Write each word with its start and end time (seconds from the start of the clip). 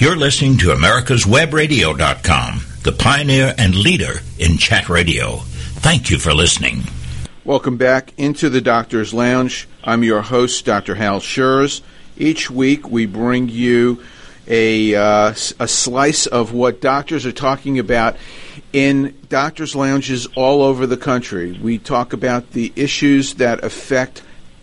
You're 0.00 0.16
listening 0.16 0.56
to 0.60 0.68
America'sWebRadio.com, 0.68 2.62
the 2.84 2.92
pioneer 2.92 3.54
and 3.58 3.74
leader 3.74 4.20
in 4.38 4.56
chat 4.56 4.88
radio. 4.88 5.36
Thank 5.82 6.08
you 6.08 6.18
for 6.18 6.32
listening. 6.32 6.84
Welcome 7.44 7.76
back 7.76 8.14
into 8.16 8.48
the 8.48 8.62
Doctor's 8.62 9.12
Lounge. 9.12 9.68
I'm 9.84 10.02
your 10.02 10.22
host, 10.22 10.64
Dr. 10.64 10.94
Hal 10.94 11.20
Scherz. 11.20 11.82
Each 12.16 12.50
week 12.50 12.88
we 12.88 13.04
bring 13.04 13.50
you 13.50 14.02
a, 14.48 14.94
uh, 14.94 15.34
a 15.60 15.68
slice 15.68 16.26
of 16.26 16.54
what 16.54 16.80
doctors 16.80 17.26
are 17.26 17.32
talking 17.32 17.78
about 17.78 18.16
in 18.72 19.14
doctors' 19.28 19.76
lounges 19.76 20.26
all 20.34 20.62
over 20.62 20.86
the 20.86 20.96
country. 20.96 21.60
We 21.62 21.76
talk 21.76 22.14
about 22.14 22.52
the 22.52 22.72
issues 22.74 23.34
that 23.34 23.62
affect 23.62 24.22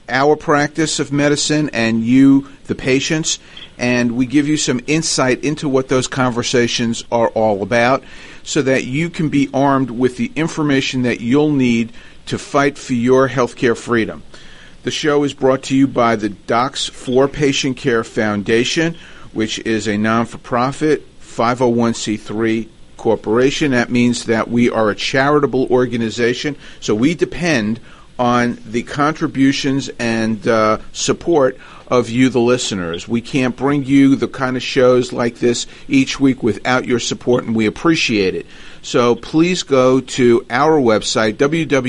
our 0.10 0.36
practice 0.36 1.00
of 1.00 1.12
medicine 1.12 1.70
and 1.74 2.04
you, 2.04 2.48
the 2.66 2.74
patients, 2.74 3.38
and 3.78 4.14
we 4.14 4.26
give 4.26 4.48
you 4.48 4.58
some 4.58 4.82
insight 4.88 5.44
into 5.44 5.70
what 5.70 5.88
those 5.88 6.08
conversations 6.08 7.04
are 7.12 7.30
all 7.30 7.62
about 7.62 8.04
so 8.44 8.62
that 8.62 8.86
you 8.86 9.10
can 9.10 9.30
be 9.30 9.50
armed 9.54 9.92
with 9.92 10.18
the 10.18 10.32
information 10.36 11.04
that 11.04 11.22
you'll 11.22 11.52
need 11.52 11.92
to 12.26 12.38
fight 12.38 12.78
for 12.78 12.94
your 12.94 13.30
healthcare 13.30 13.78
freedom. 13.78 14.24
The 14.84 14.92
show 14.92 15.24
is 15.24 15.34
brought 15.34 15.64
to 15.64 15.76
you 15.76 15.88
by 15.88 16.16
the 16.16 16.30
Docs 16.30 16.88
for 16.88 17.28
Patient 17.28 17.78
Care 17.78 18.04
Foundation, 18.04 18.96
which 19.34 19.60
is 19.60 19.88
a 19.88 19.98
non 19.98 20.26
for 20.26 20.38
profit 20.38 21.04
501c3 21.22 22.70
corporation. 22.96 23.72
That 23.72 23.90
means 23.90 24.26
that 24.26 24.50
we 24.50 24.70
are 24.70 24.90
a 24.90 24.96
charitable 24.96 25.68
organization, 25.70 26.56
so 26.80 26.96
we 26.96 27.16
depend 27.16 27.80
on 28.20 28.60
the 28.66 28.84
contributions 28.84 29.90
and 30.00 30.46
uh, 30.48 30.80
support 30.92 31.58
of 31.88 32.10
you, 32.10 32.30
the 32.30 32.40
listeners. 32.40 33.08
We 33.08 33.22
can't 33.22 33.56
bring 33.56 33.86
you 33.86 34.16
the 34.16 34.28
kind 34.28 34.58
of 34.58 34.64
shows 34.64 35.14
like 35.14 35.36
this 35.36 35.68
each 35.88 36.20
week 36.20 36.44
without 36.44 36.86
your 36.86 37.00
support, 37.00 37.46
and 37.46 37.56
we 37.56 37.66
appreciate 37.66 38.36
it. 38.36 38.46
So 38.82 39.16
please 39.16 39.64
go 39.64 40.02
to 40.02 40.46
our 40.50 40.78
website, 40.80 41.36
www.docs, 41.36 41.80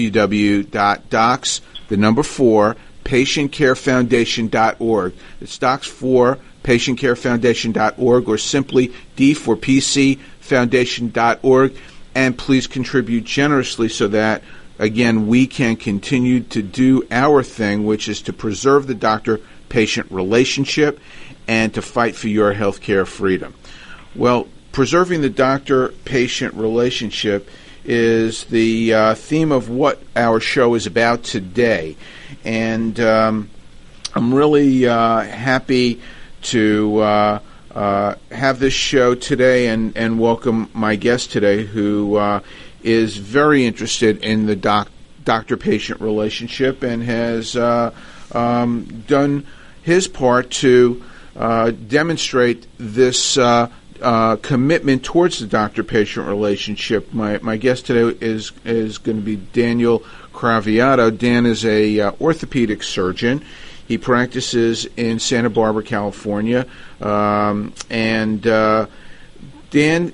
the 1.88 1.97
number 1.97 2.22
four, 2.22 2.77
patientcarefoundation.org. 3.05 5.14
It's 5.41 5.58
docs 5.58 5.86
for 5.86 6.38
patientcarefoundation.org 6.62 8.28
or 8.28 8.38
simply 8.38 8.92
D 9.16 9.34
for 9.34 9.56
PC 9.56 10.20
foundation.org. 10.41 11.77
And 12.14 12.36
please 12.36 12.66
contribute 12.66 13.25
generously 13.25 13.88
so 13.88 14.08
that 14.08 14.42
again, 14.79 15.27
we 15.27 15.47
can 15.47 15.77
continue 15.77 16.41
to 16.41 16.62
do 16.62 17.07
our 17.11 17.43
thing, 17.43 17.84
which 17.84 18.09
is 18.09 18.23
to 18.23 18.33
preserve 18.33 18.87
the 18.87 18.95
doctor 18.95 19.41
patient 19.69 20.11
relationship 20.11 21.01
and 21.47 21.75
to 21.75 21.83
fight 21.83 22.15
for 22.15 22.29
your 22.29 22.53
health 22.53 22.81
care 22.81 23.05
freedom. 23.05 23.55
Well, 24.15 24.49
preserving 24.73 25.23
the 25.23 25.31
doctor 25.31 25.89
patient 26.05 26.55
relationship 26.55 27.49
is 27.84 28.45
the 28.45 28.93
uh, 28.93 29.15
theme 29.15 29.51
of 29.51 29.69
what 29.69 30.03
our 30.15 30.41
show 30.41 30.75
is 30.75 30.87
about 30.87 31.23
today. 31.23 31.97
And 32.45 32.99
um, 33.01 33.51
I'm 34.15 34.34
really 34.34 34.87
uh, 34.87 35.21
happy 35.23 36.01
to 36.41 37.01
uh, 37.01 37.39
uh 37.75 38.15
have 38.31 38.61
this 38.61 38.73
show 38.73 39.15
today 39.15 39.69
and, 39.69 39.97
and 39.97 40.21
welcome 40.21 40.71
my 40.73 40.97
guest 40.97 41.33
today, 41.33 41.65
who 41.65 42.17
uh, 42.17 42.41
is 42.89 43.19
very 43.19 43.67
interested 43.67 44.25
in 44.25 44.47
the 44.47 44.56
doc, 44.56 44.89
doctor-patient 45.25 46.00
relationship 46.00 46.83
and 46.83 47.03
has 47.03 47.55
uh, 47.55 47.92
um, 48.33 49.05
done 49.06 49.47
his 49.83 50.08
part 50.08 50.50
to 50.50 51.05
uh, 51.36 51.70
demonstrate 51.70 52.66
this 52.78 53.36
uh, 53.36 53.69
uh 54.00 54.36
commitment 54.36 55.05
towards 55.05 55.41
the 55.41 55.47
doctor-patient 55.47 56.27
relationship. 56.27 57.12
My 57.12 57.39
my 57.42 57.56
guest 57.56 57.86
today 57.86 58.16
is 58.20 58.53
is 58.64 58.98
going 58.98 59.19
to 59.19 59.25
be 59.25 59.36
Daniel 59.36 60.00
Craviotto. 60.33 61.10
Dan 61.16 61.47
is 61.47 61.65
a 61.65 62.00
uh, 62.00 62.12
orthopedic 62.20 62.82
surgeon. 62.82 63.44
He 63.87 63.99
practices 63.99 64.87
in 64.97 65.19
Santa 65.19 65.50
Barbara, 65.50 65.82
California, 65.82 66.66
um, 67.00 67.72
and 67.91 68.47
uh, 68.47 68.87
Dan 69.70 70.12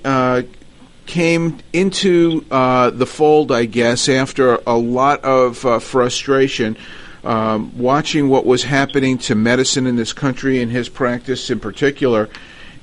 came 1.07 1.59
into 1.73 2.45
uh, 2.51 2.91
the 2.91 3.07
fold, 3.07 3.53
I 3.53 3.67
guess, 3.67 4.09
after 4.09 4.59
a 4.67 4.77
lot 4.77 5.25
of 5.25 5.65
uh, 5.65 5.79
frustration. 5.79 6.77
Um, 7.23 7.79
watching 7.79 8.29
what 8.29 8.45
was 8.45 8.65
happening 8.65 9.17
to 9.19 9.35
medicine 9.35 9.87
in 9.87 9.97
this 9.97 10.13
country 10.13 10.61
and 10.61 10.71
his 10.71 10.91
practice 10.91 11.49
in 11.49 11.59
particular. 11.59 12.29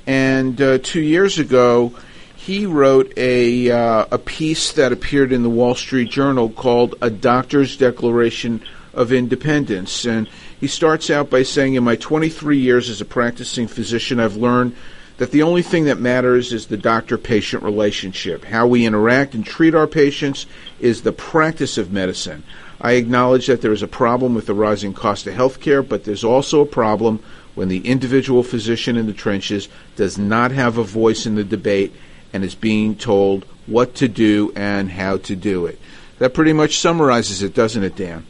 And 0.07 0.59
uh, 0.59 0.79
two 0.79 1.01
years 1.01 1.37
ago, 1.37 1.93
he 2.35 2.65
wrote 2.65 3.13
a, 3.17 3.69
uh, 3.69 4.07
a 4.09 4.17
piece 4.17 4.71
that 4.73 4.91
appeared 4.91 5.31
in 5.31 5.43
the 5.43 5.49
Wall 5.49 5.75
Street 5.75 6.09
Journal 6.09 6.49
called 6.49 6.95
A 6.99 7.11
Doctor's 7.11 7.77
Declaration 7.77 8.63
of 8.95 9.13
Independence. 9.13 10.05
And 10.05 10.27
he 10.59 10.65
starts 10.65 11.11
out 11.11 11.29
by 11.29 11.43
saying, 11.43 11.75
In 11.75 11.83
my 11.83 11.95
23 11.95 12.57
years 12.57 12.89
as 12.89 12.99
a 12.99 13.05
practicing 13.05 13.67
physician, 13.67 14.19
I've 14.19 14.37
learned 14.37 14.75
that 15.17 15.31
the 15.31 15.43
only 15.43 15.61
thing 15.61 15.85
that 15.85 15.99
matters 15.99 16.53
is 16.53 16.67
the 16.67 16.77
doctor 16.77 17.17
patient 17.17 17.63
relationship. 17.63 18.45
How 18.45 18.67
we 18.67 18.85
interact 18.85 19.33
and 19.33 19.45
treat 19.45 19.75
our 19.75 19.87
patients 19.87 20.45
is 20.79 21.01
the 21.01 21.11
practice 21.11 21.77
of 21.77 21.91
medicine. 21.91 22.43
I 22.79 22.93
acknowledge 22.93 23.47
that 23.47 23.61
there 23.61 23.71
is 23.71 23.83
a 23.83 23.87
problem 23.87 24.33
with 24.33 24.47
the 24.47 24.53
rising 24.53 24.93
cost 24.93 25.27
of 25.27 25.35
health 25.35 25.59
care, 25.59 25.83
but 25.83 26.03
there's 26.03 26.23
also 26.23 26.61
a 26.61 26.65
problem 26.65 27.23
when 27.53 27.67
the 27.67 27.87
individual 27.87 28.43
physician 28.43 28.97
in 28.97 29.05
the 29.05 29.13
trenches 29.13 29.69
does 29.95 30.17
not 30.17 30.51
have 30.51 30.77
a 30.77 30.83
voice 30.83 31.25
in 31.25 31.35
the 31.35 31.43
debate 31.43 31.93
and 32.33 32.43
is 32.43 32.55
being 32.55 32.95
told 32.95 33.45
what 33.67 33.93
to 33.95 34.07
do 34.07 34.51
and 34.55 34.89
how 34.89 35.17
to 35.17 35.35
do 35.35 35.67
it. 35.67 35.77
That 36.17 36.33
pretty 36.33 36.53
much 36.53 36.79
summarizes 36.79 37.43
it, 37.43 37.53
doesn't 37.53 37.83
it, 37.83 37.95
Dan? 37.95 38.25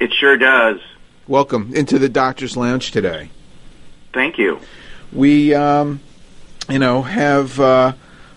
It 0.00 0.12
sure 0.12 0.36
does. 0.36 0.80
Welcome 1.26 1.72
into 1.74 1.98
the 1.98 2.08
Doctor's 2.08 2.56
Lounge 2.56 2.90
today. 2.90 3.30
Thank 4.12 4.36
you 4.36 4.60
we, 5.12 5.54
um, 5.54 6.00
you 6.68 6.78
know, 6.78 7.02
have 7.02 7.58
uh, 7.60 7.92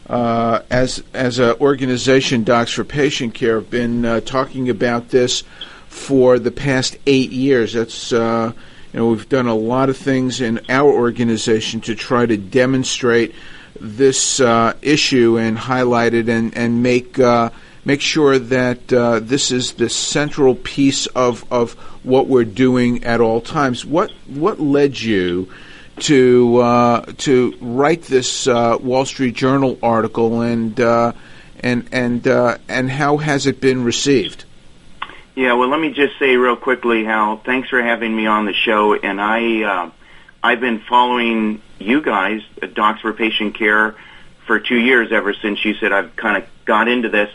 uh, 0.08 0.62
as 0.69 1.03
as 1.13 1.40
an 1.40 1.56
organization, 1.62 2.44
Docs 2.44 2.74
for 2.74 2.84
Patient 2.84 3.34
Care, 3.34 3.56
have 3.56 3.69
been 3.69 4.06
uh, 4.06 4.19
talking 4.22 4.69
about 4.69 5.09
this 5.09 5.44
for 5.88 6.38
the 6.38 6.52
past 6.52 6.97
eight 7.08 7.31
years. 7.31 7.74
That's 7.74 8.12
uh, 8.12 8.52
you 8.94 9.00
know 9.00 9.09
we've 9.09 9.30
done 9.30 9.47
a 9.47 9.56
lot 9.56 9.90
of 9.90 9.97
things 9.97 10.41
in 10.41 10.59
our 10.69 10.91
organization 10.91 11.81
to 11.81 11.96
try 11.96 12.25
to 12.25 12.38
demonstrate 12.38 13.34
this 13.80 14.40
uh, 14.40 14.74
issue 14.81 15.38
and 15.38 15.57
highlight 15.57 16.13
it 16.13 16.30
and 16.30 16.56
and 16.56 16.84
make 16.84 17.18
uh, 17.18 17.50
make 17.84 18.02
sure 18.02 18.38
that 18.38 18.92
uh, 18.92 19.19
this 19.19 19.52
is 19.52 19.74
the 19.74 19.90
central 19.90 20.56
piece 20.56 21.07
of, 21.07 21.46
of 21.52 21.74
what 22.03 22.28
we're 22.28 22.44
doing 22.44 23.03
at 23.03 23.22
all 23.22 23.42
times. 23.42 23.86
What 23.86 24.12
what 24.28 24.59
led 24.59 25.00
you 25.00 25.50
to 26.00 26.57
uh, 26.57 27.06
to 27.19 27.56
write 27.61 28.03
this 28.03 28.47
uh, 28.47 28.78
Wall 28.81 29.06
Street 29.06 29.35
Journal 29.35 29.78
article, 29.81 30.41
and 30.41 30.79
uh, 30.79 31.13
and 31.59 31.88
and 31.91 32.28
uh, 32.28 32.57
and 32.67 32.89
how 32.89 33.17
has 33.17 33.47
it 33.47 33.61
been 33.61 33.83
received? 33.83 34.45
Yeah, 35.35 35.53
well, 35.53 35.69
let 35.69 35.79
me 35.79 35.91
just 35.91 36.17
say 36.17 36.38
real 36.38 36.56
quickly, 36.56 37.03
Hal. 37.03 37.38
Thanks 37.38 37.69
for 37.69 37.81
having 37.81 38.16
me 38.16 38.25
on 38.25 38.45
the 38.45 38.53
show, 38.53 38.94
and 38.94 39.19
I 39.19 39.63
uh, 39.63 39.91
I've 40.44 40.59
been 40.59 40.79
following 40.79 41.61
you 41.79 42.01
guys, 42.01 42.41
Docs 42.73 43.01
for 43.01 43.13
Patient 43.13 43.56
Care, 43.56 43.95
for 44.45 44.59
two 44.59 44.77
years 44.77 45.12
ever 45.12 45.33
since 45.33 45.63
you 45.66 45.75
said 45.75 45.91
I've 45.91 46.16
kind 46.16 46.38
of 46.38 46.50
got 46.66 46.88
into 46.88 47.09
this. 47.09 47.29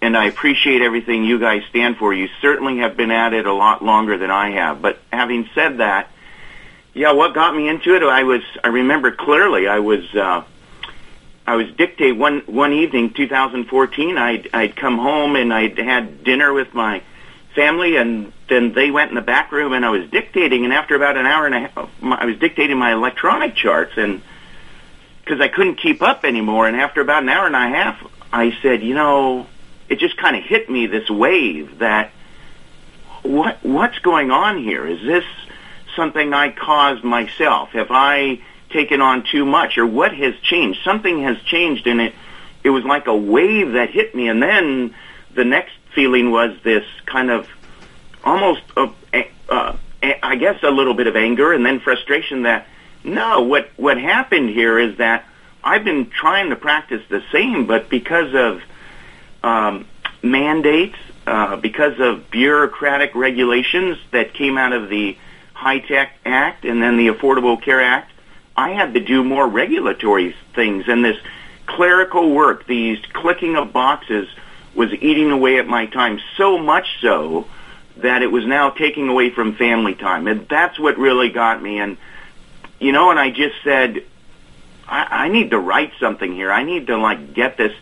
And 0.00 0.16
I 0.16 0.24
appreciate 0.24 0.82
everything 0.82 1.24
you 1.24 1.38
guys 1.38 1.62
stand 1.70 1.96
for. 1.96 2.12
You 2.12 2.28
certainly 2.40 2.78
have 2.78 2.96
been 2.96 3.12
at 3.12 3.34
it 3.34 3.46
a 3.46 3.52
lot 3.52 3.84
longer 3.84 4.18
than 4.18 4.32
I 4.32 4.50
have. 4.50 4.82
But 4.82 4.98
having 5.12 5.48
said 5.54 5.78
that, 5.78 6.10
yeah, 6.94 7.12
what 7.12 7.34
got 7.34 7.56
me 7.56 7.68
into 7.68 7.94
it? 7.94 8.02
I 8.02 8.22
was 8.22 8.42
I 8.62 8.68
remember 8.68 9.12
clearly. 9.12 9.66
I 9.66 9.78
was 9.78 10.04
uh, 10.14 10.44
I 11.46 11.56
was 11.56 11.66
dictate 11.72 12.16
one 12.16 12.40
one 12.46 12.72
evening, 12.72 13.14
2014. 13.14 14.18
I'd 14.18 14.48
I'd 14.52 14.76
come 14.76 14.98
home 14.98 15.36
and 15.36 15.52
I'd 15.52 15.78
had 15.78 16.22
dinner 16.24 16.52
with 16.52 16.74
my 16.74 17.02
family, 17.54 17.96
and 17.96 18.32
then 18.48 18.72
they 18.72 18.90
went 18.90 19.10
in 19.10 19.14
the 19.14 19.22
back 19.22 19.52
room 19.52 19.72
and 19.72 19.84
I 19.84 19.90
was 19.90 20.08
dictating. 20.10 20.64
And 20.64 20.72
after 20.72 20.94
about 20.94 21.16
an 21.16 21.26
hour 21.26 21.46
and 21.46 21.54
a 21.54 21.60
half, 21.60 21.88
I 22.02 22.26
was 22.26 22.38
dictating 22.38 22.76
my 22.76 22.92
electronic 22.92 23.54
charts, 23.54 23.92
and 23.96 24.22
because 25.24 25.40
I 25.40 25.48
couldn't 25.48 25.76
keep 25.76 26.02
up 26.02 26.24
anymore. 26.24 26.66
And 26.66 26.76
after 26.76 27.00
about 27.00 27.22
an 27.22 27.28
hour 27.28 27.46
and 27.46 27.56
a 27.56 27.58
half, 27.58 28.06
I 28.32 28.56
said, 28.60 28.82
you 28.82 28.94
know, 28.94 29.46
it 29.88 29.98
just 29.98 30.16
kind 30.16 30.36
of 30.36 30.42
hit 30.42 30.68
me 30.68 30.86
this 30.86 31.08
wave 31.08 31.78
that 31.78 32.12
what 33.22 33.64
what's 33.64 33.98
going 34.00 34.30
on 34.30 34.58
here? 34.62 34.86
Is 34.86 35.00
this 35.00 35.24
something 35.96 36.32
I 36.32 36.50
caused 36.50 37.04
myself? 37.04 37.70
Have 37.70 37.90
I 37.90 38.40
taken 38.70 39.00
on 39.00 39.24
too 39.24 39.44
much 39.44 39.78
or 39.78 39.86
what 39.86 40.14
has 40.14 40.34
changed? 40.42 40.80
Something 40.84 41.22
has 41.22 41.40
changed 41.42 41.86
and 41.86 42.00
it, 42.00 42.14
it 42.64 42.70
was 42.70 42.84
like 42.84 43.06
a 43.06 43.16
wave 43.16 43.72
that 43.72 43.90
hit 43.90 44.14
me 44.14 44.28
and 44.28 44.42
then 44.42 44.94
the 45.34 45.44
next 45.44 45.72
feeling 45.94 46.30
was 46.30 46.56
this 46.62 46.84
kind 47.06 47.30
of 47.30 47.48
almost, 48.24 48.62
uh, 48.76 48.88
uh, 49.48 49.76
I 50.02 50.36
guess 50.36 50.62
a 50.62 50.70
little 50.70 50.94
bit 50.94 51.06
of 51.06 51.16
anger 51.16 51.52
and 51.52 51.64
then 51.64 51.80
frustration 51.80 52.42
that 52.42 52.66
no, 53.04 53.42
what 53.42 53.70
what 53.76 53.98
happened 53.98 54.50
here 54.50 54.78
is 54.78 54.98
that 54.98 55.24
I've 55.64 55.84
been 55.84 56.10
trying 56.10 56.50
to 56.50 56.56
practice 56.56 57.02
the 57.08 57.22
same, 57.32 57.66
but 57.66 57.88
because 57.88 58.34
of 58.34 58.62
um, 59.42 59.86
mandates, 60.22 60.96
uh, 61.26 61.56
because 61.56 61.98
of 61.98 62.30
bureaucratic 62.30 63.14
regulations 63.14 63.98
that 64.12 64.34
came 64.34 64.56
out 64.56 64.72
of 64.72 64.88
the 64.88 65.16
HITECH 65.62 66.10
Act 66.24 66.64
and 66.64 66.82
then 66.82 66.96
the 66.96 67.08
Affordable 67.08 67.60
Care 67.60 67.80
Act, 67.80 68.10
I 68.56 68.70
had 68.70 68.94
to 68.94 69.00
do 69.00 69.22
more 69.22 69.46
regulatory 69.46 70.34
things, 70.54 70.84
and 70.88 71.04
this 71.04 71.16
clerical 71.66 72.30
work, 72.30 72.66
these 72.66 72.98
clicking 73.12 73.56
of 73.56 73.72
boxes, 73.72 74.28
was 74.74 74.92
eating 74.92 75.30
away 75.30 75.58
at 75.58 75.66
my 75.66 75.86
time 75.86 76.20
so 76.36 76.58
much 76.58 77.00
so 77.00 77.46
that 77.98 78.22
it 78.22 78.32
was 78.32 78.44
now 78.44 78.70
taking 78.70 79.08
away 79.08 79.30
from 79.30 79.54
family 79.54 79.94
time, 79.94 80.26
and 80.26 80.48
that's 80.48 80.78
what 80.78 80.98
really 80.98 81.28
got 81.28 81.62
me. 81.62 81.78
And 81.78 81.96
you 82.80 82.90
know, 82.90 83.10
and 83.10 83.18
I 83.18 83.30
just 83.30 83.54
said, 83.62 84.04
I, 84.88 85.26
I 85.26 85.28
need 85.28 85.50
to 85.50 85.58
write 85.58 85.92
something 86.00 86.34
here. 86.34 86.50
I 86.50 86.64
need 86.64 86.88
to 86.88 86.96
like 86.96 87.34
get 87.34 87.56
this 87.56 87.72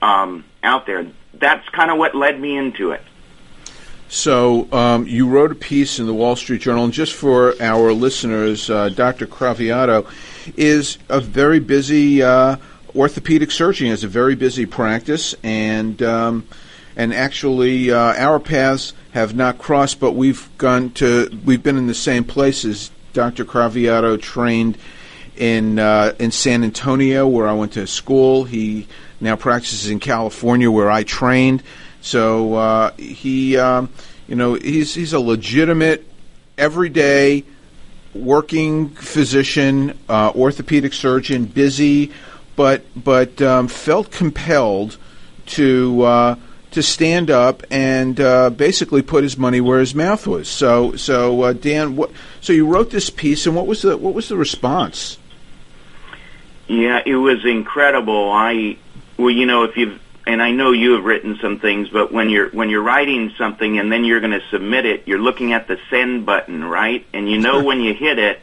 um, 0.00 0.44
out 0.62 0.86
there. 0.86 1.08
That's 1.34 1.68
kind 1.70 1.90
of 1.90 1.98
what 1.98 2.14
led 2.14 2.38
me 2.40 2.56
into 2.56 2.92
it. 2.92 3.02
So 4.08 4.72
um, 4.72 5.06
you 5.06 5.28
wrote 5.28 5.52
a 5.52 5.54
piece 5.54 5.98
in 5.98 6.06
the 6.06 6.14
Wall 6.14 6.34
Street 6.34 6.62
Journal, 6.62 6.84
and 6.84 6.92
just 6.92 7.12
for 7.12 7.54
our 7.60 7.92
listeners, 7.92 8.70
uh, 8.70 8.88
Dr. 8.88 9.26
Craviotto 9.26 10.06
is 10.56 10.96
a 11.10 11.20
very 11.20 11.60
busy 11.60 12.22
uh, 12.22 12.56
orthopedic 12.94 13.50
surgeon. 13.50 13.88
Has 13.88 14.04
a 14.04 14.08
very 14.08 14.34
busy 14.34 14.64
practice, 14.64 15.34
and 15.42 16.02
um, 16.02 16.48
and 16.96 17.12
actually, 17.12 17.90
uh, 17.90 18.14
our 18.14 18.40
paths 18.40 18.94
have 19.12 19.36
not 19.36 19.58
crossed, 19.58 20.00
but 20.00 20.12
we've 20.12 20.48
gone 20.56 20.90
to 20.92 21.28
we've 21.44 21.62
been 21.62 21.76
in 21.76 21.86
the 21.86 21.94
same 21.94 22.24
places. 22.24 22.90
Dr. 23.12 23.44
Craviotto 23.44 24.16
trained 24.16 24.78
in 25.36 25.78
uh, 25.78 26.14
in 26.18 26.30
San 26.30 26.64
Antonio, 26.64 27.28
where 27.28 27.46
I 27.46 27.52
went 27.52 27.72
to 27.72 27.86
school. 27.86 28.44
He 28.44 28.88
now 29.20 29.36
practices 29.36 29.90
in 29.90 30.00
California, 30.00 30.70
where 30.70 30.90
I 30.90 31.02
trained. 31.02 31.62
So 32.08 32.54
uh, 32.54 32.92
he, 32.96 33.58
um, 33.58 33.90
you 34.26 34.34
know, 34.34 34.54
he's 34.54 34.94
he's 34.94 35.12
a 35.12 35.20
legitimate, 35.20 36.06
everyday, 36.56 37.44
working 38.14 38.88
physician, 38.88 39.98
uh, 40.08 40.32
orthopedic 40.34 40.94
surgeon, 40.94 41.44
busy, 41.44 42.10
but 42.56 42.82
but 42.96 43.42
um, 43.42 43.68
felt 43.68 44.10
compelled 44.10 44.96
to 45.48 46.02
uh, 46.02 46.36
to 46.70 46.82
stand 46.82 47.30
up 47.30 47.62
and 47.70 48.18
uh, 48.18 48.48
basically 48.48 49.02
put 49.02 49.22
his 49.22 49.36
money 49.36 49.60
where 49.60 49.78
his 49.78 49.94
mouth 49.94 50.26
was. 50.26 50.48
So 50.48 50.96
so 50.96 51.42
uh, 51.42 51.52
Dan, 51.52 51.94
what, 51.94 52.10
so 52.40 52.54
you 52.54 52.66
wrote 52.66 52.88
this 52.88 53.10
piece, 53.10 53.46
and 53.46 53.54
what 53.54 53.66
was 53.66 53.82
the 53.82 53.98
what 53.98 54.14
was 54.14 54.30
the 54.30 54.36
response? 54.38 55.18
Yeah, 56.68 57.02
it 57.04 57.16
was 57.16 57.44
incredible. 57.44 58.30
I 58.32 58.78
well, 59.18 59.30
you 59.30 59.44
know, 59.44 59.64
if 59.64 59.76
you've 59.76 60.00
and 60.28 60.42
I 60.42 60.50
know 60.50 60.72
you 60.72 60.92
have 60.92 61.04
written 61.04 61.38
some 61.40 61.58
things, 61.58 61.88
but 61.88 62.12
when 62.12 62.28
you're 62.28 62.50
when 62.50 62.68
you're 62.68 62.82
writing 62.82 63.32
something 63.38 63.78
and 63.78 63.90
then 63.90 64.04
you're 64.04 64.20
going 64.20 64.38
to 64.38 64.46
submit 64.50 64.84
it, 64.84 65.08
you're 65.08 65.18
looking 65.18 65.54
at 65.54 65.66
the 65.66 65.78
send 65.88 66.26
button, 66.26 66.62
right? 66.62 67.06
And 67.14 67.30
you 67.30 67.38
know 67.38 67.64
when 67.64 67.80
you 67.80 67.94
hit 67.94 68.18
it, 68.18 68.38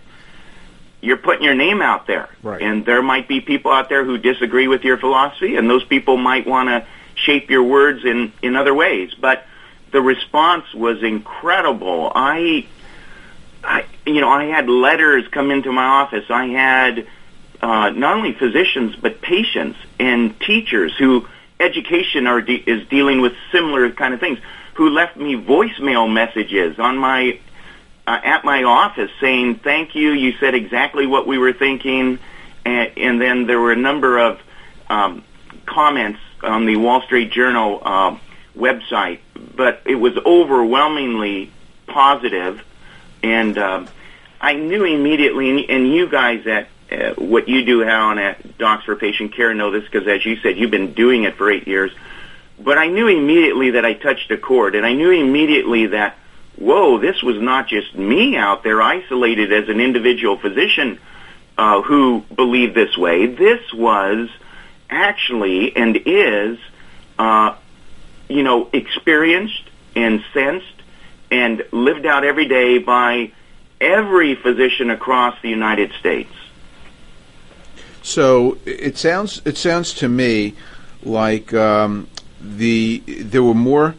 you're 1.00 1.18
putting 1.18 1.44
your 1.44 1.54
name 1.54 1.84
out 1.84 2.08
there. 2.08 2.28
Right. 2.42 2.60
And 2.60 2.88
there 2.88 3.04
might 3.04 3.28
be 3.28 3.40
people 3.40 3.72
out 3.72 3.88
there 3.88 4.04
who 4.04 4.18
disagree 4.18 4.68
with 4.68 4.84
your 4.84 4.98
philosophy, 4.98 5.58
and 5.58 5.70
those 5.70 5.84
people 5.84 6.18
might 6.18 6.48
want 6.48 6.70
to 6.70 6.88
shape 7.14 7.52
your 7.52 7.62
words 7.62 8.04
in 8.04 8.34
in 8.42 8.56
other 8.56 8.74
ways. 8.74 9.14
But 9.14 9.46
the 9.92 10.02
response 10.02 10.74
was 10.74 11.04
incredible. 11.04 12.12
I, 12.16 12.66
I, 13.64 13.86
you 14.08 14.22
know, 14.22 14.30
I 14.30 14.46
had 14.46 14.68
letters 14.68 15.28
come 15.28 15.52
into 15.52 15.72
my 15.72 15.86
office. 15.86 16.26
I 16.32 16.48
had 16.48 17.08
uh, 17.62 17.92
not 17.92 18.18
only 18.18 18.34
physicians 18.34 18.96
but 18.96 19.22
patients 19.22 19.78
and 20.00 20.40
teachers 20.40 20.92
who 20.98 21.28
education 21.60 22.28
are 22.28 22.42
de- 22.42 22.64
is 22.66 22.88
dealing 22.88 23.22
with 23.22 23.34
similar 23.52 23.92
kind 23.92 24.14
of 24.14 24.20
things 24.20 24.40
who 24.76 24.90
left 24.90 25.16
me 25.18 25.36
voicemail 25.36 26.12
messages 26.12 26.80
on 26.80 26.98
my 26.98 27.40
uh, 28.08 28.20
at 28.24 28.44
my 28.44 28.64
office 28.64 29.10
saying 29.20 29.56
thank 29.56 29.96
you 29.96 30.12
you 30.12 30.34
said 30.40 30.54
exactly 30.54 31.08
what 31.08 31.28
we 31.28 31.38
were 31.38 31.54
thinking. 31.54 32.20
And, 32.66 32.92
and 32.98 33.22
then 33.22 33.46
there 33.46 33.60
were 33.60 33.72
a 33.72 33.78
number 33.78 34.18
of 34.18 34.40
um, 34.90 35.24
comments 35.66 36.20
on 36.42 36.66
the 36.66 36.78
Wall 36.78 37.02
Street 37.02 37.32
Journal 37.32 37.82
uh, 37.84 38.18
website 38.58 39.20
but 39.56 39.82
it 39.86 39.96
was 39.96 40.18
overwhelmingly 40.26 41.52
positive. 41.88 42.64
And 43.24 43.58
um, 43.58 43.88
I 44.42 44.54
knew 44.54 44.84
immediately 44.84 45.50
and, 45.50 45.70
and 45.70 45.94
you 45.94 46.08
guys 46.08 46.46
at 46.48 46.68
uh, 46.92 47.14
what 47.16 47.48
you 47.48 47.66
do, 47.66 47.84
Alan, 47.84 48.18
at 48.20 48.58
Docs 48.58 48.86
for 48.86 48.96
Patient 48.96 49.34
Care 49.34 49.54
know 49.54 49.72
this 49.72 49.84
because, 49.84 50.08
as 50.08 50.26
you 50.26 50.38
said, 50.38 50.58
you've 50.58 50.72
been 50.72 50.94
doing 50.94 51.24
it 51.24 51.36
for 51.36 51.50
eight 51.50 51.68
years. 51.68 51.92
But 52.60 52.78
I 52.78 52.88
knew 52.88 53.08
immediately 53.08 53.72
that 53.72 53.86
I 53.86 53.94
touched 53.94 54.32
a 54.32 54.38
chord, 54.38 54.76
and 54.76 54.86
I 54.86 54.94
knew 54.94 55.12
immediately 55.12 55.88
that, 55.88 56.18
whoa, 56.58 57.00
this 57.00 57.22
was 57.22 57.42
not 57.42 57.68
just 57.68 57.96
me 57.96 58.38
out 58.38 58.64
there 58.64 58.82
isolated 58.82 59.52
as 59.52 59.68
an 59.68 59.82
individual 59.82 60.38
physician 60.38 61.00
uh, 61.58 61.82
who 61.82 62.24
believed 62.34 62.76
this 62.76 62.98
way. 62.98 63.28
This 63.28 63.74
was 63.74 64.30
actually 64.90 65.76
and 65.76 65.98
is, 66.06 66.58
uh, 67.18 67.56
you 68.30 68.44
know, 68.44 68.70
experienced 68.72 69.64
and 69.96 70.24
sensed 70.34 70.82
and 71.32 71.64
lived 71.72 72.06
out 72.06 72.24
every 72.24 72.48
day 72.48 72.78
by 72.78 73.32
every 73.82 74.36
physician 74.36 74.90
across 74.90 75.36
the 75.42 75.50
United 75.50 75.92
States. 76.00 76.32
So 78.06 78.60
it 78.68 79.00
sounds 79.00 79.42
it 79.46 79.58
sounds 79.58 79.92
to 79.96 80.08
me 80.08 80.54
like 81.02 81.56
um, 81.56 82.08
the 82.40 83.02
there 83.08 83.42
were 83.42 83.56
more 83.56 83.96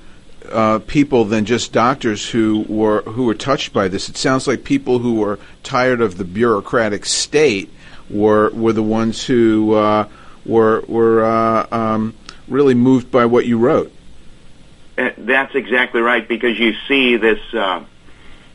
uh, 0.48 0.78
people 0.78 1.24
than 1.24 1.44
just 1.44 1.72
doctors 1.72 2.30
who 2.30 2.64
were 2.68 3.02
who 3.02 3.24
were 3.24 3.34
touched 3.34 3.72
by 3.72 3.88
this. 3.88 4.08
It 4.08 4.16
sounds 4.16 4.46
like 4.46 4.62
people 4.62 5.00
who 5.00 5.16
were 5.16 5.40
tired 5.64 6.00
of 6.00 6.18
the 6.18 6.24
bureaucratic 6.24 7.04
state 7.04 7.68
were 8.08 8.50
were 8.50 8.72
the 8.72 8.82
ones 8.82 9.26
who 9.26 9.74
uh, 9.74 10.08
were 10.44 10.84
were 10.86 11.24
uh, 11.24 11.66
um, 11.72 12.14
really 12.46 12.74
moved 12.74 13.10
by 13.10 13.26
what 13.26 13.44
you 13.44 13.58
wrote. 13.58 13.92
Uh, 14.96 15.10
that's 15.18 15.56
exactly 15.56 16.00
right 16.00 16.28
because 16.28 16.56
you 16.60 16.76
see 16.86 17.16
this, 17.16 17.40
uh, 17.52 17.82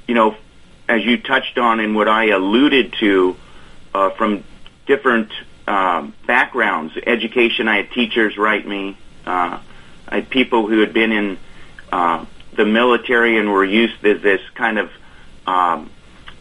you 0.07 0.15
know, 0.15 0.37
as 0.87 1.03
you 1.03 1.17
touched 1.17 1.57
on 1.57 1.81
and 1.81 1.93
what 1.93 2.07
I 2.07 2.29
alluded 2.29 2.93
to 3.01 3.35
uh, 3.93 4.11
from 4.11 4.45
different 4.91 5.31
um, 5.67 6.13
backgrounds, 6.27 6.93
education. 7.07 7.69
I 7.69 7.77
had 7.77 7.91
teachers 7.91 8.37
write 8.37 8.67
me. 8.67 8.97
Uh, 9.25 9.57
I 10.09 10.15
had 10.15 10.29
people 10.29 10.67
who 10.67 10.79
had 10.79 10.93
been 10.93 11.13
in 11.13 11.37
uh, 11.93 12.25
the 12.57 12.65
military 12.65 13.37
and 13.37 13.49
were 13.49 13.63
used 13.63 14.01
to 14.01 14.17
this 14.17 14.41
kind 14.53 14.77
of, 14.77 14.91
um, 15.47 15.89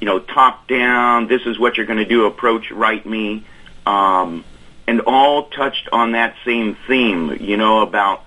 you 0.01 0.07
know, 0.09 0.19
top 0.19 0.67
down. 0.67 1.29
This 1.29 1.43
is 1.47 1.61
what 1.61 1.77
you're 1.77 1.87
going 1.87 2.01
to 2.01 2.05
do. 2.17 2.27
Approach. 2.27 2.73
Write 2.73 3.07
me, 3.07 3.45
um, 3.87 4.45
and 4.89 5.03
all 5.03 5.45
touched 5.51 5.89
on 5.93 6.13
that 6.13 6.35
same 6.45 6.77
theme. 6.89 7.37
You 7.41 7.57
know 7.57 7.83
about 7.83 8.25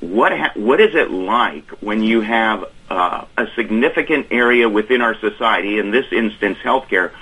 what 0.00 0.32
ha- 0.32 0.52
what 0.54 0.82
is 0.82 0.94
it 0.94 1.10
like 1.10 1.70
when 1.80 2.02
you 2.02 2.20
have 2.20 2.66
uh, 2.90 3.24
a 3.38 3.46
significant 3.54 4.26
area 4.30 4.68
within 4.68 5.00
our 5.00 5.14
society, 5.14 5.78
in 5.78 5.92
this 5.92 6.12
instance, 6.12 6.58
healthcare 6.58 7.12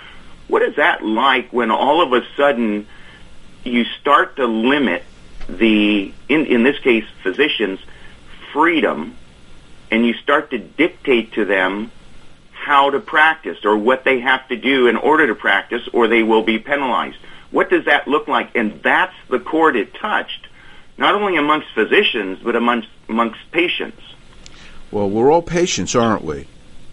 what 0.48 0.62
is 0.62 0.76
that 0.76 1.04
like 1.04 1.52
when 1.52 1.70
all 1.70 2.02
of 2.02 2.12
a 2.12 2.26
sudden 2.36 2.86
you 3.64 3.84
start 4.00 4.36
to 4.36 4.46
limit 4.46 5.02
the, 5.48 6.12
in, 6.28 6.46
in 6.46 6.62
this 6.62 6.78
case, 6.80 7.04
physicians' 7.22 7.80
freedom, 8.52 9.16
and 9.90 10.06
you 10.06 10.14
start 10.14 10.50
to 10.50 10.58
dictate 10.58 11.32
to 11.34 11.44
them 11.44 11.90
how 12.52 12.90
to 12.90 13.00
practice 13.00 13.58
or 13.64 13.76
what 13.76 14.04
they 14.04 14.20
have 14.20 14.46
to 14.48 14.56
do 14.56 14.86
in 14.86 14.96
order 14.96 15.26
to 15.26 15.34
practice 15.34 15.86
or 15.92 16.08
they 16.08 16.22
will 16.22 16.42
be 16.42 16.58
penalized. 16.58 17.18
What 17.50 17.70
does 17.70 17.84
that 17.84 18.08
look 18.08 18.26
like? 18.26 18.54
And 18.54 18.82
that's 18.82 19.14
the 19.28 19.38
chord 19.38 19.76
it 19.76 19.94
touched, 19.94 20.46
not 20.96 21.14
only 21.14 21.36
amongst 21.36 21.68
physicians, 21.74 22.38
but 22.42 22.56
amongst, 22.56 22.88
amongst 23.08 23.38
patients. 23.52 24.00
Well, 24.90 25.10
we're 25.10 25.30
all 25.30 25.42
patients, 25.42 25.94
aren't 25.94 26.24
we? 26.24 26.46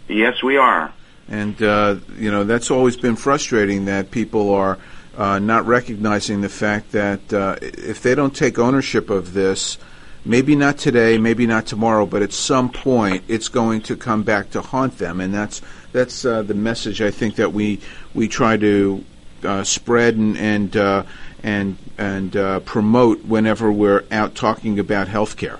Yes, 0.07 0.43
we 0.43 0.57
are. 0.57 0.93
And, 1.31 1.63
uh, 1.63 1.95
you 2.17 2.29
know, 2.29 2.43
that's 2.43 2.69
always 2.69 2.97
been 2.97 3.15
frustrating 3.15 3.85
that 3.85 4.11
people 4.11 4.53
are 4.53 4.77
uh, 5.17 5.39
not 5.39 5.65
recognizing 5.65 6.41
the 6.41 6.49
fact 6.49 6.91
that 6.91 7.33
uh, 7.33 7.55
if 7.61 8.03
they 8.03 8.15
don't 8.15 8.35
take 8.35 8.59
ownership 8.59 9.09
of 9.09 9.31
this, 9.31 9.77
maybe 10.25 10.57
not 10.57 10.77
today, 10.77 11.17
maybe 11.17 11.47
not 11.47 11.65
tomorrow, 11.65 12.05
but 12.05 12.21
at 12.21 12.33
some 12.33 12.69
point 12.69 13.23
it's 13.29 13.47
going 13.47 13.79
to 13.83 13.95
come 13.95 14.23
back 14.23 14.49
to 14.51 14.61
haunt 14.61 14.97
them. 14.97 15.21
And 15.21 15.33
that's, 15.33 15.61
that's 15.93 16.25
uh, 16.25 16.41
the 16.43 16.53
message 16.53 17.01
I 17.01 17.11
think 17.11 17.35
that 17.35 17.53
we, 17.53 17.79
we 18.13 18.27
try 18.27 18.57
to 18.57 19.05
uh, 19.45 19.63
spread 19.63 20.15
and, 20.17 20.37
and, 20.37 20.75
uh, 20.75 21.03
and, 21.43 21.77
and 21.97 22.65
promote 22.65 23.23
whenever 23.23 23.71
we're 23.71 24.03
out 24.11 24.35
talking 24.35 24.79
about 24.79 25.07
healthcare. 25.07 25.59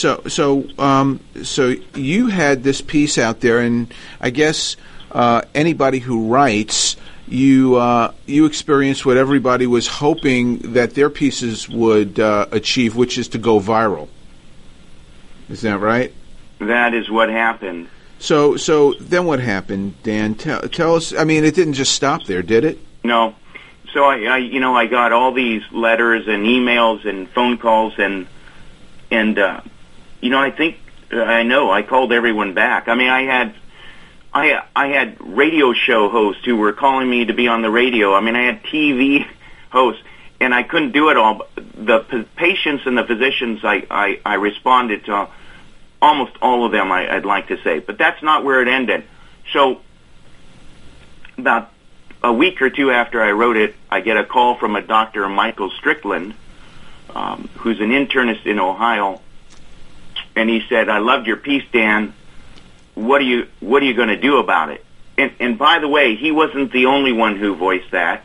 So, 0.00 0.22
so, 0.28 0.66
um, 0.78 1.20
so 1.42 1.74
you 1.94 2.28
had 2.28 2.62
this 2.62 2.80
piece 2.80 3.18
out 3.18 3.40
there, 3.40 3.58
and 3.58 3.92
I 4.18 4.30
guess 4.30 4.76
uh, 5.12 5.42
anybody 5.54 5.98
who 5.98 6.32
writes, 6.32 6.96
you 7.28 7.76
uh, 7.76 8.14
you 8.24 8.46
experienced 8.46 9.04
what 9.04 9.18
everybody 9.18 9.66
was 9.66 9.86
hoping 9.86 10.72
that 10.72 10.94
their 10.94 11.10
pieces 11.10 11.68
would 11.68 12.18
uh, 12.18 12.46
achieve, 12.50 12.96
which 12.96 13.18
is 13.18 13.28
to 13.28 13.38
go 13.38 13.60
viral. 13.60 14.08
Is 15.50 15.60
that 15.60 15.80
right? 15.80 16.14
That 16.60 16.94
is 16.94 17.10
what 17.10 17.28
happened. 17.28 17.88
So, 18.18 18.56
so 18.56 18.94
then 18.94 19.26
what 19.26 19.38
happened, 19.38 20.02
Dan? 20.02 20.34
Tell, 20.34 20.62
tell 20.62 20.94
us. 20.94 21.14
I 21.14 21.24
mean, 21.24 21.44
it 21.44 21.54
didn't 21.54 21.74
just 21.74 21.92
stop 21.92 22.24
there, 22.24 22.42
did 22.42 22.64
it? 22.64 22.78
No. 23.04 23.34
So 23.92 24.04
I, 24.04 24.22
I, 24.22 24.36
you 24.38 24.60
know, 24.60 24.74
I 24.74 24.86
got 24.86 25.12
all 25.12 25.32
these 25.32 25.62
letters 25.70 26.26
and 26.26 26.46
emails 26.46 27.04
and 27.04 27.28
phone 27.28 27.58
calls 27.58 27.98
and 27.98 28.26
and 29.10 29.38
uh, 29.38 29.60
you 30.20 30.30
know, 30.30 30.40
I 30.40 30.50
think 30.50 30.76
I 31.12 31.42
know 31.42 31.70
I 31.70 31.82
called 31.82 32.12
everyone 32.12 32.54
back. 32.54 32.88
I 32.88 32.94
mean, 32.94 33.08
I 33.08 33.22
had 33.22 33.54
I 34.32 34.62
I 34.74 34.88
had 34.88 35.16
radio 35.20 35.72
show 35.72 36.08
hosts 36.08 36.44
who 36.44 36.56
were 36.56 36.72
calling 36.72 37.08
me 37.08 37.26
to 37.26 37.32
be 37.32 37.48
on 37.48 37.62
the 37.62 37.70
radio. 37.70 38.14
I 38.14 38.20
mean, 38.20 38.36
I 38.36 38.42
had 38.42 38.62
TV 38.64 39.26
hosts, 39.70 40.02
and 40.40 40.54
I 40.54 40.62
couldn't 40.62 40.92
do 40.92 41.10
it 41.10 41.16
all. 41.16 41.46
The 41.56 42.26
patients 42.36 42.84
and 42.86 42.96
the 42.96 43.04
physicians, 43.04 43.64
I 43.64 43.86
I, 43.90 44.20
I 44.24 44.34
responded 44.34 45.06
to 45.06 45.28
almost 46.00 46.32
all 46.40 46.64
of 46.64 46.72
them. 46.72 46.92
I, 46.92 47.16
I'd 47.16 47.24
like 47.24 47.48
to 47.48 47.62
say, 47.62 47.78
but 47.80 47.98
that's 47.98 48.22
not 48.22 48.44
where 48.44 48.62
it 48.62 48.68
ended. 48.68 49.04
So 49.52 49.80
about 51.38 51.72
a 52.22 52.32
week 52.32 52.60
or 52.62 52.70
two 52.70 52.90
after 52.90 53.22
I 53.22 53.32
wrote 53.32 53.56
it, 53.56 53.74
I 53.90 54.00
get 54.00 54.16
a 54.16 54.24
call 54.24 54.56
from 54.56 54.76
a 54.76 54.82
doctor, 54.82 55.28
Michael 55.28 55.70
Strickland, 55.70 56.34
um, 57.14 57.48
who's 57.56 57.80
an 57.80 57.90
internist 57.90 58.46
in 58.46 58.58
Ohio, 58.58 59.20
and 60.36 60.48
he 60.48 60.62
said, 60.68 60.88
"I 60.88 60.98
loved 60.98 61.26
your 61.26 61.36
piece, 61.36 61.64
Dan 61.72 62.14
what 63.00 63.20
are 63.20 63.24
you 63.24 63.48
what 63.60 63.82
are 63.82 63.86
you 63.86 63.94
going 63.94 64.08
to 64.08 64.20
do 64.20 64.38
about 64.38 64.70
it? 64.70 64.84
And, 65.16 65.32
and 65.38 65.58
by 65.58 65.78
the 65.78 65.88
way, 65.88 66.16
he 66.16 66.30
wasn't 66.30 66.72
the 66.72 66.86
only 66.86 67.12
one 67.12 67.36
who 67.36 67.54
voiced 67.54 67.90
that. 67.90 68.24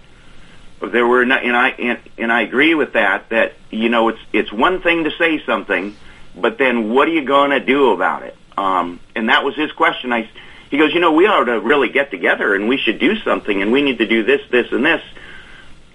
There 0.81 1.07
were, 1.07 1.25
not, 1.25 1.43
and 1.43 1.55
I 1.55 1.69
and, 1.69 1.99
and 2.17 2.31
I 2.31 2.41
agree 2.41 2.75
with 2.75 2.93
that. 2.93 3.29
That 3.29 3.53
you 3.71 3.89
know, 3.89 4.09
it's 4.09 4.19
it's 4.33 4.51
one 4.51 4.81
thing 4.81 5.05
to 5.05 5.11
say 5.11 5.43
something, 5.45 5.95
but 6.35 6.57
then 6.57 6.91
what 6.93 7.07
are 7.07 7.11
you 7.11 7.25
going 7.25 7.51
to 7.51 7.59
do 7.59 7.91
about 7.91 8.23
it? 8.23 8.35
Um, 8.57 8.99
and 9.15 9.29
that 9.29 9.43
was 9.43 9.55
his 9.55 9.71
question. 9.71 10.11
I 10.11 10.29
he 10.69 10.77
goes, 10.77 10.93
you 10.93 10.99
know, 10.99 11.13
we 11.13 11.27
ought 11.27 11.45
to 11.45 11.59
really 11.59 11.89
get 11.89 12.11
together 12.11 12.55
and 12.55 12.67
we 12.67 12.77
should 12.77 12.99
do 12.99 13.17
something, 13.19 13.61
and 13.61 13.71
we 13.71 13.81
need 13.81 13.99
to 13.99 14.07
do 14.07 14.23
this, 14.23 14.41
this, 14.51 14.71
and 14.71 14.85
this. 14.85 15.01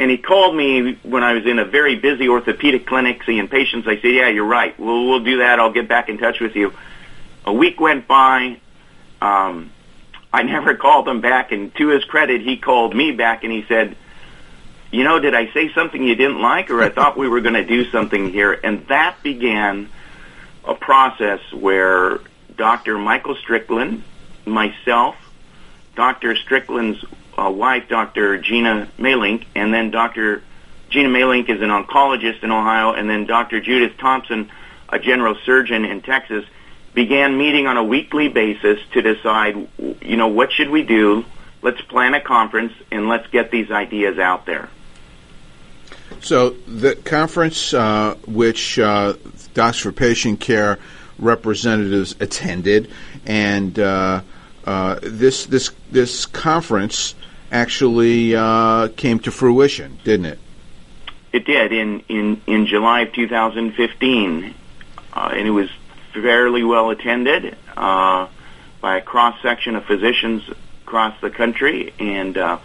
And 0.00 0.10
he 0.10 0.16
called 0.16 0.56
me 0.56 0.94
when 1.02 1.22
I 1.22 1.34
was 1.34 1.44
in 1.44 1.58
a 1.58 1.64
very 1.66 1.94
busy 1.94 2.26
orthopedic 2.26 2.86
clinic 2.86 3.22
seeing 3.26 3.48
patients. 3.48 3.86
I 3.86 3.96
said, 3.96 4.14
yeah, 4.14 4.28
you're 4.28 4.46
right. 4.46 4.76
We'll 4.80 5.06
we'll 5.06 5.22
do 5.22 5.38
that. 5.40 5.60
I'll 5.60 5.74
get 5.74 5.88
back 5.88 6.08
in 6.08 6.16
touch 6.16 6.40
with 6.40 6.56
you. 6.56 6.72
A 7.44 7.52
week 7.52 7.78
went 7.78 8.08
by. 8.08 8.58
Um, 9.20 9.70
I 10.32 10.42
never 10.44 10.74
called 10.74 11.06
him 11.06 11.20
back, 11.20 11.52
and 11.52 11.74
to 11.74 11.88
his 11.88 12.02
credit, 12.04 12.40
he 12.40 12.56
called 12.56 12.96
me 12.96 13.12
back 13.12 13.44
and 13.44 13.52
he 13.52 13.66
said, 13.68 13.94
"You 14.90 15.04
know, 15.04 15.20
did 15.20 15.34
I 15.34 15.52
say 15.52 15.70
something 15.74 16.02
you 16.02 16.14
didn't 16.14 16.40
like, 16.40 16.70
or 16.70 16.82
I 16.82 16.88
thought 16.96 17.18
we 17.18 17.28
were 17.28 17.42
going 17.42 17.52
to 17.52 17.66
do 17.66 17.90
something 17.90 18.32
here?" 18.32 18.52
And 18.54 18.86
that 18.88 19.22
began 19.22 19.90
a 20.64 20.72
process 20.72 21.40
where 21.52 22.20
Dr. 22.56 22.96
Michael 22.96 23.36
Strickland, 23.36 24.02
myself, 24.46 25.16
Dr. 25.94 26.36
Strickland's 26.36 27.04
uh, 27.40 27.50
wife, 27.50 27.88
Dr. 27.88 28.38
Gina 28.38 28.88
Malink, 28.98 29.44
and 29.54 29.72
then 29.72 29.90
Dr. 29.90 30.42
Gina 30.90 31.08
Malink 31.08 31.48
is 31.48 31.62
an 31.62 31.70
oncologist 31.70 32.42
in 32.42 32.50
Ohio, 32.50 32.92
and 32.92 33.08
then 33.08 33.26
Dr. 33.26 33.60
Judith 33.60 33.96
Thompson, 33.98 34.50
a 34.88 34.98
general 34.98 35.36
surgeon 35.44 35.84
in 35.84 36.02
Texas 36.02 36.44
began 36.94 37.38
meeting 37.38 37.66
on 37.66 37.76
a 37.76 37.84
weekly 37.84 38.28
basis 38.28 38.80
to 38.92 39.00
decide, 39.00 39.68
you 40.02 40.16
know, 40.16 40.28
what 40.28 40.52
should 40.52 40.70
we 40.70 40.82
do? 40.82 41.24
Let's 41.62 41.80
plan 41.82 42.14
a 42.14 42.20
conference 42.20 42.72
and 42.90 43.08
let's 43.08 43.26
get 43.28 43.50
these 43.50 43.70
ideas 43.70 44.18
out 44.18 44.46
there. 44.46 44.68
So 46.20 46.50
the 46.50 46.96
conference, 46.96 47.72
uh, 47.72 48.16
which 48.26 48.78
uh, 48.78 49.14
Docs 49.54 49.78
for 49.78 49.92
Patient 49.92 50.40
Care 50.40 50.78
representatives 51.18 52.16
attended, 52.18 52.90
and 53.26 53.78
uh, 53.78 54.22
uh 54.64 54.98
this 55.02 55.46
this 55.46 55.70
this 55.90 56.26
conference 56.26 57.14
actually 57.50 58.34
uh, 58.34 58.88
came 58.88 59.18
to 59.20 59.30
fruition, 59.30 59.98
didn't 60.04 60.26
it? 60.26 60.38
It 61.32 61.44
did 61.44 61.72
in 61.72 62.00
in 62.08 62.42
in 62.46 62.66
July 62.66 63.02
of 63.02 63.12
2015, 63.12 64.54
uh, 65.12 65.30
and 65.32 65.46
it 65.46 65.50
was 65.50 65.68
fairly 66.12 66.64
well 66.64 66.90
attended 66.90 67.56
uh, 67.76 68.26
by 68.80 68.98
a 68.98 69.00
cross 69.00 69.40
section 69.42 69.76
of 69.76 69.84
physicians 69.84 70.42
across 70.84 71.18
the 71.20 71.30
country, 71.30 71.92
and 72.00 72.36
uh, 72.36 72.58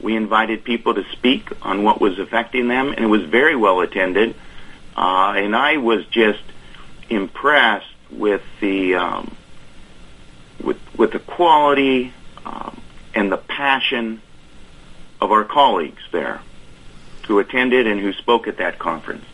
we 0.00 0.16
invited 0.16 0.64
people 0.64 0.94
to 0.94 1.04
speak 1.12 1.48
on 1.62 1.84
what 1.84 2.00
was 2.00 2.18
affecting 2.18 2.66
them, 2.68 2.88
and 2.88 3.00
it 3.00 3.08
was 3.08 3.22
very 3.22 3.54
well 3.54 3.80
attended. 3.80 4.34
Uh, 4.96 5.34
and 5.36 5.54
I 5.54 5.76
was 5.76 6.04
just 6.06 6.42
impressed 7.08 7.86
with 8.10 8.42
the 8.60 8.96
um, 8.96 9.36
with 10.62 10.78
with 10.96 11.12
the 11.12 11.20
quality 11.20 12.12
um, 12.44 12.80
and 13.14 13.30
the 13.30 13.36
passion 13.36 14.20
of 15.20 15.32
our 15.32 15.44
colleagues 15.44 16.02
there 16.12 16.40
who 17.26 17.38
attended 17.38 17.86
and 17.86 18.00
who 18.00 18.12
spoke 18.12 18.48
at 18.48 18.56
that 18.56 18.78
conference. 18.78 19.24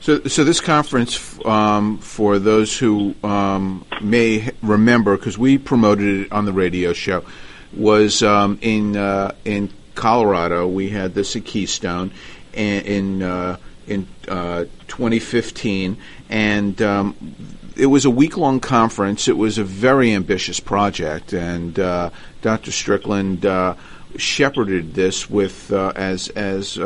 So, 0.00 0.24
so 0.24 0.42
this 0.42 0.60
conference, 0.60 1.38
um, 1.46 1.98
for 1.98 2.40
those 2.40 2.76
who 2.76 3.14
um, 3.22 3.84
may 4.00 4.50
remember, 4.60 5.16
because 5.16 5.38
we 5.38 5.58
promoted 5.58 6.26
it 6.26 6.32
on 6.32 6.44
the 6.44 6.52
radio 6.52 6.92
show, 6.92 7.24
was 7.72 8.22
um, 8.22 8.58
in 8.60 8.96
uh, 8.96 9.34
in 9.44 9.70
Colorado. 9.94 10.66
We 10.66 10.88
had 10.90 11.14
this 11.14 11.36
at 11.36 11.44
Keystone 11.44 12.10
in 12.52 12.82
in, 12.84 13.22
uh, 13.22 13.56
in 13.86 14.08
uh, 14.26 14.64
2015, 14.88 15.96
and 16.28 16.82
um, 16.82 17.34
it 17.76 17.86
was 17.86 18.04
a 18.04 18.10
week 18.10 18.36
long 18.36 18.58
conference. 18.58 19.28
It 19.28 19.36
was 19.36 19.58
a 19.58 19.64
very 19.64 20.12
ambitious 20.12 20.58
project, 20.58 21.32
and 21.32 21.78
uh, 21.78 22.10
Dr. 22.42 22.72
Strickland 22.72 23.46
uh, 23.46 23.76
shepherded 24.16 24.94
this 24.94 25.28
with 25.28 25.72
uh, 25.72 25.92
as 25.96 26.28
as 26.30 26.78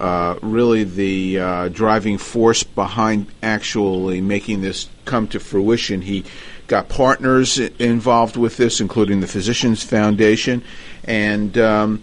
uh, 0.00 0.38
really 0.42 0.84
the 0.84 1.38
uh, 1.38 1.68
driving 1.68 2.18
force 2.18 2.62
behind 2.62 3.26
actually 3.42 4.20
making 4.20 4.60
this 4.60 4.88
come 5.04 5.26
to 5.28 5.40
fruition. 5.40 6.02
He 6.02 6.24
got 6.68 6.88
partners 6.88 7.58
involved 7.58 8.36
with 8.36 8.56
this, 8.56 8.80
including 8.80 9.20
the 9.20 9.26
Physicians 9.26 9.82
Foundation, 9.82 10.62
and 11.04 11.56
um, 11.58 11.98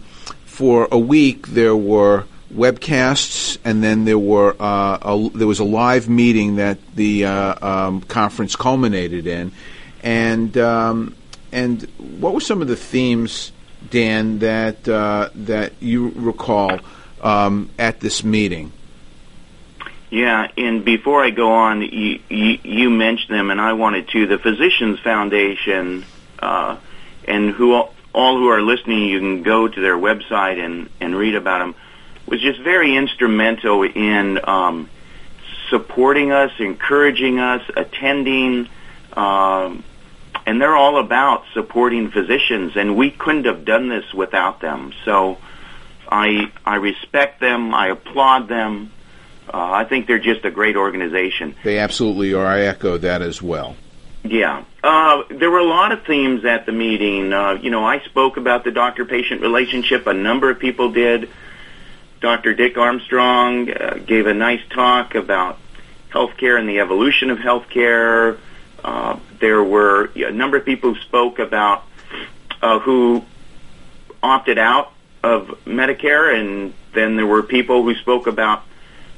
for 0.46 0.88
a 0.92 1.00
week 1.00 1.48
there 1.48 1.76
were 1.76 2.26
webcasts, 2.54 3.58
and 3.64 3.84
then 3.84 4.06
there 4.06 4.20
were 4.20 4.56
uh, 4.60 4.98
a, 5.02 5.30
there 5.34 5.48
was 5.48 5.60
a 5.60 5.66
live 5.66 6.10
meeting 6.10 6.56
that 6.56 6.78
the 6.96 7.26
uh, 7.26 7.68
um, 7.68 8.02
conference 8.02 8.56
culminated 8.56 9.28
in, 9.28 9.52
and 10.04 10.58
um, 10.58 11.16
and 11.52 11.84
what 12.20 12.34
were 12.34 12.42
some 12.42 12.62
of 12.62 12.68
the 12.68 12.76
themes, 12.76 13.52
Dan, 13.90 14.40
that 14.40 14.88
uh, 14.88 15.30
that 15.36 15.74
you 15.80 16.12
recall? 16.16 16.80
um, 17.26 17.72
at 17.80 18.00
this 18.00 18.24
meeting. 18.24 18.72
Yeah, 20.12 20.50
and 20.56 20.86
before 20.86 21.24
I 21.24 21.32
go 21.32 21.52
on, 21.52 21.82
you, 21.82 22.20
you, 22.30 22.60
you 22.64 22.90
mentioned 22.90 23.38
them, 23.38 23.50
and 23.50 23.60
I 23.60 23.74
wanted 23.74 24.08
to. 24.10 24.28
The 24.28 24.38
Physicians 24.38 25.00
Foundation, 25.00 26.06
uh, 26.40 26.78
and 27.28 27.50
who 27.50 27.74
all 27.74 28.38
who 28.38 28.48
are 28.48 28.62
listening, 28.62 29.10
you 29.10 29.20
can 29.20 29.44
go 29.44 29.68
to 29.68 29.82
their 29.82 29.98
website 29.98 30.64
and, 30.64 30.90
and 31.02 31.16
read 31.16 31.36
about 31.36 31.60
them, 31.60 31.76
was 32.28 32.40
just 32.40 32.62
very 32.62 32.96
instrumental 32.96 33.84
in 33.84 34.40
um, 34.48 34.90
supporting 35.70 36.32
us, 36.32 36.52
encouraging 36.60 37.40
us, 37.40 37.64
attending, 37.76 38.70
um, 39.14 39.84
and 40.46 40.62
they're 40.62 40.76
all 40.76 41.00
about 41.00 41.44
supporting 41.54 42.12
physicians, 42.12 42.76
and 42.76 42.96
we 42.96 43.12
couldn't 43.12 43.46
have 43.46 43.66
done 43.66 43.90
this 43.90 44.14
without 44.14 44.62
them. 44.62 44.94
So 45.04 45.38
I 46.08 46.52
I 46.66 46.76
respect 46.76 47.40
them. 47.40 47.74
I 47.74 47.88
applaud 47.88 48.48
them. 48.48 48.92
Uh, 49.48 49.58
I 49.58 49.86
think 49.86 50.08
they're 50.08 50.20
just 50.20 50.44
a 50.46 50.52
great 50.52 50.76
organization. 50.76 51.56
They 51.64 51.78
absolutely 51.78 52.34
are. 52.34 52.46
I 52.46 52.62
echo 52.62 52.98
that 52.98 53.22
as 53.22 53.42
well. 53.42 53.76
Yeah. 54.24 54.64
Uh, 54.84 55.24
there 55.30 55.52
were 55.52 55.60
a 55.60 55.68
lot 55.68 55.92
of 55.92 56.04
themes 56.06 56.46
at 56.46 56.66
the 56.66 56.72
meeting. 56.72 57.32
Uh, 57.32 57.54
you 57.54 57.70
know, 57.70 57.86
I 57.86 58.00
spoke 58.00 58.38
about 58.38 58.64
the 58.64 58.72
doctor-patient 58.72 59.42
relationship. 59.42 60.08
A 60.08 60.14
number 60.14 60.50
of 60.50 60.58
people 60.58 60.92
did. 60.92 61.30
Dr. 62.22 62.56
Dick 62.56 62.76
Armstrong 62.76 63.70
uh, 63.70 64.00
gave 64.04 64.26
a 64.26 64.34
nice 64.34 64.62
talk 64.70 65.14
about 65.14 65.60
healthcare 66.10 66.58
and 66.58 66.68
the 66.68 66.80
evolution 66.80 67.30
of 67.30 67.38
healthcare. 67.38 68.40
Uh, 68.84 69.20
there 69.40 69.64
were 69.64 70.12
a 70.16 70.32
number 70.32 70.58
of 70.58 70.66
people 70.66 70.94
who 70.94 71.02
spoke 71.02 71.40
about 71.40 71.84
uh, 72.62 72.80
who 72.80 73.24
opted 74.22 74.58
out 74.58 74.92
of 75.24 75.48
Medicare, 75.66 76.40
and 76.40 76.74
then 76.94 77.16
there 77.16 77.26
were 77.26 77.44
people 77.44 77.84
who 77.84 77.96
spoke 77.96 78.28
about, 78.28 78.64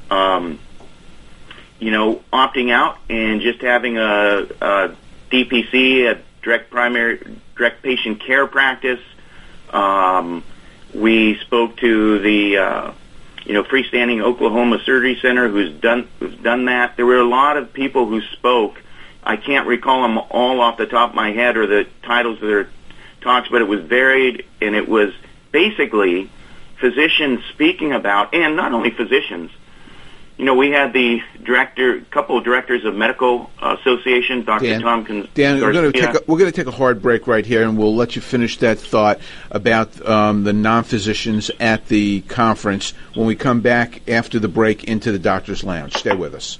um, 0.10 0.60
you 1.80 1.92
know, 1.92 2.22
opting 2.32 2.72
out 2.72 2.98
and 3.10 3.42
just 3.42 3.62
having 3.62 3.98
a, 3.98 4.48
a 4.62 4.96
DPC, 5.32 6.12
a 6.12 6.22
direct 6.42 6.70
primary 6.72 7.38
direct 7.56 7.84
patient 7.84 8.22
care 8.22 8.48
practice. 8.48 9.02
Um, 9.72 10.44
we 10.94 11.38
spoke 11.40 11.78
to 11.78 12.20
the 12.20 12.58
uh, 12.58 12.92
you 13.46 13.54
know 13.54 13.64
freestanding 13.64 14.22
Oklahoma 14.22 14.80
Surgery 14.86 15.18
Center, 15.22 15.50
who's 15.50 15.74
done 15.80 16.08
who's 16.20 16.38
done 16.38 16.66
that. 16.66 16.96
There 16.96 17.06
were 17.06 17.20
a 17.20 17.28
lot 17.28 17.58
of 17.58 17.74
people 17.74 18.06
who 18.06 18.22
spoke. 18.22 18.82
I 19.28 19.36
can't 19.36 19.68
recall 19.68 20.04
them 20.04 20.18
all 20.18 20.62
off 20.62 20.78
the 20.78 20.86
top 20.86 21.10
of 21.10 21.16
my 21.16 21.32
head 21.32 21.58
or 21.58 21.68
the 21.68 21.86
titles 22.04 22.42
of 22.42 22.48
their 22.48 22.70
talks, 23.20 23.50
but 23.50 23.62
it 23.62 23.68
was 23.68 23.82
varied 23.82 24.46
and 24.62 24.74
it 24.74 24.88
was 24.88 25.14
basically 25.52 26.30
physicians 26.80 27.42
speaking 27.54 27.92
about, 27.92 28.34
and 28.34 28.56
not 28.56 28.72
only 28.72 28.90
physicians, 28.90 29.52
you 30.38 30.46
know, 30.46 30.54
we 30.54 30.70
had 30.70 30.94
the 30.94 31.22
director, 31.44 32.00
couple 32.12 32.38
of 32.38 32.46
directors 32.46 32.86
of 32.86 32.96
medical 32.96 33.50
associations, 33.60 34.46
Dr. 34.46 34.66
Dan, 34.66 34.82
Tompkins. 34.82 35.28
Dan, 35.34 35.60
we're 35.60 35.74
going, 35.74 35.92
to 35.92 36.00
take 36.00 36.16
a, 36.16 36.20
we're 36.28 36.38
going 36.38 36.52
to 36.52 36.56
take 36.56 36.68
a 36.68 36.78
hard 36.78 37.02
break 37.02 37.28
right 37.28 37.46
here, 37.46 37.64
and 37.64 37.78
we'll 37.78 37.96
let 37.96 38.16
you 38.16 38.22
finish 38.22 38.58
that 38.60 38.78
thought 38.78 39.20
about 39.52 40.08
um, 40.08 40.44
the 40.44 40.54
non-physicians 40.54 41.50
at 41.60 41.88
the 41.88 42.22
conference 42.22 42.94
when 43.16 43.26
we 43.26 43.36
come 43.36 43.62
back 43.62 44.08
after 44.08 44.40
the 44.40 44.48
break 44.48 44.84
into 44.84 45.12
the 45.12 45.20
doctor's 45.20 45.64
lounge. 45.64 45.96
Stay 45.96 46.16
with 46.16 46.36
us. 46.36 46.60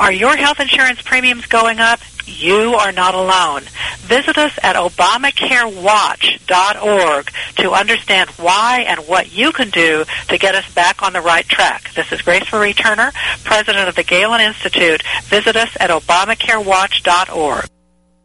Are 0.00 0.12
your 0.12 0.36
health 0.36 0.58
insurance 0.58 1.00
premiums 1.02 1.46
going 1.46 1.78
up? 1.78 2.00
You 2.24 2.74
are 2.74 2.92
not 2.92 3.14
alone. 3.14 3.62
Visit 3.98 4.38
us 4.38 4.58
at 4.62 4.74
ObamacareWatch.org 4.76 7.30
to 7.56 7.72
understand 7.72 8.30
why 8.30 8.86
and 8.88 9.00
what 9.00 9.36
you 9.36 9.52
can 9.52 9.68
do 9.70 10.04
to 10.28 10.38
get 10.38 10.54
us 10.54 10.72
back 10.74 11.02
on 11.02 11.12
the 11.12 11.20
right 11.20 11.46
track. 11.46 11.92
This 11.94 12.10
is 12.10 12.22
Grace 12.22 12.50
Marie 12.52 12.72
Turner, 12.72 13.12
President 13.44 13.86
of 13.88 13.94
the 13.94 14.02
Galen 14.02 14.40
Institute. 14.40 15.02
Visit 15.24 15.56
us 15.56 15.76
at 15.78 15.90
ObamacareWatch.org. 15.90 17.66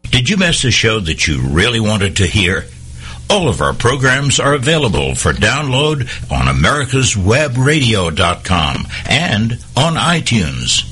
Did 0.04 0.30
you 0.30 0.38
miss 0.38 0.64
a 0.64 0.70
show 0.70 1.00
that 1.00 1.28
you 1.28 1.38
really 1.40 1.80
wanted 1.80 2.16
to 2.16 2.26
hear? 2.26 2.64
All 3.30 3.50
of 3.50 3.60
our 3.60 3.74
programs 3.74 4.40
are 4.40 4.54
available 4.54 5.14
for 5.14 5.34
download 5.34 6.08
on 6.32 6.46
americaswebradio.com 6.46 8.86
and 9.06 9.52
on 9.76 9.96
iTunes. 9.96 10.86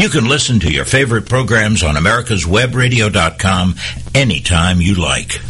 You 0.00 0.08
can 0.08 0.26
listen 0.26 0.60
to 0.60 0.72
your 0.72 0.86
favorite 0.86 1.28
programs 1.28 1.82
on 1.82 1.94
americaswebradio.com 1.94 3.74
anytime 4.14 4.80
you 4.80 4.94
like. 4.94 5.49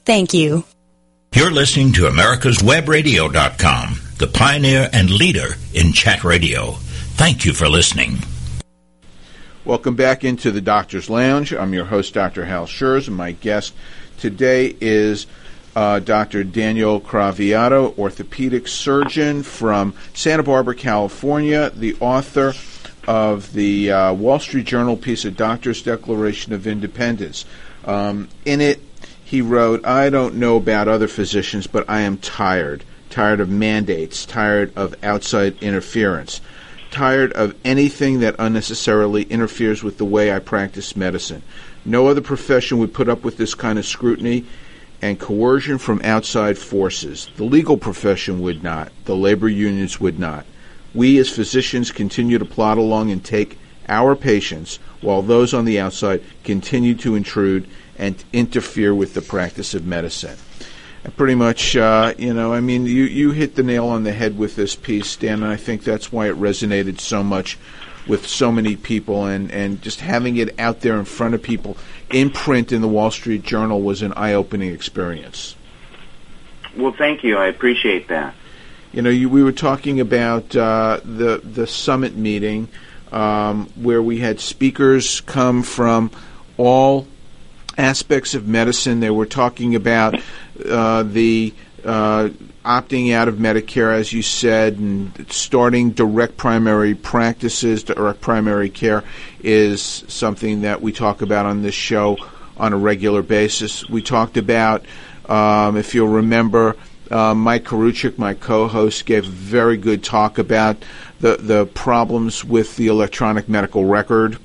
Thank 0.05 0.33
you. 0.33 0.63
You're 1.33 1.51
listening 1.51 1.93
to 1.93 2.01
americaswebradio.com, 2.09 3.99
the 4.17 4.27
pioneer 4.27 4.89
and 4.91 5.09
leader 5.09 5.55
in 5.73 5.93
chat 5.93 6.23
radio. 6.23 6.71
Thank 7.15 7.45
you 7.45 7.53
for 7.53 7.69
listening. 7.69 8.17
Welcome 9.63 9.95
back 9.95 10.23
into 10.23 10.51
the 10.51 10.59
Doctor's 10.59 11.09
Lounge. 11.09 11.53
I'm 11.53 11.73
your 11.73 11.85
host, 11.85 12.13
Dr. 12.15 12.45
Hal 12.45 12.65
Scherz, 12.65 13.07
and 13.07 13.15
my 13.15 13.31
guest 13.31 13.73
today 14.17 14.75
is 14.81 15.27
uh, 15.75 15.99
Dr. 15.99 16.43
Daniel 16.43 16.99
Craviotto, 16.99 17.97
orthopedic 17.97 18.67
surgeon 18.67 19.43
from 19.43 19.93
Santa 20.13 20.43
Barbara, 20.43 20.75
California, 20.75 21.69
the 21.69 21.95
author 21.99 22.53
of 23.07 23.53
the 23.53 23.91
uh, 23.91 24.13
Wall 24.13 24.39
Street 24.39 24.65
Journal 24.65 24.97
piece, 24.97 25.25
A 25.25 25.31
Doctor's 25.31 25.81
Declaration 25.81 26.53
of 26.53 26.67
Independence. 26.67 27.45
Um, 27.85 28.29
in 28.45 28.61
it, 28.61 28.79
he 29.31 29.41
wrote, 29.41 29.85
I 29.85 30.09
don't 30.09 30.35
know 30.35 30.57
about 30.57 30.89
other 30.89 31.07
physicians, 31.07 31.65
but 31.65 31.89
I 31.89 32.01
am 32.01 32.17
tired. 32.17 32.83
Tired 33.09 33.39
of 33.39 33.47
mandates, 33.47 34.25
tired 34.25 34.73
of 34.75 34.93
outside 35.01 35.55
interference, 35.63 36.41
tired 36.91 37.31
of 37.31 37.55
anything 37.63 38.19
that 38.19 38.35
unnecessarily 38.37 39.23
interferes 39.23 39.83
with 39.83 39.97
the 39.97 40.03
way 40.03 40.33
I 40.33 40.39
practice 40.39 40.97
medicine. 40.97 41.43
No 41.85 42.07
other 42.07 42.19
profession 42.19 42.77
would 42.79 42.93
put 42.93 43.07
up 43.07 43.23
with 43.23 43.37
this 43.37 43.55
kind 43.55 43.79
of 43.79 43.85
scrutiny 43.85 44.43
and 45.01 45.17
coercion 45.17 45.77
from 45.77 46.01
outside 46.03 46.57
forces. 46.57 47.29
The 47.37 47.45
legal 47.45 47.77
profession 47.77 48.41
would 48.41 48.63
not, 48.63 48.91
the 49.05 49.15
labor 49.15 49.47
unions 49.47 49.97
would 50.01 50.19
not. 50.19 50.45
We 50.93 51.17
as 51.19 51.29
physicians 51.29 51.89
continue 51.89 52.37
to 52.37 52.43
plod 52.43 52.77
along 52.77 53.11
and 53.11 53.23
take 53.23 53.57
our 53.87 54.13
patients, 54.13 54.75
while 54.99 55.21
those 55.21 55.53
on 55.53 55.63
the 55.63 55.79
outside 55.79 56.21
continue 56.43 56.95
to 56.95 57.15
intrude 57.15 57.65
and 58.01 58.21
interfere 58.33 58.93
with 58.93 59.13
the 59.13 59.21
practice 59.21 59.73
of 59.75 59.85
medicine. 59.85 60.37
And 61.03 61.15
pretty 61.15 61.35
much, 61.35 61.77
uh, 61.77 62.13
you 62.17 62.33
know, 62.33 62.51
I 62.51 62.59
mean, 62.59 62.85
you, 62.85 63.03
you 63.03 63.31
hit 63.31 63.55
the 63.55 63.63
nail 63.63 63.87
on 63.87 64.03
the 64.03 64.11
head 64.11 64.37
with 64.37 64.55
this 64.55 64.75
piece, 64.75 65.15
Dan, 65.15 65.43
and 65.43 65.51
I 65.51 65.55
think 65.55 65.83
that's 65.83 66.11
why 66.11 66.27
it 66.27 66.35
resonated 66.35 66.99
so 66.99 67.23
much 67.23 67.57
with 68.07 68.27
so 68.27 68.51
many 68.51 68.75
people, 68.75 69.25
and, 69.25 69.51
and 69.51 69.79
just 69.81 70.01
having 70.01 70.35
it 70.37 70.59
out 70.59 70.81
there 70.81 70.97
in 70.97 71.05
front 71.05 71.35
of 71.35 71.43
people 71.43 71.77
in 72.09 72.31
print 72.31 72.71
in 72.71 72.81
the 72.81 72.87
Wall 72.87 73.11
Street 73.11 73.43
Journal 73.43 73.79
was 73.81 74.01
an 74.01 74.13
eye 74.13 74.33
opening 74.33 74.73
experience. 74.73 75.55
Well, 76.75 76.93
thank 76.97 77.23
you. 77.23 77.37
I 77.37 77.45
appreciate 77.47 78.07
that. 78.07 78.33
You 78.91 79.03
know, 79.03 79.11
you, 79.11 79.29
we 79.29 79.43
were 79.43 79.51
talking 79.51 79.99
about 79.99 80.55
uh, 80.55 80.99
the 81.03 81.37
the 81.43 81.67
summit 81.67 82.15
meeting 82.15 82.67
um, 83.11 83.69
where 83.75 84.01
we 84.01 84.17
had 84.17 84.39
speakers 84.39 85.21
come 85.21 85.63
from 85.63 86.11
all 86.57 87.07
aspects 87.77 88.33
of 88.33 88.47
medicine. 88.47 88.99
They 88.99 89.09
were 89.09 89.25
talking 89.25 89.75
about 89.75 90.15
uh, 90.65 91.03
the 91.03 91.53
uh, 91.83 92.29
opting 92.63 93.13
out 93.13 93.27
of 93.27 93.35
Medicare, 93.35 93.93
as 93.93 94.13
you 94.13 94.21
said, 94.21 94.77
and 94.77 95.31
starting 95.31 95.91
direct 95.91 96.37
primary 96.37 96.93
practices, 96.93 97.83
direct 97.83 98.21
primary 98.21 98.69
care 98.69 99.03
is 99.41 99.81
something 100.07 100.61
that 100.61 100.81
we 100.81 100.91
talk 100.91 101.21
about 101.21 101.45
on 101.45 101.63
this 101.63 101.75
show 101.75 102.17
on 102.57 102.73
a 102.73 102.77
regular 102.77 103.23
basis. 103.23 103.89
We 103.89 104.01
talked 104.01 104.37
about, 104.37 104.85
um, 105.27 105.77
if 105.77 105.95
you'll 105.95 106.07
remember, 106.07 106.75
uh, 107.09 107.33
Mike 107.33 107.63
Koriwchak, 107.63 108.17
my 108.17 108.35
co-host, 108.35 109.05
gave 109.05 109.25
a 109.25 109.29
very 109.29 109.77
good 109.77 110.03
talk 110.03 110.37
about 110.37 110.77
the 111.19 111.37
the 111.37 111.65
problems 111.65 112.45
with 112.45 112.77
the 112.77 112.87
electronic 112.87 113.49
medical 113.49 113.85
record 113.85 114.37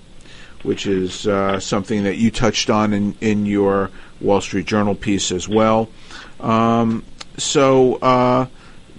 which 0.67 0.87
is 0.87 1.27
uh, 1.27 1.61
something 1.61 2.03
that 2.05 2.17
you 2.17 2.31
touched 2.31 2.69
on 2.69 2.93
in, 2.93 3.15
in 3.21 3.47
your 3.47 3.91
Wall 4.21 4.41
Street 4.41 4.67
Journal 4.67 4.95
piece 4.95 5.31
as 5.31 5.49
well. 5.49 5.89
Um, 6.41 7.05
so 7.39 7.95
uh, 7.97 8.47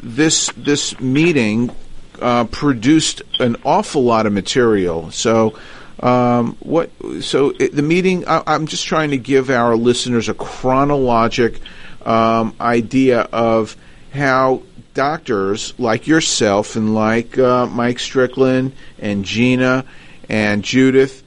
this 0.02 0.50
this 0.56 1.00
meeting 1.00 1.76
uh, 2.22 2.46
produced 2.46 3.22
an 3.40 3.58
awful 3.64 4.04
lot 4.04 4.26
of 4.26 4.34
material. 4.34 5.12
So. 5.12 5.58
Um, 6.00 6.58
what? 6.60 6.92
So 7.22 7.54
it, 7.60 7.76
the 7.76 7.82
meeting. 7.82 8.28
I, 8.28 8.54
am 8.54 8.68
just 8.68 8.86
trying 8.86 9.10
to 9.10 9.18
give 9.18 9.50
our 9.50 9.76
listeners 9.76 10.30
a 10.30 10.36
chronologic 10.36 11.60
um, 12.06 12.54
idea 12.62 13.22
of 13.22 13.76
how 14.14 14.62
doctors 14.94 15.74
like 15.80 16.06
yourself 16.06 16.76
and 16.76 16.94
like 16.94 17.40
uh, 17.40 17.66
Mike 17.66 17.98
Strickland 17.98 18.74
and 19.00 19.26
Gina 19.26 19.86
and 20.30 20.64
Judith 20.64 21.24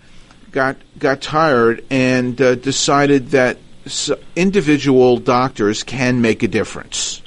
got 0.50 0.76
got 0.98 1.20
tired 1.20 1.84
and 1.90 2.40
uh, 2.40 2.54
decided 2.54 3.28
that 3.30 3.58
individual 4.36 5.18
doctors 5.18 5.82
can 5.82 6.20
make 6.20 6.42
a 6.42 6.48
difference. 6.48 7.22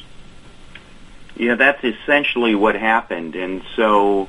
Yeah, 1.36 1.56
that's 1.56 1.84
essentially 1.84 2.54
what 2.54 2.76
happened, 2.76 3.36
and 3.36 3.64
so 3.76 4.28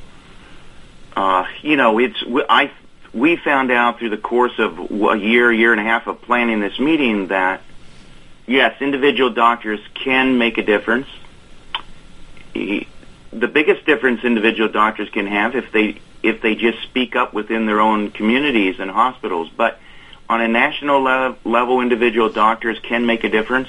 uh, 1.16 1.46
you 1.62 1.76
know, 1.76 1.98
it's 1.98 2.22
I 2.48 2.72
we 3.12 3.36
found 3.36 3.70
out 3.70 3.98
through 3.98 4.10
the 4.10 4.16
course 4.16 4.58
of 4.58 4.78
a 4.78 5.16
year, 5.16 5.52
year 5.52 5.72
and 5.72 5.80
a 5.80 5.84
half 5.84 6.06
of 6.06 6.20
planning 6.22 6.60
this 6.60 6.78
meeting 6.78 7.28
that 7.28 7.60
yes, 8.46 8.80
individual 8.80 9.30
doctors 9.30 9.80
can 9.94 10.38
make 10.38 10.58
a 10.58 10.62
difference. 10.62 11.06
The 12.52 13.48
biggest 13.48 13.84
difference 13.86 14.24
individual 14.24 14.68
doctors 14.68 15.08
can 15.10 15.26
have 15.26 15.54
if 15.54 15.70
they 15.72 16.00
if 16.24 16.40
they 16.40 16.54
just 16.54 16.82
speak 16.82 17.14
up 17.14 17.34
within 17.34 17.66
their 17.66 17.80
own 17.80 18.10
communities 18.10 18.76
and 18.80 18.90
hospitals. 18.90 19.50
But 19.54 19.78
on 20.28 20.40
a 20.40 20.48
national 20.48 21.02
le- 21.02 21.36
level, 21.44 21.80
individual 21.80 22.30
doctors 22.30 22.78
can 22.80 23.04
make 23.04 23.24
a 23.24 23.28
difference. 23.28 23.68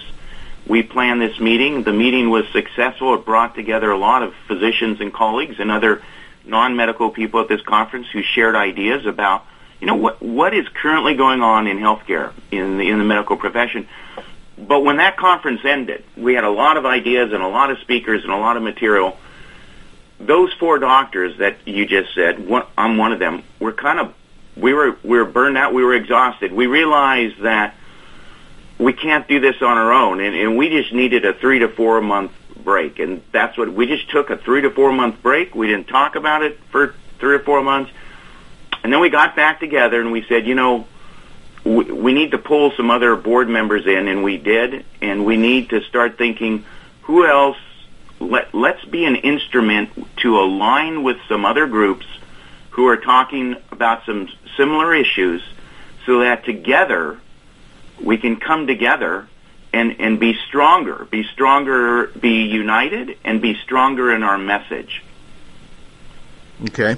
We 0.66 0.82
planned 0.82 1.22
this 1.22 1.40
meeting. 1.40 1.84
The 1.84 1.94
meeting 1.94 2.30
was 2.30 2.46
successful. 2.54 3.14
It 3.14 3.26
brought 3.26 3.56
together 3.56 3.92
a 3.92 3.98
lot 3.98 4.24
of 4.24 4.34
physicians 4.48 5.02
and 5.02 5.14
colleagues 5.14 5.58
and 5.60 5.70
other 5.70 6.02
non-medical 6.46 7.12
people 7.12 7.42
at 7.42 7.50
this 7.50 7.62
conference 7.62 8.08
who 8.12 8.24
shared 8.24 8.56
ideas 8.56 9.06
about, 9.06 9.46
you 9.82 9.88
know, 9.88 9.96
what 9.96 10.22
what 10.22 10.54
is 10.54 10.66
currently 10.70 11.16
going 11.16 11.42
on 11.42 11.68
in 11.68 11.78
healthcare 11.78 12.32
in 12.52 12.78
the 12.78 12.90
in 12.90 12.98
the 13.00 13.04
medical 13.04 13.36
profession. 13.36 13.88
But 14.58 14.84
when 14.86 14.98
that 14.98 15.18
conference 15.18 15.62
ended, 15.66 16.06
we 16.16 16.34
had 16.34 16.46
a 16.46 16.50
lot 16.50 16.78
of 16.78 16.86
ideas 16.86 17.34
and 17.34 17.44
a 17.44 17.48
lot 17.48 17.70
of 17.70 17.80
speakers 17.80 18.24
and 18.24 18.32
a 18.32 18.38
lot 18.38 18.56
of 18.56 18.64
material. 18.64 19.18
Those 20.20 20.54
four 20.54 20.80
doctors 20.80 21.38
that 21.40 21.58
you 21.66 21.86
just 21.86 22.14
said, 22.16 22.48
I'm 22.78 22.98
one 22.98 23.12
of 23.12 23.20
them. 23.20 23.44
We're 23.60 23.74
kind 23.74 24.00
of 24.00 24.14
we 24.56 24.74
were 24.74 24.98
we 25.04 25.18
were 25.18 25.26
burned 25.26 25.58
out. 25.58 25.74
We 25.74 25.84
were 25.84 25.94
exhausted. 25.94 26.54
We 26.54 26.68
realized 26.68 27.42
that 27.42 27.76
we 28.78 28.94
can't 28.94 29.28
do 29.28 29.40
this 29.40 29.62
on 29.62 29.78
our 29.78 29.92
own, 29.92 30.20
and, 30.20 30.36
and 30.36 30.58
we 30.58 30.70
just 30.70 30.94
needed 30.94 31.26
a 31.26 31.34
three 31.34 31.60
to 31.60 31.70
four 31.70 32.02
month 32.02 32.32
break, 32.64 33.00
and 33.00 33.22
that's 33.32 33.58
what 33.58 33.72
we 33.74 33.86
just 33.88 34.10
took 34.10 34.30
a 34.30 34.38
three 34.38 34.62
to 34.62 34.70
four 34.70 34.92
month 34.92 35.22
break. 35.22 35.56
We 35.56 35.68
didn't 35.68 35.88
talk 35.88 36.16
about 36.16 36.44
it 36.44 36.60
for 36.72 36.96
three 37.20 37.36
or 37.36 37.40
four 37.40 37.62
months, 37.62 37.92
and 38.84 38.92
then 38.92 39.00
we 39.00 39.10
got 39.10 39.36
back 39.36 39.60
together 39.60 40.00
and 40.00 40.12
we 40.12 40.26
said, 40.28 40.48
you 40.48 40.56
know, 40.56 40.88
we, 41.64 41.86
we 41.92 42.14
need 42.14 42.32
to 42.32 42.38
pull 42.38 42.72
some 42.72 42.92
other 42.92 43.16
board 43.16 43.50
members 43.50 43.86
in, 43.86 44.08
and 44.08 44.24
we 44.24 44.38
did, 44.38 44.86
and 45.02 45.26
we 45.26 45.38
need 45.38 45.70
to 45.70 45.82
start 45.84 46.18
thinking 46.18 46.66
who 47.04 47.26
else. 47.26 47.58
Let, 48.30 48.54
let's 48.54 48.84
be 48.86 49.06
an 49.06 49.16
instrument 49.16 49.90
to 50.18 50.40
align 50.40 51.04
with 51.04 51.18
some 51.28 51.46
other 51.46 51.68
groups 51.68 52.06
who 52.72 52.88
are 52.88 52.98
talking 52.98 53.56
about 53.72 54.06
some 54.06 54.30
similar 54.58 54.94
issues 54.94 55.42
so 56.06 56.20
that 56.20 56.46
together 56.46 57.20
we 58.02 58.18
can 58.18 58.38
come 58.38 58.68
together 58.68 59.28
and, 59.72 60.00
and 60.00 60.20
be 60.20 60.36
stronger, 60.48 61.08
be 61.10 61.24
stronger, 61.24 62.08
be 62.08 62.44
united, 62.44 63.18
and 63.24 63.42
be 63.42 63.56
stronger 63.64 64.14
in 64.14 64.24
our 64.24 64.38
message. 64.38 65.04
Okay. 66.64 66.96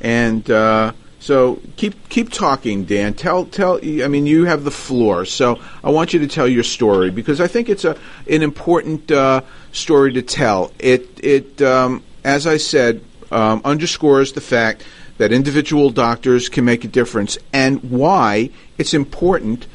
And 0.00 0.50
uh, 0.50 0.92
so 1.24 1.58
keep 1.76 2.10
keep 2.10 2.30
talking, 2.30 2.84
Dan. 2.84 3.14
Tell 3.14 3.46
tell. 3.46 3.80
I 3.82 4.08
mean, 4.08 4.26
you 4.26 4.44
have 4.44 4.62
the 4.62 4.70
floor, 4.70 5.24
so 5.24 5.58
I 5.82 5.88
want 5.88 6.12
you 6.12 6.20
to 6.20 6.26
tell 6.26 6.46
your 6.46 6.62
story 6.62 7.10
because 7.10 7.40
I 7.40 7.46
think 7.46 7.70
it's 7.70 7.86
a 7.86 7.96
an 8.28 8.42
important 8.42 9.10
uh, 9.10 9.40
story 9.72 10.12
to 10.12 10.20
tell. 10.20 10.70
It 10.78 11.08
it 11.24 11.62
um, 11.62 12.02
as 12.24 12.46
I 12.46 12.58
said 12.58 13.02
um, 13.32 13.62
underscores 13.64 14.34
the 14.34 14.42
fact 14.42 14.84
that 15.16 15.32
individual 15.32 15.88
doctors 15.88 16.50
can 16.50 16.66
make 16.66 16.84
a 16.84 16.88
difference 16.88 17.38
and 17.54 17.82
why 17.84 18.50
it's 18.76 18.92
important 18.92 19.66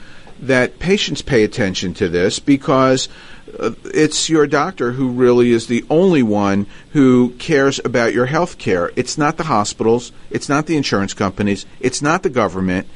that 0.42 0.78
patients 0.78 1.24
pay 1.24 1.44
attention 1.44 1.96
to 1.96 2.10
this 2.10 2.38
because 2.38 3.10
uh, 3.60 3.72
it's 3.86 4.30
your 4.30 4.48
doctor 4.48 4.92
who 4.92 5.10
really 5.10 5.52
is 5.52 5.68
the 5.68 5.86
only 5.90 6.24
one 6.24 6.68
who 6.92 7.30
cares 7.40 7.80
about 7.84 8.14
your 8.14 8.26
health 8.26 8.58
care. 8.58 8.92
It's 8.96 9.18
not 9.18 9.38
the 9.38 9.44
hospitals, 9.44 10.12
it's 10.30 10.50
not 10.50 10.66
the 10.66 10.78
insurance 10.78 11.14
companies, 11.14 11.66
it's 11.80 12.02
not 12.02 12.24
the 12.24 12.30
government. 12.30 12.88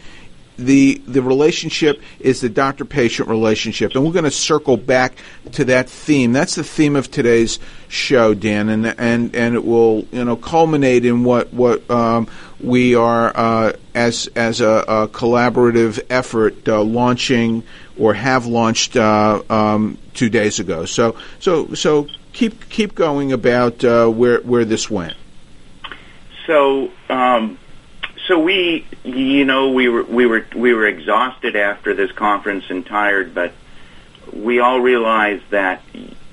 The 0.56 1.02
the 1.08 1.24
relationship 1.24 2.00
is 2.20 2.42
the 2.42 2.50
doctor 2.50 2.86
patient 2.86 3.28
relationship, 3.28 3.96
and 3.96 4.06
we're 4.06 4.12
going 4.12 4.26
to 4.26 4.32
circle 4.32 4.78
back 4.78 5.16
to 5.54 5.66
that 5.66 5.90
theme. 5.90 6.32
That's 6.32 6.54
the 6.54 6.64
theme 6.64 6.96
of 6.96 7.10
today's 7.10 7.58
show, 7.88 8.36
Dan, 8.36 8.70
and 8.70 8.86
and 8.86 9.36
and 9.36 9.56
it 9.56 9.66
will 9.66 10.06
you 10.12 10.24
know 10.24 10.36
culminate 10.36 11.06
in 11.06 11.24
what 11.24 11.52
what 11.52 11.90
um, 11.90 12.28
we 12.60 12.94
are 12.94 13.32
uh, 13.36 13.74
as 13.96 14.28
as 14.36 14.62
a, 14.62 14.86
a 14.88 15.08
collaborative 15.08 16.00
effort 16.12 16.68
uh, 16.68 16.84
launching 16.84 17.64
or 17.98 18.14
have 18.14 18.46
launched 18.46 18.96
uh, 18.96 19.42
um, 19.50 19.98
two 20.14 20.30
days 20.30 20.60
ago. 20.60 20.86
So 20.86 21.16
so 21.40 21.74
so 21.74 22.08
keep 22.32 22.70
keep 22.70 22.96
going 22.96 23.32
about 23.32 23.84
uh, 23.84 24.08
where 24.08 24.40
where 24.42 24.66
this 24.66 24.90
went. 24.90 25.16
So 26.46 26.92
um, 27.10 27.58
so 28.28 28.40
we 28.40 28.86
you 29.04 29.46
know 29.46 29.72
we 29.72 29.90
were 29.90 30.04
we 30.04 30.26
were 30.26 30.46
we 30.56 30.74
were 30.74 30.88
exhausted 30.88 31.56
after 31.56 31.94
this 31.94 32.12
conference 32.12 32.66
and 32.70 32.86
tired, 32.86 33.34
but 33.34 33.54
we 34.32 34.60
all 34.60 34.80
realized 34.80 35.44
that 35.52 35.82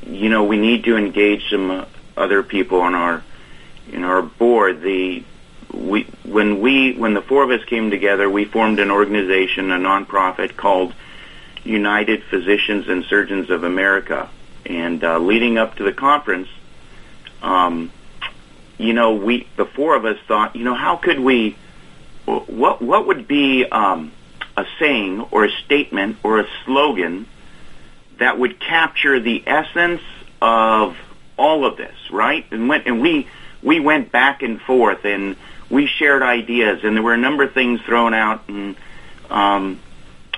you 0.06 0.28
know 0.28 0.44
we 0.44 0.56
need 0.56 0.84
to 0.84 0.96
engage 0.96 1.48
some 1.50 1.86
other 2.16 2.42
people 2.42 2.80
on 2.80 2.94
our 2.94 3.22
in 3.92 4.04
our 4.04 4.22
board. 4.22 4.82
The 4.82 5.24
we 5.72 6.04
when 6.24 6.60
we 6.60 6.94
when 6.94 7.14
the 7.14 7.22
four 7.22 7.42
of 7.42 7.50
us 7.50 7.64
came 7.66 7.90
together, 7.90 8.28
we 8.28 8.44
formed 8.44 8.78
an 8.78 8.90
organization, 8.90 9.70
a 9.70 9.78
nonprofit 9.78 10.56
called 10.56 10.94
United 11.64 12.22
Physicians 12.24 12.88
and 12.88 13.04
Surgeons 13.04 13.50
of 13.50 13.64
America. 13.64 14.28
And 14.66 15.02
uh, 15.02 15.18
leading 15.18 15.58
up 15.58 15.76
to 15.76 15.84
the 15.84 15.92
conference, 15.92 16.48
um, 17.42 17.90
you 18.78 18.92
know, 18.92 19.14
we 19.14 19.46
the 19.56 19.64
four 19.64 19.96
of 19.96 20.04
us 20.04 20.18
thought, 20.26 20.56
you 20.56 20.64
know, 20.64 20.74
how 20.74 20.96
could 20.96 21.20
we? 21.20 21.56
What 22.26 22.80
what 22.80 23.06
would 23.06 23.26
be 23.26 23.64
um, 23.64 24.12
a 24.56 24.64
saying 24.78 25.20
or 25.30 25.44
a 25.44 25.50
statement 25.64 26.18
or 26.22 26.40
a 26.40 26.46
slogan 26.64 27.26
that 28.18 28.38
would 28.38 28.60
capture 28.60 29.18
the 29.18 29.42
essence 29.46 30.02
of 30.40 30.96
all 31.36 31.64
of 31.64 31.76
this, 31.76 31.96
right? 32.10 32.46
And 32.50 32.68
went 32.68 32.86
and 32.86 33.00
we 33.00 33.28
we 33.62 33.80
went 33.80 34.12
back 34.12 34.42
and 34.42 34.60
forth 34.60 35.04
and 35.04 35.36
we 35.70 35.86
shared 35.86 36.22
ideas, 36.22 36.80
and 36.82 36.96
there 36.96 37.02
were 37.02 37.14
a 37.14 37.18
number 37.18 37.44
of 37.44 37.52
things 37.52 37.80
thrown 37.82 38.12
out, 38.12 38.48
and 38.48 38.76
um, 39.30 39.80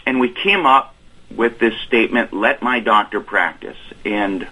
and 0.06 0.20
we 0.20 0.28
came 0.28 0.66
up 0.66 0.91
with 1.36 1.58
this 1.58 1.74
statement, 1.86 2.32
let 2.32 2.62
my 2.62 2.80
doctor 2.80 3.20
practice. 3.20 3.78
And 4.04 4.46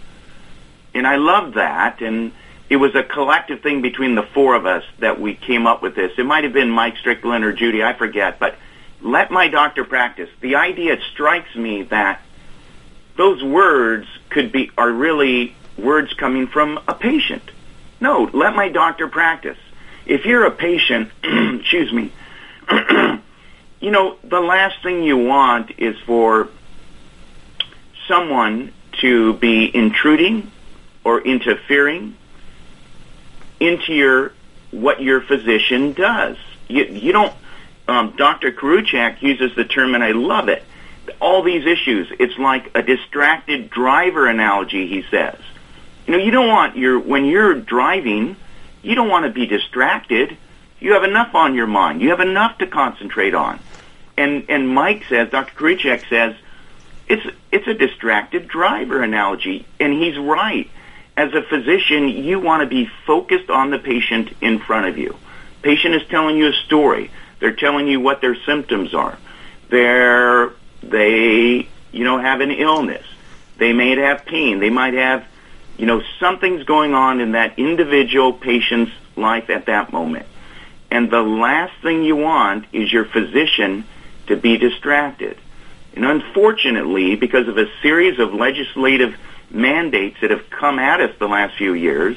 and 0.95 1.07
I 1.07 1.17
loved 1.17 1.55
that 1.55 2.01
and 2.01 2.33
it 2.71 2.77
was 2.77 2.95
a 2.95 3.03
collective 3.03 3.63
thing 3.63 3.83
between 3.83 4.15
the 4.15 4.23
four 4.23 4.55
of 4.55 4.65
us 4.65 4.85
that 5.01 5.21
we 5.21 5.35
came 5.35 5.67
up 5.67 5.83
with 5.83 5.97
this. 5.97 6.13
It 6.17 6.25
might 6.25 6.45
have 6.45 6.53
been 6.53 6.71
Mike 6.71 6.97
Strickland 6.99 7.45
or 7.45 7.53
Judy, 7.53 7.83
I 7.83 7.95
forget, 7.95 8.39
but 8.39 8.55
let 9.03 9.33
my 9.33 9.49
doctor 9.49 9.85
practice. 9.85 10.31
The 10.41 10.55
idea 10.55 10.99
strikes 11.13 11.55
me 11.57 11.83
that 11.85 12.23
those 13.17 13.43
words 13.43 14.07
could 14.29 14.53
be 14.53 14.71
are 14.79 14.91
really 14.91 15.57
words 15.77 16.13
coming 16.15 16.47
from 16.47 16.79
a 16.87 16.95
patient. 16.95 17.43
No, 18.01 18.31
let 18.33 18.55
my 18.55 18.69
doctor 18.69 19.09
practice. 19.09 19.59
If 20.07 20.25
you're 20.25 20.47
a 20.47 20.51
patient, 20.51 21.11
excuse 21.25 21.93
me, 21.93 22.13
you 23.81 23.91
know, 23.91 24.17
the 24.23 24.41
last 24.41 24.83
thing 24.83 25.03
you 25.03 25.19
want 25.19 25.73
is 25.79 25.99
for 26.07 26.49
someone 28.11 28.73
to 29.01 29.35
be 29.35 29.75
intruding 29.75 30.51
or 31.05 31.21
interfering 31.21 32.17
into 33.61 33.95
your 33.95 34.33
what 34.73 35.01
your 35.01 35.21
physician 35.21 35.93
does. 35.93 36.37
You, 36.69 36.85
you 36.85 37.13
don't. 37.13 37.33
Um, 37.89 38.15
Dr. 38.17 38.53
Koriwchak 38.53 39.23
uses 39.23 39.57
the 39.57 39.65
term, 39.65 39.95
and 39.95 40.05
I 40.05 40.13
love 40.13 40.49
it. 40.49 40.63
All 41.21 41.43
these 41.43 41.67
issues. 41.67 42.13
It's 42.19 42.39
like 42.39 42.71
a 42.77 42.83
distracted 42.83 43.71
driver 43.71 44.27
analogy. 44.27 44.87
He 44.87 45.05
says, 45.11 45.39
you 46.07 46.13
know, 46.13 46.19
you 46.19 46.31
don't 46.31 46.49
want 46.49 46.77
your 46.77 46.99
when 46.99 47.25
you're 47.25 47.55
driving, 47.55 48.37
you 48.83 48.95
don't 48.95 49.09
want 49.09 49.25
to 49.25 49.31
be 49.31 49.47
distracted. 49.47 50.37
You 50.81 50.95
have 50.95 51.05
enough 51.05 51.35
on 51.35 51.55
your 51.55 51.67
mind. 51.67 52.01
You 52.01 52.11
have 52.11 52.21
enough 52.21 52.59
to 52.59 52.67
concentrate 52.67 53.35
on. 53.35 53.61
And 54.17 54.47
and 54.49 54.69
Mike 54.69 55.05
says, 55.09 55.31
Dr. 55.31 55.55
Koriwchak 55.55 56.09
says, 56.09 56.35
it's 57.11 57.27
it's 57.51 57.67
a 57.67 57.75
distracted 57.75 58.47
driver 58.47 59.03
analogy, 59.03 59.67
and 59.81 59.93
he's 59.93 60.17
right. 60.17 60.71
As 61.17 61.35
a 61.35 61.43
physician, 61.43 62.09
you 62.09 62.39
want 62.39 62.63
to 62.63 62.67
be 62.67 62.89
focused 63.05 63.51
on 63.51 63.71
the 63.71 63.79
patient 63.81 64.33
in 64.41 64.61
front 64.61 64.87
of 64.87 64.97
you. 64.97 65.17
Patient 65.61 65.97
is 65.97 66.07
telling 66.09 66.37
you 66.37 66.47
a 66.47 66.53
story. 66.53 67.11
They're 67.41 67.57
telling 67.57 67.89
you 67.89 67.99
what 68.01 68.21
their 68.21 68.37
symptoms 68.47 68.95
are. 68.95 69.19
They're 69.69 70.53
they 70.85 71.69
you 71.91 72.05
know 72.05 72.19
have 72.19 72.41
an 72.41 72.53
illness. 72.53 73.05
They 73.59 73.73
may 73.73 73.97
have 73.97 74.25
pain. 74.25 74.61
They 74.61 74.71
might 74.71 74.95
have 74.95 75.27
you 75.79 75.87
know 75.87 76.03
something's 76.21 76.63
going 76.63 76.95
on 76.95 77.21
in 77.21 77.33
that 77.33 77.59
individual 77.59 78.33
patient's 78.33 78.93
life 79.17 79.51
at 79.51 79.67
that 79.67 79.93
moment. 79.93 80.27
And 80.93 81.11
the 81.11 81.23
last 81.23 81.73
thing 81.83 82.05
you 82.05 82.15
want 82.15 82.67
is 82.73 82.93
your 82.93 83.05
physician 83.05 83.85
to 84.29 84.37
be 84.37 84.59
distracted. 84.59 85.37
And 85.95 86.05
unfortunately, 86.05 87.17
because 87.17 87.49
of 87.49 87.59
a 87.59 87.67
series 87.83 88.19
of 88.19 88.33
legislative 88.33 89.17
mandates 89.51 90.19
that 90.21 90.31
have 90.31 90.49
come 90.51 90.79
at 90.79 91.01
us 91.01 91.15
the 91.19 91.29
last 91.29 91.57
few 91.57 91.75
years, 91.75 92.17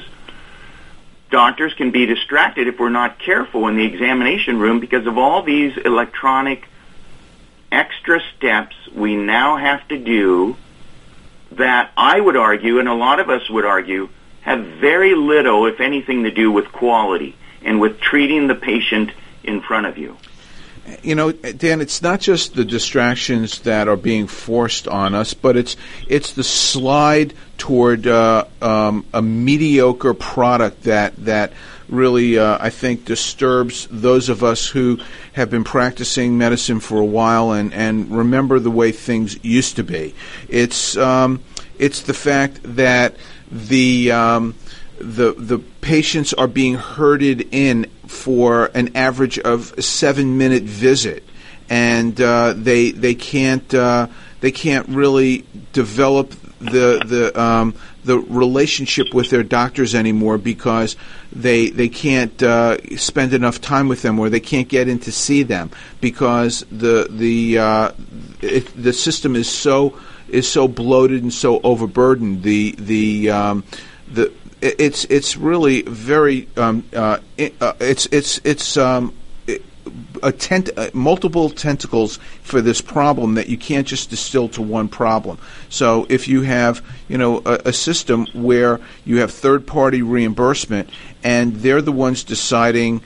doctors 1.30 1.74
can 1.74 1.90
be 1.90 2.06
distracted 2.06 2.68
if 2.68 2.78
we're 2.78 2.90
not 2.90 3.18
careful 3.18 3.66
in 3.66 3.76
the 3.76 3.84
examination 3.84 4.58
room 4.58 4.78
because 4.78 5.06
of 5.06 5.18
all 5.18 5.42
these 5.42 5.76
electronic 5.78 6.68
extra 7.72 8.20
steps 8.36 8.76
we 8.94 9.16
now 9.16 9.56
have 9.56 9.86
to 9.88 9.98
do 9.98 10.56
that 11.52 11.92
I 11.96 12.20
would 12.20 12.36
argue, 12.36 12.78
and 12.78 12.88
a 12.88 12.94
lot 12.94 13.20
of 13.20 13.30
us 13.30 13.48
would 13.50 13.64
argue, 13.64 14.08
have 14.42 14.64
very 14.64 15.14
little, 15.14 15.66
if 15.66 15.80
anything, 15.80 16.24
to 16.24 16.30
do 16.30 16.50
with 16.50 16.70
quality 16.70 17.36
and 17.62 17.80
with 17.80 18.00
treating 18.00 18.46
the 18.46 18.54
patient 18.54 19.10
in 19.42 19.60
front 19.60 19.86
of 19.86 19.98
you. 19.98 20.16
You 21.02 21.14
know, 21.14 21.32
Dan, 21.32 21.80
it's 21.80 22.02
not 22.02 22.20
just 22.20 22.54
the 22.54 22.64
distractions 22.64 23.60
that 23.60 23.88
are 23.88 23.96
being 23.96 24.26
forced 24.26 24.86
on 24.86 25.14
us, 25.14 25.32
but 25.32 25.56
it's 25.56 25.76
it's 26.08 26.32
the 26.32 26.44
slide 26.44 27.32
toward 27.56 28.06
uh, 28.06 28.44
um, 28.60 29.06
a 29.14 29.22
mediocre 29.22 30.14
product 30.14 30.82
that 30.84 31.16
that 31.24 31.52
really, 31.88 32.38
uh, 32.38 32.58
I 32.60 32.70
think, 32.70 33.04
disturbs 33.04 33.86
those 33.90 34.28
of 34.28 34.42
us 34.42 34.68
who 34.68 34.98
have 35.32 35.50
been 35.50 35.64
practicing 35.64 36.38
medicine 36.38 36.80
for 36.80 36.98
a 36.98 37.04
while 37.04 37.52
and, 37.52 37.72
and 37.72 38.10
remember 38.10 38.58
the 38.58 38.70
way 38.70 38.92
things 38.92 39.42
used 39.44 39.76
to 39.76 39.84
be. 39.84 40.14
It's 40.48 40.96
um, 40.96 41.42
it's 41.78 42.02
the 42.02 42.14
fact 42.14 42.60
that 42.76 43.16
the 43.50 44.12
um, 44.12 44.54
the 44.98 45.32
the 45.32 45.58
patients 45.80 46.32
are 46.34 46.46
being 46.46 46.74
herded 46.74 47.48
in 47.52 47.86
for 48.06 48.66
an 48.74 48.96
average 48.96 49.38
of 49.38 49.74
a 49.76 49.82
seven 49.82 50.38
minute 50.38 50.62
visit, 50.62 51.24
and 51.68 52.20
uh, 52.20 52.54
they 52.56 52.90
they 52.90 53.14
can't 53.14 53.72
uh, 53.74 54.06
they 54.40 54.52
can't 54.52 54.88
really 54.88 55.44
develop 55.72 56.30
the 56.60 57.02
the 57.04 57.40
um, 57.40 57.74
the 58.04 58.18
relationship 58.18 59.14
with 59.14 59.30
their 59.30 59.42
doctors 59.42 59.94
anymore 59.94 60.38
because 60.38 60.96
they 61.32 61.70
they 61.70 61.88
can't 61.88 62.42
uh, 62.42 62.76
spend 62.96 63.32
enough 63.32 63.60
time 63.60 63.88
with 63.88 64.02
them 64.02 64.18
or 64.18 64.28
they 64.28 64.40
can't 64.40 64.68
get 64.68 64.88
in 64.88 64.98
to 65.00 65.12
see 65.12 65.42
them 65.42 65.70
because 66.00 66.64
the 66.70 67.08
the 67.10 67.58
uh, 67.58 67.92
it, 68.42 68.70
the 68.80 68.92
system 68.92 69.34
is 69.36 69.48
so 69.48 69.98
is 70.28 70.50
so 70.50 70.68
bloated 70.68 71.22
and 71.22 71.32
so 71.32 71.60
overburdened. 71.62 72.42
The 72.42 72.74
the 72.78 73.30
um, 73.30 73.64
the 74.08 74.32
it's 74.64 75.04
it's 75.04 75.36
really 75.36 75.82
very 75.82 76.48
um, 76.56 76.84
uh, 76.94 77.18
uh 77.60 77.72
it's 77.80 78.06
it's 78.06 78.40
it's 78.44 78.76
um, 78.76 79.14
a 80.22 80.32
tent, 80.32 80.70
uh, 80.76 80.88
multiple 80.92 81.50
tentacles 81.50 82.18
for 82.42 82.60
this 82.60 82.80
problem 82.80 83.34
that 83.34 83.48
you 83.48 83.58
can't 83.58 83.86
just 83.86 84.10
distill 84.10 84.48
to 84.48 84.62
one 84.62 84.88
problem. 84.88 85.38
So 85.68 86.06
if 86.08 86.28
you 86.28 86.42
have, 86.42 86.82
you 87.08 87.18
know, 87.18 87.42
a, 87.44 87.60
a 87.66 87.72
system 87.72 88.26
where 88.32 88.80
you 89.04 89.20
have 89.20 89.30
third-party 89.32 90.02
reimbursement 90.02 90.88
and 91.22 91.56
they're 91.56 91.82
the 91.82 91.92
ones 91.92 92.24
deciding 92.24 93.02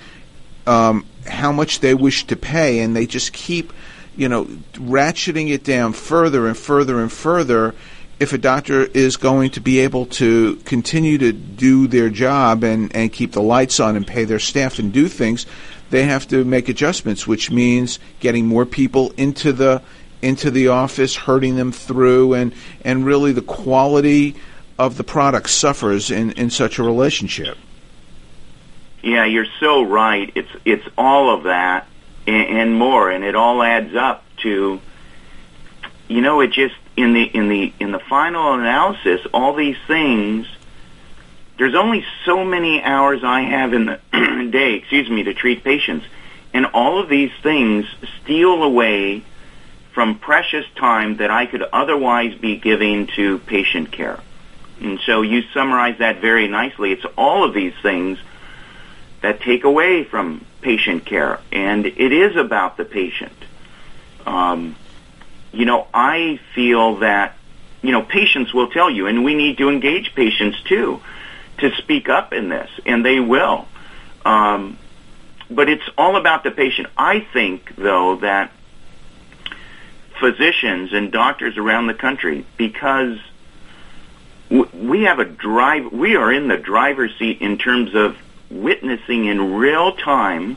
um, 0.67 1.07
how 1.27 1.51
much 1.51 1.81
they 1.81 1.95
wish 1.95 2.25
to 2.27 2.37
pay, 2.37 2.81
and 2.81 2.95
they 2.95 3.07
just 3.07 3.33
keep, 3.33 3.73
you 4.17 4.29
know, 4.29 4.45
ratcheting 4.75 5.51
it 5.51 5.65
down 5.65 5.93
further 5.93 6.47
and 6.47 6.57
further 6.57 7.01
and 7.01 7.11
further. 7.11 7.75
If 8.21 8.33
a 8.33 8.39
doctor 8.39 8.85
is 8.85 9.17
going 9.17 9.51
to 9.51 9.61
be 9.61 9.79
able 9.81 10.07
to 10.07 10.57
continue 10.65 11.19
to 11.19 11.33
do 11.33 11.87
their 11.87 12.11
job 12.11 12.65
and, 12.65 12.95
and 12.95 13.13
keep 13.13 13.33
the 13.33 13.43
lights 13.43 13.79
on 13.79 13.95
and 13.97 14.07
pay 14.07 14.25
their 14.25 14.41
staff 14.41 14.79
and 14.79 14.93
do 14.93 15.07
things, 15.07 15.47
they 15.91 16.05
have 16.05 16.27
to 16.29 16.45
make 16.45 16.69
adjustments, 16.69 17.27
which 17.27 17.51
means 17.51 17.99
getting 18.21 18.47
more 18.47 18.67
people 18.67 19.13
into 19.17 19.53
the 19.53 19.83
into 20.21 20.51
the 20.51 20.67
office, 20.67 21.15
herding 21.15 21.55
them 21.55 21.71
through, 21.71 22.35
and 22.35 22.53
and 22.85 23.07
really 23.07 23.33
the 23.33 23.43
quality 23.43 24.35
of 24.79 24.97
the 24.97 25.05
product 25.05 25.51
suffers 25.51 26.11
in, 26.11 26.33
in 26.33 26.51
such 26.51 26.79
a 26.79 26.83
relationship. 26.83 27.57
Yeah, 29.03 29.25
you're 29.25 29.47
so 29.61 29.83
right. 29.83 30.31
It's 30.35 30.51
it's 30.65 30.87
all 30.97 31.35
of 31.35 31.45
that 31.45 31.87
and, 32.27 32.59
and 32.59 32.75
more, 32.75 33.11
and 33.11 33.25
it 33.25 33.35
all 33.35 33.63
adds 33.63 33.95
up 33.95 34.25
to, 34.39 34.81
you 36.09 36.21
know, 36.21 36.41
it 36.41 36.53
just 36.53 36.75
in 36.99 37.13
the 37.15 37.23
in 37.23 37.49
the 37.49 37.73
in 37.81 37.93
the 37.93 37.99
final 37.99 38.55
analysis, 38.55 39.21
all 39.33 39.55
these 39.55 39.79
things 39.87 40.47
there's 41.59 41.75
only 41.75 42.05
so 42.25 42.45
many 42.45 42.81
hours 42.83 43.25
I 43.25 43.43
have 43.43 43.75
in 43.75 43.87
the 43.87 44.01
day, 44.53 44.75
excuse 44.75 45.11
me, 45.11 45.25
to 45.25 45.35
treat 45.35 45.65
patients. 45.65 46.07
And 46.55 46.67
all 46.67 47.01
of 47.01 47.09
these 47.09 47.33
things 47.43 47.85
steal 48.23 48.63
away 48.63 49.25
from 49.93 50.19
precious 50.19 50.65
time 50.77 51.17
that 51.17 51.33
I 51.33 51.47
could 51.47 51.63
otherwise 51.63 52.35
be 52.37 52.57
giving 52.57 53.09
to 53.17 53.39
patient 53.41 53.91
care. 53.91 54.21
And 54.81 55.01
so 55.01 55.23
you 55.23 55.43
summarize 55.53 55.99
that 55.99 56.21
very 56.21 56.47
nicely. 56.47 56.93
It's 56.93 57.05
all 57.17 57.43
of 57.43 57.53
these 57.53 57.75
things 57.83 58.21
that 59.21 59.41
take 59.41 59.65
away 59.65 60.05
from 60.05 60.45
patient 60.63 61.05
care. 61.05 61.41
And 61.51 61.85
it 61.87 62.13
is 62.13 62.37
about 62.37 62.77
the 62.77 62.85
patient. 62.85 63.33
Um, 64.25 64.77
you 65.53 65.65
know, 65.65 65.87
I 65.93 66.41
feel 66.55 66.97
that, 66.97 67.37
you 67.83 67.93
know, 67.93 68.03
patients 68.03 68.53
will 68.53 68.69
tell 68.69 68.91
you, 68.91 69.07
and 69.07 69.25
we 69.25 69.35
need 69.35 69.59
to 69.59 69.69
engage 69.69 70.15
patients 70.15 70.61
too 70.63 71.01
to 71.59 71.75
speak 71.77 72.09
up 72.09 72.33
in 72.33 72.49
this, 72.49 72.71
and 72.87 73.05
they 73.05 73.21
will. 73.21 73.67
Um, 74.25 74.79
but 75.51 75.69
it's 75.69 75.89
all 75.97 76.17
about 76.17 76.45
the 76.45 76.51
patient. 76.51 76.89
I 76.97 77.21
think, 77.21 77.75
though, 77.77 78.17
that 78.17 78.53
physicians 80.21 80.93
and 80.93 81.11
doctors 81.11 81.57
around 81.57 81.87
the 81.87 81.95
country, 81.95 82.45
because 82.57 83.19
we 84.51 85.05
have 85.05 85.19
a 85.19 85.25
drive, 85.25 85.93
we 85.93 86.17
are 86.17 86.33
in 86.33 86.49
the 86.49 86.57
driver's 86.57 87.17
seat 87.19 87.41
in 87.41 87.59
terms 87.59 87.95
of 87.95 88.17
witnessing 88.51 89.27
in 89.27 89.55
real 89.55 89.93
time 89.93 90.57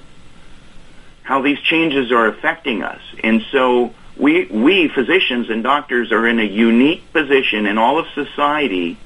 how 1.24 1.42
these 1.42 1.60
changes 1.60 2.12
are 2.12 2.28
affecting 2.28 2.84
us. 2.84 3.02
And 3.24 3.44
so 3.52 3.94
we, 4.18 4.46
we 4.46 4.88
physicians 4.88 5.50
and 5.50 5.64
doctors 5.64 6.12
are 6.12 6.28
in 6.28 6.40
a 6.40 6.44
unique 6.44 7.12
position 7.14 7.66
in 7.66 7.78
all 7.78 8.00
of 8.00 8.06
society 8.14 8.98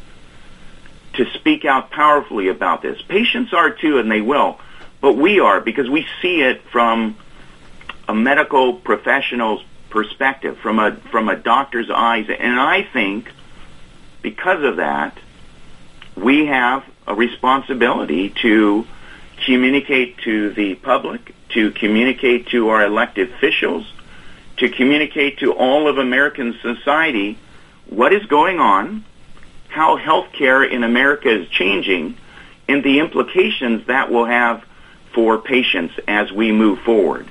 to 1.13 1.25
speak 1.31 1.65
out 1.65 1.91
powerfully 1.91 2.49
about 2.49 2.81
this. 2.81 3.01
Patients 3.03 3.53
are 3.53 3.69
too, 3.69 3.99
and 3.99 4.11
they 4.11 4.21
will, 4.21 4.59
but 5.01 5.13
we 5.13 5.39
are 5.39 5.61
because 5.61 5.89
we 5.89 6.05
see 6.21 6.41
it 6.41 6.61
from 6.71 7.17
a 8.07 8.13
medical 8.13 8.73
professional's 8.73 9.63
perspective, 9.89 10.57
from 10.57 10.77
a 10.79 10.95
from 11.11 11.29
a 11.29 11.35
doctor's 11.35 11.89
eyes, 11.89 12.27
and 12.29 12.59
I 12.59 12.83
think 12.83 13.31
because 14.21 14.63
of 14.63 14.77
that, 14.77 15.17
we 16.15 16.47
have 16.47 16.83
a 17.07 17.15
responsibility 17.15 18.29
to 18.41 18.85
communicate 19.45 20.17
to 20.19 20.49
the 20.51 20.75
public, 20.75 21.33
to 21.49 21.71
communicate 21.71 22.47
to 22.47 22.69
our 22.69 22.83
elected 22.83 23.31
officials, 23.31 23.91
to 24.57 24.69
communicate 24.69 25.39
to 25.39 25.53
all 25.53 25.87
of 25.87 25.97
American 25.97 26.57
society 26.61 27.37
what 27.87 28.13
is 28.13 28.25
going 28.25 28.59
on, 28.59 29.03
how 29.67 29.97
healthcare 29.97 30.69
in 30.69 30.83
America 30.83 31.29
is 31.29 31.47
changing 31.49 32.17
and 32.67 32.83
the 32.83 32.99
implications 32.99 33.85
that 33.87 34.11
will 34.11 34.25
have 34.25 34.63
for 35.13 35.37
patients 35.37 35.93
as 36.07 36.31
we 36.31 36.51
move 36.51 36.79
forward. 36.79 37.27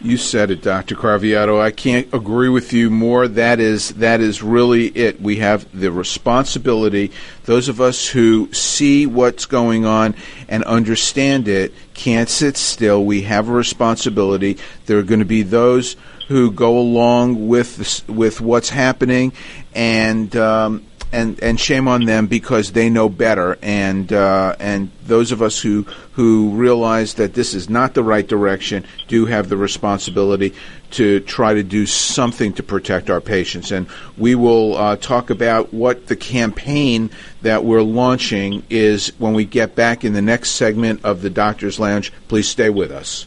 You 0.00 0.16
said 0.16 0.52
it, 0.52 0.62
Dr. 0.62 0.94
Craviotto. 0.94 1.60
I 1.60 1.72
can't 1.72 2.06
agree 2.14 2.48
with 2.48 2.72
you 2.72 2.88
more. 2.88 3.26
That 3.26 3.58
is 3.58 3.88
that 3.94 4.20
is 4.20 4.44
really 4.44 4.86
it. 4.86 5.20
We 5.20 5.38
have 5.38 5.66
the 5.78 5.90
responsibility. 5.90 7.10
Those 7.46 7.68
of 7.68 7.80
us 7.80 8.06
who 8.06 8.52
see 8.52 9.06
what's 9.06 9.44
going 9.44 9.86
on 9.86 10.14
and 10.48 10.62
understand 10.62 11.48
it 11.48 11.74
can't 11.94 12.28
sit 12.28 12.56
still. 12.56 13.04
We 13.04 13.22
have 13.22 13.48
a 13.48 13.52
responsibility. 13.52 14.58
There 14.86 14.98
are 14.98 15.02
going 15.02 15.18
to 15.18 15.26
be 15.26 15.42
those 15.42 15.96
who 16.28 16.50
go 16.50 16.78
along 16.78 17.48
with 17.48 18.06
with 18.08 18.40
what's 18.40 18.68
happening, 18.68 19.32
and 19.74 20.34
um, 20.36 20.84
and 21.10 21.42
and 21.42 21.58
shame 21.58 21.88
on 21.88 22.04
them 22.04 22.26
because 22.26 22.72
they 22.72 22.90
know 22.90 23.08
better. 23.08 23.58
And 23.62 24.12
uh, 24.12 24.54
and 24.60 24.90
those 25.04 25.32
of 25.32 25.40
us 25.40 25.60
who 25.60 25.86
who 26.12 26.50
realize 26.50 27.14
that 27.14 27.32
this 27.32 27.54
is 27.54 27.70
not 27.70 27.94
the 27.94 28.04
right 28.04 28.26
direction 28.26 28.84
do 29.08 29.24
have 29.26 29.48
the 29.48 29.56
responsibility 29.56 30.54
to 30.90 31.20
try 31.20 31.54
to 31.54 31.62
do 31.62 31.86
something 31.86 32.52
to 32.54 32.62
protect 32.62 33.08
our 33.08 33.20
patients. 33.20 33.70
And 33.70 33.86
we 34.16 34.34
will 34.34 34.76
uh, 34.76 34.96
talk 34.96 35.30
about 35.30 35.72
what 35.72 36.06
the 36.08 36.16
campaign 36.16 37.10
that 37.42 37.64
we're 37.64 37.82
launching 37.82 38.64
is 38.68 39.12
when 39.18 39.32
we 39.32 39.44
get 39.44 39.74
back 39.74 40.04
in 40.04 40.12
the 40.12 40.22
next 40.22 40.52
segment 40.52 41.04
of 41.04 41.22
the 41.22 41.30
Doctor's 41.30 41.80
Lounge. 41.80 42.12
Please 42.28 42.48
stay 42.48 42.70
with 42.70 42.90
us. 42.90 43.26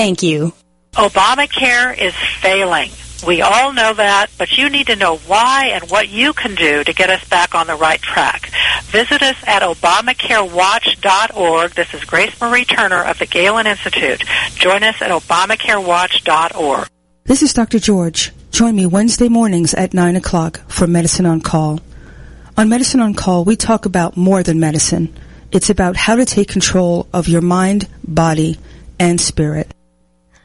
Thank 0.00 0.22
you. 0.22 0.54
Obamacare 0.92 1.92
is 2.00 2.14
failing. 2.40 2.90
We 3.26 3.42
all 3.42 3.74
know 3.74 3.92
that, 3.92 4.28
but 4.38 4.56
you 4.56 4.70
need 4.70 4.86
to 4.86 4.96
know 4.96 5.18
why 5.18 5.72
and 5.74 5.90
what 5.90 6.08
you 6.08 6.32
can 6.32 6.54
do 6.54 6.82
to 6.82 6.94
get 6.94 7.10
us 7.10 7.22
back 7.28 7.54
on 7.54 7.66
the 7.66 7.74
right 7.74 8.00
track. 8.00 8.50
Visit 8.84 9.22
us 9.22 9.36
at 9.46 9.60
ObamacareWatch.org. 9.60 11.72
This 11.72 11.92
is 11.92 12.02
Grace 12.06 12.40
Marie 12.40 12.64
Turner 12.64 13.04
of 13.04 13.18
the 13.18 13.26
Galen 13.26 13.66
Institute. 13.66 14.24
Join 14.54 14.82
us 14.84 15.02
at 15.02 15.10
ObamacareWatch.org. 15.10 16.88
This 17.24 17.42
is 17.42 17.52
Dr. 17.52 17.78
George. 17.78 18.32
Join 18.52 18.74
me 18.74 18.86
Wednesday 18.86 19.28
mornings 19.28 19.74
at 19.74 19.92
9 19.92 20.16
o'clock 20.16 20.62
for 20.70 20.86
Medicine 20.86 21.26
on 21.26 21.42
Call. 21.42 21.78
On 22.56 22.70
Medicine 22.70 23.00
on 23.00 23.12
Call, 23.12 23.44
we 23.44 23.54
talk 23.54 23.84
about 23.84 24.16
more 24.16 24.42
than 24.42 24.58
medicine. 24.58 25.14
It's 25.52 25.68
about 25.68 25.96
how 25.96 26.16
to 26.16 26.24
take 26.24 26.48
control 26.48 27.06
of 27.12 27.28
your 27.28 27.42
mind, 27.42 27.86
body, 28.02 28.58
and 28.98 29.20
spirit. 29.20 29.74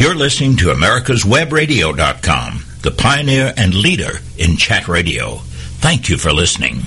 You're 0.00 0.14
listening 0.14 0.56
to 0.56 0.68
America'sWebRadio.com, 0.68 2.64
the 2.80 2.90
pioneer 2.90 3.52
and 3.54 3.74
leader 3.74 4.12
in 4.38 4.56
chat 4.56 4.88
radio. 4.88 5.34
Thank 5.82 6.08
you 6.08 6.16
for 6.16 6.32
listening. 6.32 6.84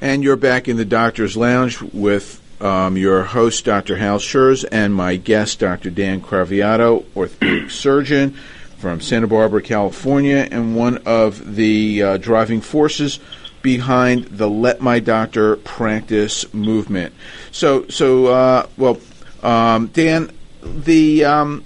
And 0.00 0.22
you're 0.22 0.36
back 0.36 0.68
in 0.68 0.76
the 0.76 0.84
Doctor's 0.84 1.36
Lounge 1.36 1.82
with 1.82 2.40
um, 2.62 2.96
your 2.96 3.24
host, 3.24 3.64
Dr. 3.64 3.96
Hal 3.96 4.20
Scherz, 4.20 4.64
and 4.70 4.94
my 4.94 5.16
guest, 5.16 5.58
Dr. 5.58 5.90
Dan 5.90 6.20
Craviotto, 6.20 7.04
orthopedic 7.16 7.72
surgeon 7.72 8.36
from 8.78 9.00
Santa 9.00 9.26
Barbara, 9.26 9.60
California, 9.60 10.46
and 10.48 10.76
one 10.76 10.98
of 10.98 11.56
the 11.56 12.00
uh, 12.00 12.16
driving 12.16 12.60
forces 12.60 13.18
behind 13.62 14.26
the 14.26 14.48
Let 14.48 14.80
My 14.80 15.00
Doctor 15.00 15.56
Practice 15.56 16.54
movement. 16.54 17.12
So, 17.50 17.88
so 17.88 18.26
uh, 18.26 18.68
well, 18.76 19.00
um, 19.42 19.88
Dan, 19.88 20.30
the 20.62 21.24
um, 21.24 21.64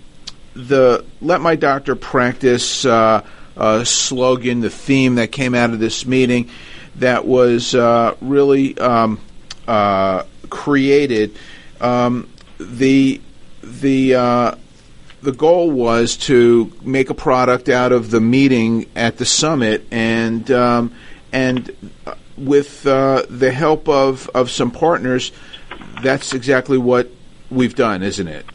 the 0.57 1.05
Let 1.21 1.43
My 1.43 1.55
Doctor 1.55 1.95
Practice 1.95 2.85
uh, 2.87 3.23
uh, 3.57 3.85
slogan, 3.85 4.61
the 4.61 4.71
theme 4.71 5.17
that 5.17 5.31
came 5.31 5.55
out 5.55 5.71
of 5.71 5.79
this 5.79 6.07
meeting 6.07 6.51
that 6.97 7.27
was 7.27 7.75
uh, 7.75 8.17
really 8.23 8.77
um, 8.79 9.21
uh, 9.69 10.23
created, 10.49 11.37
um, 11.81 12.29
the, 12.59 13.21
the, 13.63 14.15
uh, 14.15 14.55
the 15.21 15.33
goal 15.33 15.71
was 15.71 16.17
to 16.17 16.73
make 16.83 17.11
a 17.11 17.15
product 17.15 17.69
out 17.69 17.93
of 17.93 18.11
the 18.11 18.21
meeting 18.21 18.87
at 18.97 19.19
the 19.19 19.27
summit 19.27 19.87
and, 19.91 20.51
um, 20.51 20.95
and 21.33 21.71
with 22.39 22.83
the 22.83 23.53
help 23.55 23.89
of, 23.91 24.31
of 24.35 24.51
some 24.51 24.71
partners, 24.71 25.33
that's 26.03 26.33
exactly 26.33 26.79
what 26.79 27.11
we've 27.51 27.75
done, 27.75 28.03
isn't 28.03 28.29
it? 28.29 28.47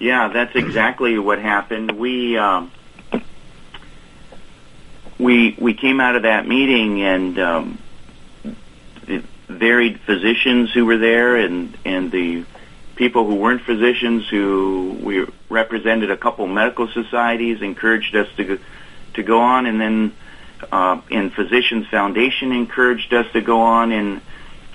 Yeah, 0.00 0.28
that's 0.28 0.56
exactly 0.56 1.18
what 1.18 1.38
happened. 1.38 1.92
We 1.92 2.38
um, 2.38 2.72
we 5.18 5.54
we 5.60 5.74
came 5.74 6.00
out 6.00 6.16
of 6.16 6.22
that 6.22 6.48
meeting 6.48 7.02
and 7.02 7.38
um, 7.38 7.78
the 9.06 9.22
varied 9.46 10.00
physicians 10.00 10.72
who 10.72 10.86
were 10.86 10.96
there 10.96 11.36
and 11.36 11.76
and 11.84 12.10
the 12.10 12.46
people 12.96 13.26
who 13.26 13.34
weren't 13.34 13.60
physicians 13.62 14.26
who 14.28 14.98
we 15.02 15.26
represented 15.50 16.10
a 16.10 16.16
couple 16.16 16.46
medical 16.46 16.88
societies 16.88 17.60
encouraged 17.60 18.16
us 18.16 18.28
to 18.36 18.44
go, 18.44 18.58
to 19.14 19.22
go 19.22 19.40
on 19.40 19.66
and 19.66 19.78
then 19.78 20.14
uh, 20.72 21.00
and 21.10 21.32
Physicians 21.32 21.86
Foundation 21.88 22.52
encouraged 22.52 23.12
us 23.12 23.26
to 23.34 23.42
go 23.42 23.60
on 23.60 23.92
and 23.92 24.22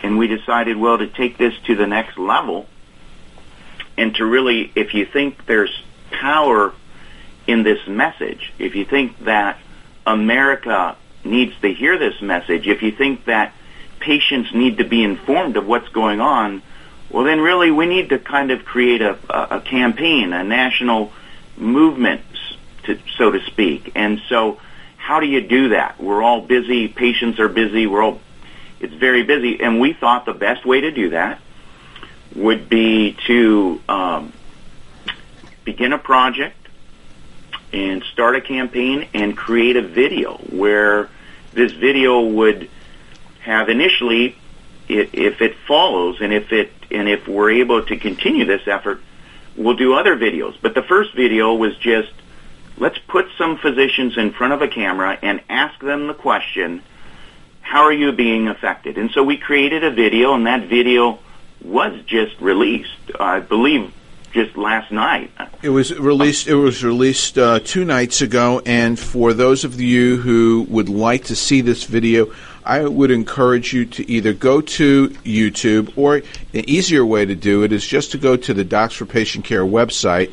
and 0.04 0.20
we 0.20 0.28
decided 0.28 0.78
well 0.78 1.00
to 1.00 1.08
take 1.08 1.40
this 1.40 1.56
to 1.66 1.76
the 1.76 1.88
next 1.88 2.20
level 2.20 2.68
and 3.98 4.16
to 4.16 4.26
really, 4.26 4.72
if 4.76 4.94
you 4.94 5.06
think 5.06 5.46
there's 5.46 5.72
power 6.12 6.74
in 7.48 7.64
this 7.64 7.80
message, 7.88 8.54
if 8.60 8.76
you 8.76 8.86
think 8.86 9.18
that 9.26 9.60
America 10.06 10.98
needs 11.24 11.54
to 11.62 11.74
hear 11.74 11.98
this 11.98 12.22
message, 12.22 12.68
if 12.68 12.82
you 12.82 12.92
think 12.92 13.26
that 13.26 13.54
patients 14.00 14.54
need 14.54 14.78
to 14.78 14.84
be 14.84 15.04
informed 15.04 15.58
of 15.58 15.66
what's 15.66 15.90
going 15.90 16.20
on, 16.20 16.62
well, 17.10 17.24
then 17.24 17.40
really 17.40 17.72
we 17.72 17.86
need 17.86 18.10
to 18.10 18.20
kind 18.20 18.52
of 18.52 18.66
create 18.66 19.02
a, 19.02 19.18
a, 19.56 19.62
campaign, 19.62 20.34
a 20.34 20.44
national 20.44 21.14
movement, 21.56 22.22
to, 22.84 23.00
so 23.18 23.32
to 23.32 23.44
speak. 23.46 23.92
And 23.96 24.22
so, 24.28 24.60
how 24.98 25.20
do 25.20 25.28
you 25.28 25.42
do 25.42 25.70
that? 25.70 26.00
We're 26.02 26.24
all 26.24 26.42
busy. 26.42 26.88
Patients 26.88 27.40
are 27.40 27.48
busy. 27.48 27.86
We're 27.86 28.02
all, 28.02 28.20
it's 28.80 28.94
very 28.94 29.24
busy. 29.24 29.62
And 29.62 29.80
we 29.80 29.94
thought 29.94 30.26
the 30.26 30.34
best 30.34 30.66
way 30.66 30.82
to 30.82 30.92
do 30.92 31.12
that 31.12 31.40
would 32.36 32.70
be 32.70 33.18
to 33.28 33.82
um, 33.88 34.34
begin 35.64 35.94
a 35.94 35.98
project 35.98 36.58
and 37.72 38.04
start 38.14 38.36
a 38.36 38.42
campaign 38.42 39.08
and 39.14 39.36
create 39.36 39.76
a 39.76 39.82
video 39.82 40.38
where 40.50 41.10
this 41.54 41.72
video 41.72 42.22
would 42.22 42.70
have 43.42 43.70
initially 43.70 44.36
if 44.88 45.42
it 45.42 45.56
follows 45.68 46.18
and 46.22 46.32
if 46.32 46.52
it 46.52 46.72
and 46.92 47.10
if 47.10 47.28
we're 47.28 47.52
able 47.52 47.84
to 47.84 47.98
continue 47.98 48.46
this 48.46 48.68
effort 48.68 49.02
we'll 49.58 49.76
do 49.76 49.94
other 49.94 50.16
videos. 50.16 50.56
But 50.62 50.76
the 50.76 50.84
first 50.84 51.16
video 51.16 51.54
was 51.54 51.76
just 51.78 52.12
let's 52.78 52.98
put 53.08 53.28
some 53.38 53.58
physicians 53.58 54.18
in 54.18 54.32
front 54.32 54.54
of 54.54 54.62
a 54.62 54.68
camera 54.68 55.18
and 55.22 55.42
ask 55.50 55.80
them 55.80 56.08
the 56.08 56.14
question 56.14 56.84
how 57.62 57.84
are 57.84 57.94
you 57.94 58.12
being 58.12 58.48
affected? 58.48 58.98
And 58.98 59.10
so 59.12 59.24
we 59.24 59.38
created 59.38 59.84
a 59.84 59.90
video 59.90 60.36
and 60.36 60.46
that 60.46 60.68
video 60.68 61.20
was 61.66 62.00
just 62.06 62.40
released, 62.40 62.92
I 63.20 63.40
believe, 63.40 63.92
just 64.34 64.58
last 64.58 64.92
night. 64.92 65.32
It 65.62 65.70
was 65.70 65.98
released. 65.98 66.48
It 66.48 66.56
was 66.56 66.84
released 66.84 67.38
uh, 67.38 67.60
two 67.60 67.86
nights 67.86 68.22
ago. 68.22 68.62
And 68.66 69.00
for 69.00 69.34
those 69.34 69.64
of 69.64 69.80
you 69.80 70.18
who 70.18 70.66
would 70.70 70.90
like 70.90 71.26
to 71.26 71.36
see 71.36 71.62
this 71.62 71.86
video, 71.86 72.32
I 72.64 72.86
would 72.86 73.12
encourage 73.12 73.74
you 73.74 73.86
to 73.86 74.10
either 74.10 74.34
go 74.34 74.60
to 74.60 75.10
YouTube 75.10 75.98
or 75.98 76.16
an 76.16 76.24
easier 76.54 77.06
way 77.06 77.26
to 77.26 77.36
do 77.36 77.64
it 77.64 77.72
is 77.72 77.86
just 77.86 78.12
to 78.12 78.18
go 78.18 78.36
to 78.36 78.54
the 78.54 78.64
Docs 78.64 78.96
for 78.96 79.06
Patient 79.06 79.46
Care 79.46 79.64
website. 79.64 80.32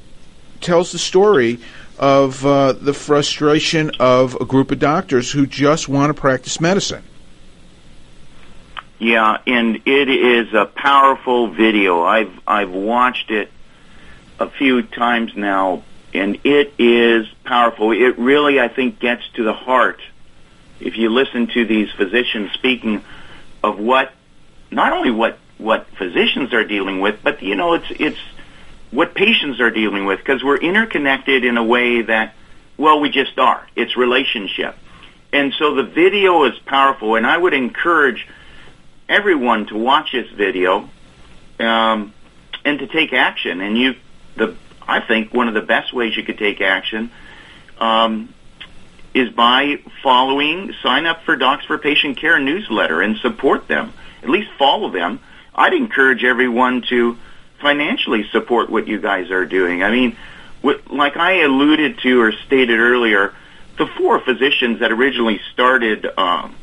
tells 0.60 0.92
the 0.92 0.98
story 0.98 1.58
of 1.98 2.46
uh, 2.46 2.72
the 2.72 2.94
frustration 2.94 3.90
of 3.98 4.36
a 4.36 4.44
group 4.44 4.70
of 4.70 4.78
doctors 4.78 5.32
who 5.32 5.46
just 5.46 5.88
want 5.88 6.14
to 6.14 6.20
practice 6.20 6.60
medicine. 6.60 7.02
Yeah 8.98 9.38
and 9.46 9.76
it 9.86 10.08
is 10.08 10.54
a 10.54 10.64
powerful 10.64 11.48
video. 11.48 12.02
I've 12.02 12.32
i've 12.46 12.70
watched 12.70 13.30
it 13.30 13.50
a 14.38 14.50
few 14.50 14.82
times 14.82 15.32
now 15.36 15.82
and 16.14 16.38
it 16.44 16.74
is 16.78 17.26
powerful. 17.44 17.92
It 17.92 18.18
really, 18.18 18.60
I 18.60 18.68
think, 18.68 18.98
gets 18.98 19.22
to 19.34 19.44
the 19.44 19.52
heart. 19.52 20.00
If 20.80 20.96
you 20.96 21.10
listen 21.10 21.48
to 21.48 21.64
these 21.66 21.90
physicians 21.92 22.52
speaking 22.52 23.04
of 23.62 23.78
what, 23.78 24.12
not 24.70 24.92
only 24.92 25.10
what 25.10 25.38
what 25.58 25.88
physicians 25.98 26.52
are 26.52 26.62
dealing 26.64 27.00
with, 27.00 27.18
but 27.22 27.42
you 27.42 27.56
know, 27.56 27.74
it's 27.74 27.90
it's 27.90 28.18
what 28.92 29.14
patients 29.14 29.60
are 29.60 29.70
dealing 29.70 30.06
with 30.06 30.20
because 30.20 30.42
we're 30.42 30.56
interconnected 30.56 31.44
in 31.44 31.56
a 31.56 31.64
way 31.64 32.02
that, 32.02 32.34
well, 32.76 33.00
we 33.00 33.10
just 33.10 33.36
are. 33.38 33.66
It's 33.74 33.96
relationship, 33.96 34.76
and 35.32 35.52
so 35.54 35.74
the 35.74 35.82
video 35.82 36.44
is 36.44 36.58
powerful. 36.60 37.16
And 37.16 37.26
I 37.26 37.36
would 37.36 37.54
encourage 37.54 38.26
everyone 39.08 39.66
to 39.66 39.76
watch 39.76 40.12
this 40.12 40.30
video 40.30 40.88
um, 41.58 42.14
and 42.64 42.78
to 42.78 42.86
take 42.86 43.12
action. 43.12 43.60
And 43.60 43.76
you, 43.76 43.96
the 44.38 44.56
I 44.88 45.00
think 45.00 45.34
one 45.34 45.48
of 45.48 45.54
the 45.54 45.60
best 45.60 45.92
ways 45.92 46.16
you 46.16 46.24
could 46.24 46.38
take 46.38 46.62
action 46.62 47.10
um, 47.78 48.32
is 49.12 49.28
by 49.30 49.80
following, 50.02 50.72
sign 50.82 51.04
up 51.04 51.22
for 51.24 51.36
Docs 51.36 51.66
for 51.66 51.76
Patient 51.76 52.16
Care 52.16 52.38
newsletter 52.38 53.02
and 53.02 53.18
support 53.18 53.68
them. 53.68 53.92
At 54.22 54.30
least 54.30 54.50
follow 54.58 54.90
them. 54.90 55.20
I'd 55.54 55.74
encourage 55.74 56.24
everyone 56.24 56.82
to 56.88 57.18
financially 57.60 58.28
support 58.30 58.70
what 58.70 58.88
you 58.88 58.98
guys 58.98 59.30
are 59.30 59.44
doing. 59.44 59.82
I 59.82 59.90
mean, 59.90 60.16
what, 60.62 60.90
like 60.90 61.16
I 61.16 61.42
alluded 61.42 61.98
to 61.98 62.20
or 62.20 62.32
stated 62.32 62.78
earlier, 62.78 63.34
the 63.76 63.86
four 63.86 64.20
physicians 64.20 64.80
that 64.80 64.90
originally 64.90 65.40
started 65.52 66.06
um, 66.16 66.54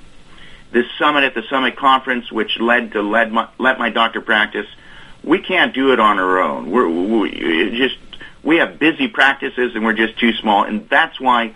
this 0.72 0.86
summit 0.98 1.24
at 1.24 1.36
the 1.36 1.44
summit 1.50 1.76
conference, 1.76 2.32
which 2.32 2.60
led 2.60 2.94
to 2.94 3.02
led 3.02 3.32
my, 3.32 3.48
let 3.58 3.78
my 3.78 3.90
doctor 3.90 4.22
practice, 4.22 4.68
we 5.26 5.40
can't 5.40 5.74
do 5.74 5.92
it 5.92 6.00
on 6.00 6.20
our 6.20 6.40
own. 6.40 6.72
We're 6.72 6.88
we, 6.88 7.78
just 7.78 7.98
we 8.44 8.58
have 8.58 8.80
busy 8.80 9.08
practices 9.08 9.76
and 9.76 9.84
we're 9.84 9.94
just 9.94 10.18
too 10.20 10.34
small, 10.34 10.64
and 10.64 10.88
that's 10.88 11.20
why 11.20 11.56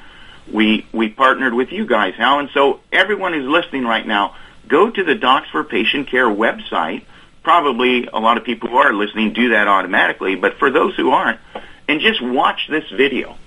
we 0.52 0.86
we 0.92 1.10
partnered 1.10 1.54
with 1.54 1.72
you 1.72 1.86
guys, 1.86 2.16
Hal. 2.16 2.40
And 2.40 2.50
so 2.54 2.82
everyone 2.92 3.34
who's 3.34 3.48
listening 3.48 3.86
right 3.86 4.06
now, 4.06 4.36
go 4.68 4.90
to 4.90 5.04
the 5.04 5.16
Docs 5.16 5.50
for 5.52 5.64
Patient 5.64 6.08
Care 6.08 6.28
website. 6.28 7.04
Probably 7.44 8.08
a 8.08 8.20
lot 8.20 8.38
of 8.38 8.44
people 8.44 8.70
who 8.70 8.78
are 8.78 8.94
listening 8.94 9.34
do 9.34 9.50
that 9.50 9.68
automatically, 9.68 10.36
but 10.36 10.56
for 10.58 10.70
those 10.70 10.96
who 10.96 11.12
aren't, 11.12 11.40
and 11.88 12.02
just 12.02 12.22
watch 12.22 12.68
this 12.70 12.84
video. 12.92 13.38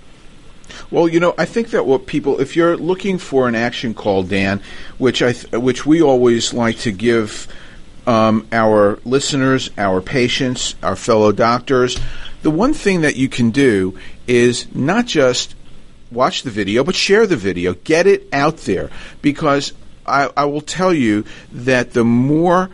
Well, 0.91 1.09
you 1.09 1.21
know, 1.21 1.35
I 1.37 1.45
think 1.45 1.71
that 1.71 1.87
what 1.87 2.07
people, 2.07 2.41
if 2.41 2.57
you're 2.57 2.77
looking 2.77 3.19
for 3.19 3.49
an 3.49 3.55
action 3.55 3.93
call, 3.93 4.23
Dan, 4.23 4.63
which 4.97 5.23
I, 5.23 5.33
th- 5.33 5.53
which 5.53 5.85
we 5.85 6.01
always 6.01 6.55
like 6.55 6.79
to 6.79 6.93
give 6.93 7.47
um, 8.07 8.47
our 8.53 8.99
listeners, 9.05 9.71
our 9.79 10.01
patients, 10.01 10.75
our 10.83 10.97
fellow 10.97 11.33
doctors, 11.33 11.99
the 12.43 12.51
one 12.51 12.75
thing 12.75 13.03
that 13.03 13.17
you 13.17 13.29
can 13.29 13.51
do 13.51 13.99
is 14.27 14.73
not 14.75 15.07
just 15.07 15.55
watch 16.11 16.43
the 16.43 16.51
video, 16.51 16.85
but 16.85 16.95
share 16.95 17.27
the 17.27 17.37
video, 17.37 17.75
get 17.75 18.07
it 18.07 18.29
out 18.33 18.59
there, 18.59 18.91
because 19.23 19.73
I, 20.05 20.31
I 20.37 20.45
will 20.47 20.61
tell 20.61 20.93
you 20.93 21.25
that 21.53 21.93
the 21.93 22.05
more 22.05 22.71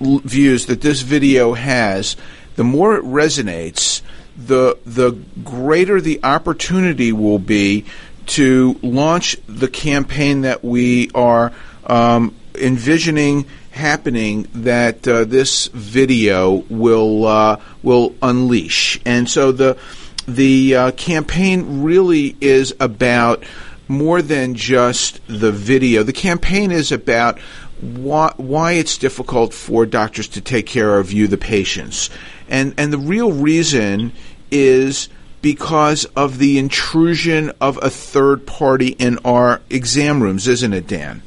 l- 0.00 0.18
views 0.24 0.66
that 0.66 0.80
this 0.80 1.02
video 1.02 1.54
has, 1.54 2.16
the 2.56 2.64
more 2.64 2.96
it 2.96 3.04
resonates 3.04 4.02
the 4.36 4.78
the 4.86 5.12
greater 5.42 6.00
the 6.00 6.20
opportunity 6.22 7.12
will 7.12 7.40
be 7.40 7.84
to 8.26 8.78
launch 8.82 9.36
the 9.48 9.68
campaign 9.68 10.42
that 10.42 10.62
we 10.62 11.10
are 11.14 11.52
um, 11.86 12.34
envisioning 12.54 13.46
happening 13.78 14.46
that 14.52 15.06
uh, 15.08 15.24
this 15.24 15.68
video 15.68 16.64
will 16.68 17.24
uh, 17.24 17.60
will 17.82 18.14
unleash. 18.20 19.00
And 19.06 19.28
so 19.28 19.52
the 19.52 19.78
the 20.26 20.74
uh, 20.74 20.90
campaign 20.92 21.82
really 21.82 22.36
is 22.40 22.74
about 22.80 23.44
more 23.88 24.20
than 24.20 24.54
just 24.54 25.20
the 25.26 25.50
video. 25.50 26.02
The 26.02 26.12
campaign 26.12 26.70
is 26.70 26.92
about 26.92 27.38
why, 27.80 28.34
why 28.36 28.72
it's 28.72 28.98
difficult 28.98 29.54
for 29.54 29.86
doctors 29.86 30.28
to 30.28 30.40
take 30.40 30.66
care 30.66 30.98
of 30.98 31.12
you, 31.12 31.26
the 31.26 31.38
patients. 31.38 32.10
And, 32.48 32.74
and 32.76 32.92
the 32.92 32.98
real 32.98 33.32
reason 33.32 34.12
is 34.50 35.08
because 35.40 36.04
of 36.16 36.38
the 36.38 36.58
intrusion 36.58 37.52
of 37.60 37.78
a 37.80 37.88
third 37.88 38.46
party 38.46 38.88
in 38.88 39.18
our 39.24 39.62
exam 39.70 40.22
rooms, 40.22 40.48
isn't 40.48 40.74
it, 40.74 40.86
Dan? 40.86 41.22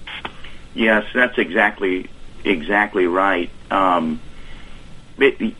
Yes, 0.74 1.06
that's 1.14 1.38
exactly 1.38 2.10
exactly 2.46 3.08
right. 3.08 3.50
Um, 3.70 4.20
it, 5.18 5.56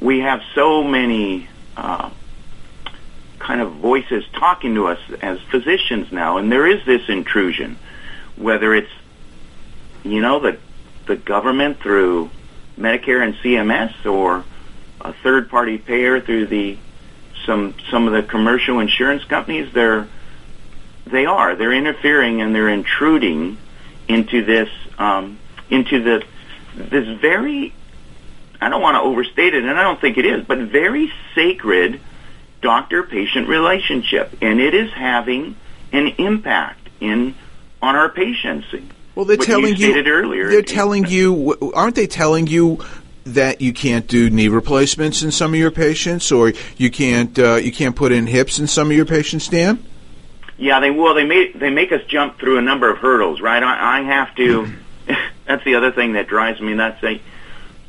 we 0.00 0.20
have 0.20 0.42
so 0.54 0.84
many 0.84 1.48
uh, 1.76 2.10
kind 3.38 3.60
of 3.60 3.72
voices 3.74 4.24
talking 4.34 4.74
to 4.74 4.88
us 4.88 4.98
as 5.22 5.40
physicians 5.50 6.12
now, 6.12 6.38
and 6.38 6.50
there 6.50 6.66
is 6.66 6.84
this 6.84 7.08
intrusion, 7.08 7.78
whether 8.36 8.74
it's 8.74 8.92
you 10.02 10.20
know 10.20 10.40
the 10.40 10.58
the 11.06 11.16
government 11.16 11.80
through 11.80 12.30
Medicare 12.78 13.22
and 13.24 13.34
CMS 13.36 14.04
or 14.04 14.44
a 15.00 15.12
third 15.12 15.48
party 15.48 15.78
payer 15.78 16.20
through 16.20 16.46
the 16.46 16.78
some 17.44 17.74
some 17.90 18.06
of 18.06 18.12
the 18.12 18.22
commercial 18.22 18.80
insurance 18.80 19.24
companies 19.24 19.72
they're 19.72 20.08
they 21.06 21.26
are 21.26 21.54
they're 21.54 21.72
interfering 21.72 22.40
and 22.40 22.54
they're 22.54 22.68
intruding 22.68 23.56
into 24.08 24.44
this 24.44 24.68
um, 24.98 25.38
into 25.70 26.02
the 26.02 26.24
this 26.74 27.18
very 27.20 27.74
I 28.60 28.68
don't 28.68 28.82
want 28.82 28.96
to 28.96 29.00
overstate 29.00 29.54
it 29.54 29.64
and 29.64 29.78
I 29.78 29.82
don't 29.82 30.00
think 30.00 30.18
it 30.18 30.26
is 30.26 30.44
but 30.44 30.58
very 30.58 31.12
sacred 31.34 32.00
doctor 32.60 33.02
patient 33.02 33.48
relationship 33.48 34.36
and 34.40 34.60
it 34.60 34.74
is 34.74 34.92
having 34.92 35.56
an 35.92 36.08
impact 36.18 36.88
in 37.00 37.34
on 37.82 37.94
our 37.96 38.08
patients 38.08 38.66
well, 39.16 39.24
they're 39.24 39.38
what 39.38 39.46
telling 39.46 39.76
you, 39.76 39.94
you 39.94 40.04
earlier. 40.04 40.50
They're 40.50 40.60
telling 40.60 41.06
you, 41.06 41.72
aren't 41.74 41.94
they 41.94 42.06
telling 42.06 42.46
you 42.46 42.84
that 43.24 43.62
you 43.62 43.72
can't 43.72 44.06
do 44.06 44.28
knee 44.28 44.48
replacements 44.48 45.22
in 45.22 45.32
some 45.32 45.54
of 45.54 45.58
your 45.58 45.70
patients, 45.70 46.30
or 46.30 46.52
you 46.76 46.90
can't 46.90 47.36
uh, 47.38 47.54
you 47.54 47.72
can't 47.72 47.96
put 47.96 48.12
in 48.12 48.26
hips 48.26 48.58
in 48.58 48.66
some 48.66 48.90
of 48.90 48.96
your 48.96 49.06
patients, 49.06 49.48
Dan? 49.48 49.82
Yeah, 50.58 50.80
they 50.80 50.90
will. 50.90 51.14
they 51.14 51.24
make 51.24 51.58
they 51.58 51.70
make 51.70 51.92
us 51.92 52.02
jump 52.08 52.38
through 52.38 52.58
a 52.58 52.62
number 52.62 52.90
of 52.90 52.98
hurdles, 52.98 53.40
right? 53.40 53.62
I, 53.62 54.00
I 54.00 54.02
have 54.02 54.34
to. 54.36 54.70
That's 55.46 55.64
the 55.64 55.76
other 55.76 55.92
thing 55.92 56.14
that 56.14 56.28
drives 56.28 56.60
me 56.60 56.74
nuts. 56.74 57.00
They, 57.00 57.22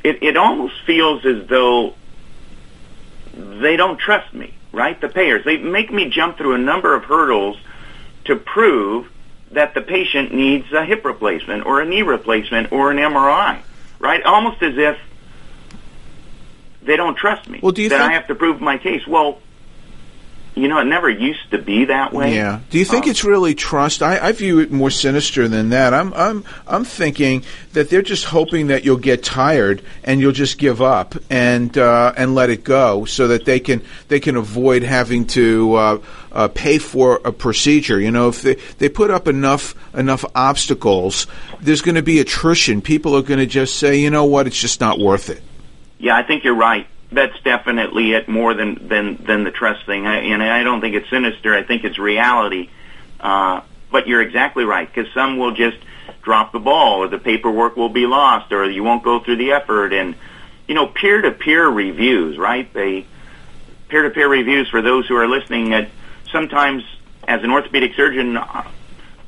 it 0.04 0.22
it 0.22 0.36
almost 0.36 0.74
feels 0.86 1.24
as 1.24 1.46
though 1.48 1.94
they 3.34 3.76
don't 3.76 3.98
trust 3.98 4.32
me, 4.32 4.54
right? 4.72 5.00
The 5.00 5.08
payers 5.08 5.44
they 5.44 5.58
make 5.58 5.92
me 5.92 6.08
jump 6.08 6.38
through 6.38 6.54
a 6.54 6.58
number 6.58 6.94
of 6.94 7.04
hurdles 7.04 7.58
to 8.24 8.36
prove 8.36 9.10
that 9.50 9.74
the 9.74 9.80
patient 9.80 10.32
needs 10.32 10.72
a 10.72 10.84
hip 10.84 11.04
replacement 11.04 11.66
or 11.66 11.80
a 11.80 11.86
knee 11.86 12.02
replacement 12.02 12.70
or 12.72 12.90
an 12.90 12.98
MRI, 12.98 13.60
right? 13.98 14.22
Almost 14.22 14.62
as 14.62 14.76
if 14.76 14.98
they 16.82 16.96
don't 16.96 17.16
trust 17.16 17.48
me. 17.48 17.60
Well, 17.62 17.72
do 17.72 17.82
you 17.82 17.88
that 17.88 17.98
think- 17.98 18.10
I 18.10 18.14
have 18.14 18.26
to 18.28 18.34
prove 18.34 18.60
my 18.60 18.78
case? 18.78 19.06
Well, 19.06 19.40
you 20.60 20.68
know, 20.68 20.78
it 20.78 20.84
never 20.84 21.08
used 21.08 21.50
to 21.52 21.58
be 21.58 21.86
that 21.86 22.12
way. 22.12 22.34
Yeah. 22.34 22.60
Do 22.70 22.78
you 22.78 22.84
think 22.84 23.04
Um, 23.04 23.10
it's 23.10 23.24
really 23.24 23.54
trust? 23.54 24.02
I, 24.02 24.18
I 24.18 24.32
view 24.32 24.58
it 24.58 24.70
more 24.70 24.90
sinister 24.90 25.48
than 25.48 25.70
that. 25.70 25.94
I'm 25.94 26.12
I'm 26.14 26.44
I'm 26.66 26.84
thinking 26.84 27.44
that 27.72 27.90
they're 27.90 28.02
just 28.02 28.24
hoping 28.24 28.66
that 28.68 28.84
you'll 28.84 28.96
get 28.96 29.22
tired 29.22 29.82
and 30.04 30.20
you'll 30.20 30.32
just 30.32 30.58
give 30.58 30.82
up 30.82 31.14
and 31.30 31.76
uh, 31.78 32.12
and 32.16 32.34
let 32.34 32.50
it 32.50 32.64
go, 32.64 33.04
so 33.04 33.28
that 33.28 33.44
they 33.44 33.60
can 33.60 33.82
they 34.08 34.20
can 34.20 34.36
avoid 34.36 34.82
having 34.82 35.26
to 35.28 35.74
uh, 35.74 35.98
uh, 36.32 36.48
pay 36.48 36.78
for 36.78 37.20
a 37.24 37.32
procedure. 37.32 38.00
You 38.00 38.10
know, 38.10 38.28
if 38.28 38.42
they 38.42 38.56
they 38.78 38.88
put 38.88 39.10
up 39.10 39.28
enough 39.28 39.74
enough 39.94 40.24
obstacles, 40.34 41.26
there's 41.60 41.82
going 41.82 41.94
to 41.94 42.02
be 42.02 42.20
attrition. 42.20 42.82
People 42.82 43.16
are 43.16 43.22
going 43.22 43.40
to 43.40 43.46
just 43.46 43.76
say, 43.78 43.98
you 43.98 44.10
know 44.10 44.24
what, 44.24 44.46
it's 44.46 44.60
just 44.60 44.80
not 44.80 44.98
worth 44.98 45.30
it. 45.30 45.42
Yeah, 45.98 46.16
I 46.16 46.22
think 46.22 46.44
you're 46.44 46.54
right. 46.54 46.86
That's 47.10 47.38
definitely 47.40 48.12
it 48.12 48.28
more 48.28 48.52
than 48.52 48.86
than 48.88 49.16
than 49.24 49.44
the 49.44 49.50
trust 49.50 49.86
thing. 49.86 50.06
I, 50.06 50.16
and 50.16 50.42
I 50.42 50.62
don't 50.62 50.80
think 50.80 50.94
it's 50.94 51.08
sinister. 51.08 51.54
I 51.54 51.62
think 51.62 51.84
it's 51.84 51.98
reality. 51.98 52.68
Uh, 53.18 53.62
but 53.90 54.06
you're 54.06 54.20
exactly 54.20 54.64
right 54.64 54.86
because 54.92 55.12
some 55.14 55.38
will 55.38 55.52
just 55.52 55.78
drop 56.22 56.52
the 56.52 56.58
ball, 56.58 57.02
or 57.02 57.08
the 57.08 57.18
paperwork 57.18 57.76
will 57.76 57.88
be 57.88 58.06
lost, 58.06 58.52
or 58.52 58.70
you 58.70 58.84
won't 58.84 59.02
go 59.02 59.20
through 59.20 59.36
the 59.36 59.52
effort. 59.52 59.92
And 59.92 60.14
you 60.66 60.74
know, 60.74 60.86
peer-to-peer 60.86 61.66
reviews, 61.66 62.36
right? 62.36 62.70
They 62.74 63.06
peer-to-peer 63.88 64.28
reviews 64.28 64.68
for 64.68 64.82
those 64.82 65.06
who 65.06 65.16
are 65.16 65.26
listening. 65.26 65.70
That 65.70 65.88
sometimes, 66.30 66.84
as 67.26 67.42
an 67.42 67.50
orthopedic 67.50 67.94
surgeon, 67.94 68.36
uh, 68.36 68.68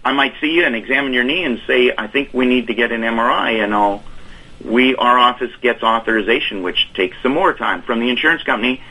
I 0.05 0.13
might 0.13 0.35
see 0.41 0.53
you 0.53 0.65
and 0.65 0.77
examine 0.77 1.15
your 1.15 1.25
knee 1.25 1.45
and 1.45 1.61
say, 1.67 1.93
"I 1.97 2.07
think 2.09 2.31
we 2.35 2.45
need 2.45 2.67
to 2.67 2.75
get 2.75 2.93
an 2.93 3.05
MRI," 3.05 3.65
and 3.65 3.75
I'll 3.75 4.03
we 4.65 4.95
our 4.97 5.19
office 5.19 5.53
gets 5.61 5.83
authorization, 5.83 6.63
which 6.63 6.93
takes 6.95 7.17
some 7.23 7.33
more 7.33 7.55
time 7.55 7.83
from 7.83 8.01
the 8.01 8.11
insurance 8.11 8.43
company, 8.43 8.83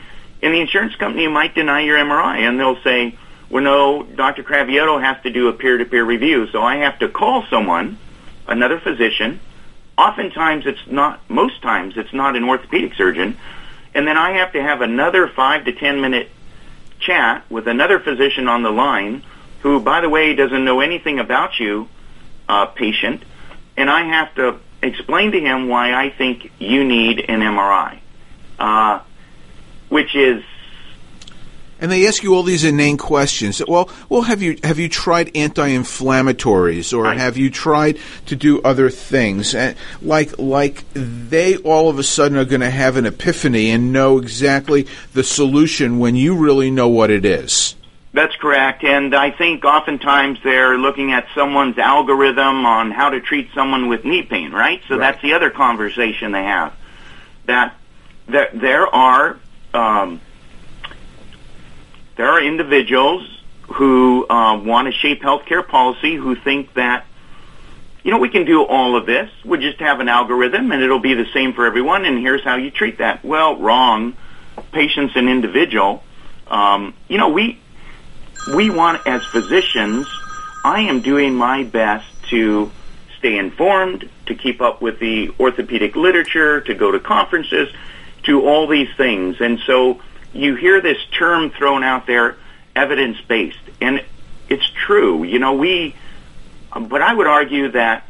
and 0.42 0.54
the 0.54 0.60
insurance 0.60 0.96
company 0.96 1.28
might 1.28 1.54
deny 1.54 1.80
your 1.80 1.98
MRI, 1.98 2.38
and 2.38 2.58
they'll 2.58 2.82
say, 2.82 3.14
"Well, 3.48 3.62
no, 3.62 4.02
Dr. 4.02 4.42
Craviotto 4.42 4.98
has 4.98 5.22
to 5.22 5.30
do 5.30 5.48
a 5.48 5.52
peer-to-peer 5.52 6.04
review, 6.04 6.48
so 6.48 6.62
I 6.62 6.76
have 6.76 6.98
to 7.00 7.08
call 7.08 7.44
someone, 7.48 7.98
another 8.46 8.80
physician. 8.80 9.40
Oftentimes, 9.96 10.66
it's 10.66 10.86
not. 10.86 11.20
Most 11.28 11.62
times, 11.62 11.96
it's 11.96 12.12
not 12.12 12.36
an 12.36 12.44
orthopedic 12.44 12.94
surgeon, 12.94 13.36
and 13.94 14.06
then 14.06 14.16
I 14.16 14.32
have 14.32 14.52
to 14.52 14.62
have 14.62 14.80
another 14.80 15.28
five 15.28 15.64
to 15.66 15.72
ten 15.72 16.00
minute 16.00 16.30
chat 16.98 17.44
with 17.48 17.66
another 17.66 17.98
physician 17.98 18.48
on 18.48 18.62
the 18.62 18.70
line, 18.70 19.22
who, 19.60 19.80
by 19.80 20.00
the 20.00 20.08
way, 20.08 20.34
doesn't 20.34 20.64
know 20.64 20.80
anything 20.80 21.18
about 21.18 21.58
you, 21.60 21.88
uh, 22.48 22.66
patient, 22.66 23.22
and 23.76 23.90
I 23.90 24.04
have 24.04 24.34
to 24.34 24.58
explain 24.82 25.32
to 25.32 25.40
him 25.40 25.68
why 25.68 25.92
I 25.92 26.10
think 26.10 26.50
you 26.58 26.84
need 26.84 27.20
an 27.28 27.40
MRI, 27.40 27.98
uh, 28.58 29.00
which 29.88 30.14
is 30.14 30.42
And 31.82 31.90
they 31.90 32.06
ask 32.06 32.22
you 32.22 32.34
all 32.34 32.42
these 32.42 32.62
inane 32.62 32.98
questions. 32.98 33.62
Well, 33.66 33.88
well, 34.10 34.22
have 34.22 34.42
you 34.42 34.58
have 34.64 34.78
you 34.78 34.88
tried 34.88 35.30
anti-inflammatories, 35.34 36.92
or 36.92 37.04
Right. 37.04 37.16
have 37.16 37.38
you 37.38 37.48
tried 37.48 37.98
to 38.26 38.36
do 38.36 38.60
other 38.62 38.90
things? 38.90 39.54
And 39.54 39.76
like 40.02 40.38
like 40.38 40.84
they 40.92 41.56
all 41.56 41.88
of 41.88 41.98
a 41.98 42.02
sudden 42.02 42.36
are 42.36 42.44
going 42.44 42.60
to 42.60 42.70
have 42.70 42.96
an 42.98 43.06
epiphany 43.06 43.70
and 43.70 43.92
know 43.94 44.18
exactly 44.18 44.86
the 45.14 45.24
solution 45.24 45.98
when 45.98 46.16
you 46.16 46.34
really 46.34 46.70
know 46.70 46.88
what 46.88 47.10
it 47.10 47.24
is. 47.24 47.74
That's 48.12 48.34
correct. 48.36 48.82
And 48.82 49.14
I 49.14 49.30
think 49.30 49.64
oftentimes 49.64 50.40
they're 50.42 50.76
looking 50.76 51.12
at 51.12 51.26
someone's 51.34 51.78
algorithm 51.78 52.66
on 52.66 52.90
how 52.90 53.10
to 53.10 53.20
treat 53.20 53.50
someone 53.54 53.88
with 53.88 54.04
knee 54.04 54.22
pain, 54.22 54.50
right? 54.50 54.82
So 54.88 54.96
Right. 54.96 55.12
that's 55.12 55.22
the 55.22 55.34
other 55.34 55.50
conversation 55.50 56.32
they 56.32 56.42
have. 56.42 56.72
That 57.46 57.74
there 58.26 58.50
there 58.52 58.86
are 58.94 59.38
um, 59.74 60.20
there 62.16 62.28
are 62.28 62.42
individuals 62.42 63.26
who 63.74 64.26
uh, 64.28 64.58
want 64.58 64.86
to 64.86 64.92
shape 64.92 65.22
healthcare 65.22 65.66
policy 65.66 66.16
who 66.16 66.34
think 66.34 66.74
that 66.74 67.06
you 68.02 68.10
know 68.10 68.18
we 68.18 68.28
can 68.28 68.44
do 68.44 68.64
all 68.64 68.96
of 68.96 69.06
this. 69.06 69.30
We 69.44 69.58
just 69.58 69.78
have 69.78 70.00
an 70.00 70.08
algorithm 70.08 70.72
and 70.72 70.82
it'll 70.82 70.98
be 70.98 71.14
the 71.14 71.26
same 71.32 71.52
for 71.52 71.64
everyone. 71.64 72.04
And 72.04 72.18
here's 72.18 72.42
how 72.42 72.56
you 72.56 72.72
treat 72.72 72.98
that. 72.98 73.24
Well, 73.24 73.56
wrong. 73.56 74.16
Patient's 74.72 75.14
an 75.16 75.28
individual. 75.28 76.02
Um, 76.48 76.94
you 77.08 77.16
know 77.18 77.28
we 77.28 77.60
we 78.48 78.70
want 78.70 79.06
as 79.06 79.24
physicians. 79.26 80.06
I 80.64 80.82
am 80.82 81.00
doing 81.00 81.34
my 81.34 81.64
best 81.64 82.06
to 82.30 82.70
stay 83.18 83.38
informed, 83.38 84.08
to 84.26 84.34
keep 84.34 84.60
up 84.60 84.80
with 84.80 84.98
the 84.98 85.30
orthopedic 85.38 85.96
literature, 85.96 86.60
to 86.62 86.74
go 86.74 86.90
to 86.90 87.00
conferences, 87.00 87.68
to 88.24 88.46
all 88.46 88.66
these 88.66 88.88
things. 88.96 89.40
And 89.40 89.60
so 89.66 90.00
you 90.32 90.54
hear 90.54 90.80
this 90.80 90.98
term 91.16 91.50
thrown 91.50 91.82
out 91.82 92.06
there, 92.06 92.36
evidence-based. 92.74 93.58
And 93.80 94.04
it's 94.48 94.68
true. 94.70 95.24
You 95.24 95.38
know, 95.38 95.54
we, 95.54 95.94
but 96.74 97.02
I 97.02 97.12
would 97.12 97.26
argue 97.26 97.70
that 97.72 98.06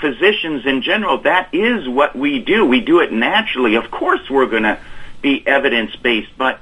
physicians 0.00 0.66
in 0.66 0.82
general, 0.82 1.18
that 1.18 1.54
is 1.54 1.88
what 1.88 2.14
we 2.14 2.38
do. 2.40 2.66
We 2.66 2.80
do 2.80 3.00
it 3.00 3.12
naturally. 3.12 3.76
Of 3.76 3.90
course 3.90 4.28
we're 4.28 4.46
going 4.46 4.64
to 4.64 4.78
be 5.22 5.46
evidence-based, 5.46 6.36
but 6.36 6.60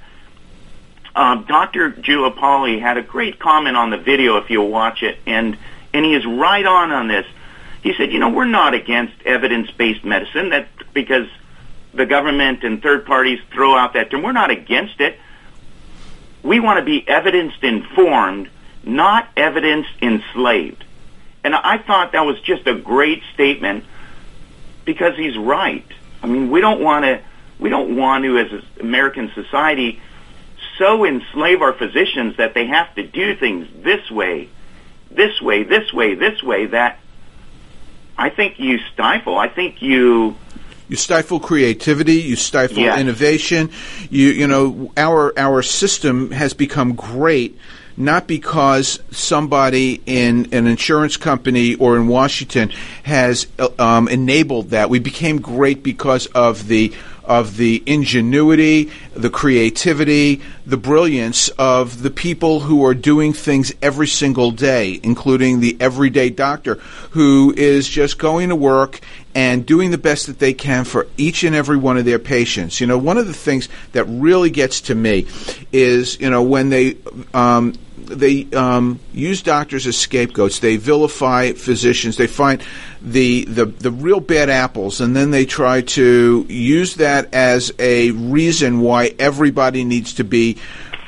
um, 1.14 1.44
Dr. 1.44 1.90
Giuliopoli 1.90 2.80
had 2.80 2.96
a 2.96 3.02
great 3.02 3.38
comment 3.38 3.76
on 3.76 3.90
the 3.90 3.98
video 3.98 4.38
if 4.38 4.50
you'll 4.50 4.70
watch 4.70 5.02
it, 5.02 5.18
and, 5.26 5.56
and 5.92 6.04
he 6.04 6.14
is 6.14 6.24
right 6.24 6.64
on 6.64 6.90
on 6.90 7.08
this. 7.08 7.26
He 7.82 7.94
said, 7.94 8.12
you 8.12 8.18
know, 8.18 8.30
we're 8.30 8.44
not 8.44 8.74
against 8.74 9.14
evidence-based 9.24 10.04
medicine 10.04 10.50
that 10.50 10.68
because 10.94 11.26
the 11.92 12.06
government 12.06 12.64
and 12.64 12.82
third 12.82 13.04
parties 13.04 13.40
throw 13.52 13.76
out 13.76 13.94
that 13.94 14.10
term. 14.10 14.22
We're 14.22 14.32
not 14.32 14.50
against 14.50 15.00
it. 15.00 15.18
We 16.42 16.60
want 16.60 16.78
to 16.78 16.84
be 16.84 17.06
evidence 17.06 17.54
informed, 17.62 18.48
not 18.82 19.28
evidence 19.36 19.86
enslaved. 20.00 20.84
And 21.44 21.54
I 21.54 21.78
thought 21.78 22.12
that 22.12 22.24
was 22.24 22.40
just 22.40 22.66
a 22.66 22.74
great 22.74 23.22
statement 23.34 23.84
because 24.84 25.16
he's 25.16 25.36
right. 25.36 25.86
I 26.22 26.26
mean, 26.26 26.50
we 26.50 26.60
don't 26.60 26.80
want 26.80 27.04
to 27.04 27.20
we 27.58 27.68
don't 27.68 27.96
want 27.96 28.24
to 28.24 28.38
as 28.38 28.62
American 28.80 29.30
society 29.34 30.00
so 30.82 31.04
enslave 31.04 31.62
our 31.62 31.72
physicians 31.72 32.38
that 32.38 32.54
they 32.54 32.66
have 32.66 32.92
to 32.96 33.06
do 33.06 33.36
things 33.36 33.68
this 33.84 34.10
way, 34.10 34.48
this 35.12 35.40
way, 35.40 35.62
this 35.62 35.92
way, 35.92 36.16
this 36.16 36.42
way 36.42 36.66
that 36.66 36.98
I 38.18 38.30
think 38.30 38.58
you 38.58 38.80
stifle. 38.92 39.38
I 39.38 39.46
think 39.46 39.80
you 39.80 40.34
you 40.88 40.96
stifle 40.96 41.38
creativity. 41.38 42.14
You 42.14 42.34
stifle 42.34 42.78
yes. 42.78 42.98
innovation. 42.98 43.70
You 44.10 44.30
you 44.30 44.48
know 44.48 44.90
our 44.96 45.32
our 45.38 45.62
system 45.62 46.32
has 46.32 46.52
become 46.52 46.94
great 46.94 47.56
not 47.96 48.26
because 48.26 49.00
somebody 49.10 50.00
in 50.06 50.48
an 50.52 50.66
insurance 50.66 51.16
company 51.18 51.74
or 51.74 51.96
in 51.96 52.08
Washington 52.08 52.70
has 53.02 53.46
um, 53.78 54.08
enabled 54.08 54.70
that. 54.70 54.88
We 54.88 54.98
became 54.98 55.40
great 55.40 55.82
because 55.82 56.26
of 56.26 56.68
the 56.68 56.92
of 57.24 57.56
the 57.56 57.82
ingenuity, 57.86 58.90
the 59.14 59.30
creativity, 59.30 60.40
the 60.66 60.76
brilliance 60.76 61.48
of 61.50 62.02
the 62.02 62.10
people 62.10 62.60
who 62.60 62.84
are 62.84 62.94
doing 62.94 63.32
things 63.32 63.72
every 63.80 64.06
single 64.06 64.50
day, 64.50 65.00
including 65.02 65.60
the 65.60 65.76
everyday 65.80 66.30
doctor 66.30 66.74
who 67.10 67.54
is 67.56 67.88
just 67.88 68.18
going 68.18 68.48
to 68.48 68.56
work 68.56 69.00
and 69.34 69.64
doing 69.64 69.90
the 69.90 69.98
best 69.98 70.26
that 70.26 70.38
they 70.38 70.52
can 70.52 70.84
for 70.84 71.06
each 71.16 71.42
and 71.44 71.54
every 71.54 71.76
one 71.76 71.96
of 71.96 72.04
their 72.04 72.18
patients. 72.18 72.80
You 72.80 72.86
know, 72.86 72.98
one 72.98 73.18
of 73.18 73.26
the 73.26 73.32
things 73.32 73.68
that 73.92 74.04
really 74.04 74.50
gets 74.50 74.82
to 74.82 74.94
me 74.94 75.26
is, 75.72 76.20
you 76.20 76.28
know, 76.28 76.42
when 76.42 76.68
they 76.68 76.96
um, 77.32 77.74
they 78.06 78.46
um, 78.52 79.00
use 79.12 79.42
doctors 79.42 79.86
as 79.86 79.96
scapegoats. 79.96 80.58
They 80.58 80.76
vilify 80.76 81.52
physicians. 81.52 82.16
They 82.16 82.26
find 82.26 82.62
the, 83.00 83.44
the 83.44 83.66
the 83.66 83.90
real 83.90 84.20
bad 84.20 84.50
apples, 84.50 85.00
and 85.00 85.16
then 85.16 85.30
they 85.30 85.46
try 85.46 85.82
to 85.82 86.46
use 86.48 86.96
that 86.96 87.32
as 87.34 87.72
a 87.78 88.10
reason 88.10 88.80
why 88.80 89.14
everybody 89.18 89.84
needs 89.84 90.14
to 90.14 90.24
be 90.24 90.58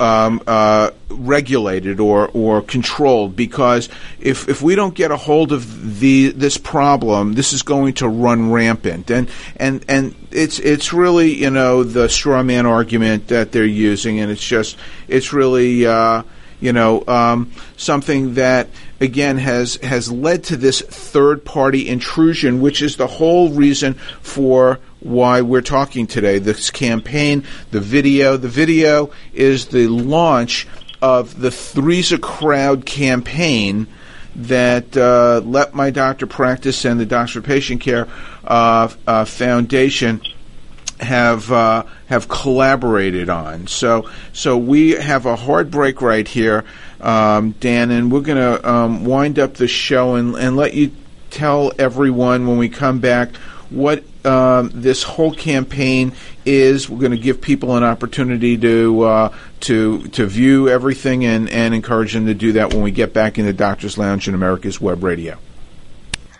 um, 0.00 0.42
uh, 0.46 0.90
regulated 1.08 2.00
or, 2.00 2.28
or 2.28 2.62
controlled 2.62 3.36
because 3.36 3.88
if, 4.20 4.48
if 4.48 4.62
we 4.62 4.74
don't 4.74 4.94
get 4.94 5.10
a 5.10 5.16
hold 5.16 5.52
of 5.52 6.00
the 6.00 6.30
this 6.30 6.58
problem, 6.58 7.34
this 7.34 7.52
is 7.52 7.62
going 7.62 7.94
to 7.94 8.08
run 8.08 8.50
rampant 8.50 9.10
and 9.10 9.30
and 9.56 9.84
and 9.88 10.14
it's 10.30 10.58
it's 10.58 10.92
really 10.92 11.34
you 11.34 11.50
know 11.50 11.84
the 11.84 12.08
straw 12.08 12.42
man 12.42 12.66
argument 12.66 13.28
that 13.28 13.52
they're 13.52 13.64
using 13.64 14.18
and 14.20 14.30
it's 14.30 14.46
just 14.46 14.76
it's 15.08 15.32
really 15.32 15.86
uh, 15.86 16.22
you 16.64 16.72
know, 16.72 17.04
um, 17.06 17.52
something 17.76 18.34
that 18.34 18.68
again 18.98 19.36
has 19.36 19.76
has 19.76 20.10
led 20.10 20.44
to 20.44 20.56
this 20.56 20.80
third 20.80 21.44
party 21.44 21.86
intrusion, 21.86 22.62
which 22.62 22.80
is 22.80 22.96
the 22.96 23.06
whole 23.06 23.50
reason 23.50 23.92
for 24.22 24.80
why 25.00 25.42
we're 25.42 25.60
talking 25.60 26.06
today. 26.06 26.38
This 26.38 26.70
campaign, 26.70 27.44
the 27.70 27.80
video, 27.80 28.38
the 28.38 28.48
video 28.48 29.10
is 29.34 29.66
the 29.66 29.88
launch 29.88 30.66
of 31.02 31.38
the 31.38 31.50
Three's 31.50 32.12
a 32.12 32.18
Crowd 32.18 32.86
campaign 32.86 33.86
that 34.34 34.96
uh, 34.96 35.42
Let 35.44 35.74
My 35.74 35.90
Doctor 35.90 36.26
Practice 36.26 36.86
and 36.86 36.98
the 36.98 37.04
Doctor 37.04 37.42
Patient 37.42 37.82
Care 37.82 38.08
uh, 38.42 38.88
uh, 39.06 39.26
Foundation 39.26 40.22
have 41.00 41.50
uh, 41.50 41.84
have 42.06 42.28
collaborated 42.28 43.28
on. 43.28 43.66
So 43.66 44.10
so 44.32 44.56
we 44.56 44.90
have 44.90 45.26
a 45.26 45.36
hard 45.36 45.70
break 45.70 46.02
right 46.02 46.26
here, 46.26 46.64
um, 47.00 47.52
Dan, 47.52 47.90
and 47.90 48.10
we're 48.12 48.20
going 48.20 48.38
to 48.38 48.68
um, 48.68 49.04
wind 49.04 49.38
up 49.38 49.54
the 49.54 49.68
show 49.68 50.14
and, 50.14 50.34
and 50.36 50.56
let 50.56 50.74
you 50.74 50.92
tell 51.30 51.72
everyone 51.78 52.46
when 52.46 52.58
we 52.58 52.68
come 52.68 53.00
back 53.00 53.34
what 53.70 54.04
um, 54.24 54.70
this 54.72 55.02
whole 55.02 55.34
campaign 55.34 56.12
is. 56.44 56.88
We're 56.88 57.00
going 57.00 57.12
to 57.12 57.18
give 57.18 57.40
people 57.40 57.76
an 57.76 57.82
opportunity 57.82 58.56
to 58.58 59.02
uh, 59.02 59.36
to 59.60 60.06
to 60.08 60.26
view 60.26 60.68
everything 60.68 61.24
and, 61.24 61.48
and 61.48 61.74
encourage 61.74 62.12
them 62.12 62.26
to 62.26 62.34
do 62.34 62.52
that 62.52 62.72
when 62.72 62.82
we 62.82 62.90
get 62.90 63.12
back 63.12 63.38
in 63.38 63.46
the 63.46 63.52
Doctor's 63.52 63.98
Lounge 63.98 64.28
in 64.28 64.34
America's 64.34 64.80
Web 64.80 65.02
Radio. 65.02 65.38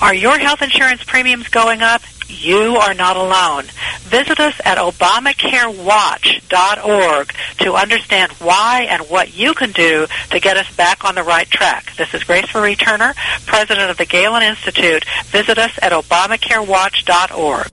Are 0.00 0.14
your 0.14 0.38
health 0.38 0.62
insurance 0.62 1.02
premiums 1.02 1.48
going 1.48 1.82
up? 1.82 2.02
You 2.28 2.76
are 2.76 2.94
not 2.94 3.16
alone. 3.16 3.64
Visit 4.02 4.38
us 4.38 4.54
at 4.64 4.78
ObamacareWatch.org 4.78 7.34
to 7.58 7.74
understand 7.74 8.30
why 8.32 8.86
and 8.88 9.02
what 9.10 9.36
you 9.36 9.54
can 9.54 9.72
do 9.72 10.06
to 10.30 10.38
get 10.38 10.56
us 10.56 10.72
back 10.76 11.04
on 11.04 11.16
the 11.16 11.24
right 11.24 11.50
track. 11.50 11.96
This 11.96 12.14
is 12.14 12.22
Grace 12.22 12.54
Marie 12.54 12.76
Turner, 12.76 13.14
President 13.46 13.90
of 13.90 13.96
the 13.96 14.06
Galen 14.06 14.44
Institute. 14.44 15.04
Visit 15.26 15.58
us 15.58 15.76
at 15.82 15.90
ObamacareWatch.org. 15.90 17.72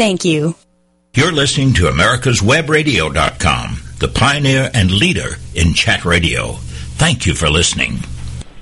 Thank 0.00 0.24
you. 0.24 0.54
You're 1.12 1.30
listening 1.30 1.74
to 1.74 1.82
America'sWebRadio.com, 1.82 3.80
the 3.98 4.08
pioneer 4.08 4.70
and 4.72 4.90
leader 4.90 5.36
in 5.54 5.74
chat 5.74 6.06
radio. 6.06 6.52
Thank 6.96 7.26
you 7.26 7.34
for 7.34 7.50
listening. 7.50 7.98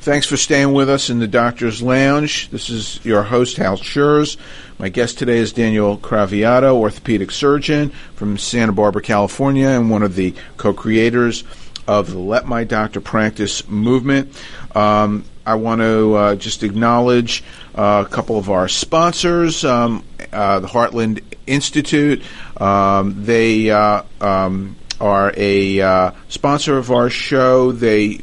Thanks 0.00 0.26
for 0.26 0.36
staying 0.36 0.72
with 0.72 0.90
us 0.90 1.10
in 1.10 1.20
the 1.20 1.28
Doctor's 1.28 1.80
Lounge. 1.80 2.50
This 2.50 2.70
is 2.70 2.98
your 3.04 3.22
host, 3.22 3.56
Hal 3.56 3.76
Scherz. 3.76 4.36
My 4.80 4.88
guest 4.88 5.16
today 5.16 5.38
is 5.38 5.52
Daniel 5.52 5.96
Craviotto, 5.96 6.74
orthopedic 6.74 7.30
surgeon 7.30 7.90
from 8.16 8.36
Santa 8.36 8.72
Barbara, 8.72 9.02
California, 9.02 9.68
and 9.68 9.92
one 9.92 10.02
of 10.02 10.16
the 10.16 10.34
co 10.56 10.72
creators 10.72 11.44
of 11.86 12.10
the 12.10 12.18
Let 12.18 12.48
My 12.48 12.64
Doctor 12.64 13.00
Practice 13.00 13.68
movement. 13.68 14.36
Um, 14.74 15.24
I 15.46 15.54
want 15.54 15.82
to 15.82 16.14
uh, 16.14 16.34
just 16.34 16.62
acknowledge 16.64 17.42
uh, 17.42 17.44
a 17.78 18.06
couple 18.10 18.38
of 18.38 18.50
our 18.50 18.68
sponsors, 18.68 19.64
um, 19.64 20.04
uh, 20.32 20.60
the 20.60 20.66
Heartland 20.66 21.22
Institute. 21.46 22.22
Um, 22.56 23.24
they 23.24 23.70
uh, 23.70 24.02
um, 24.20 24.76
are 25.00 25.32
a 25.36 25.80
uh, 25.80 26.10
sponsor 26.28 26.76
of 26.76 26.90
our 26.90 27.08
show. 27.08 27.72
They 27.72 28.20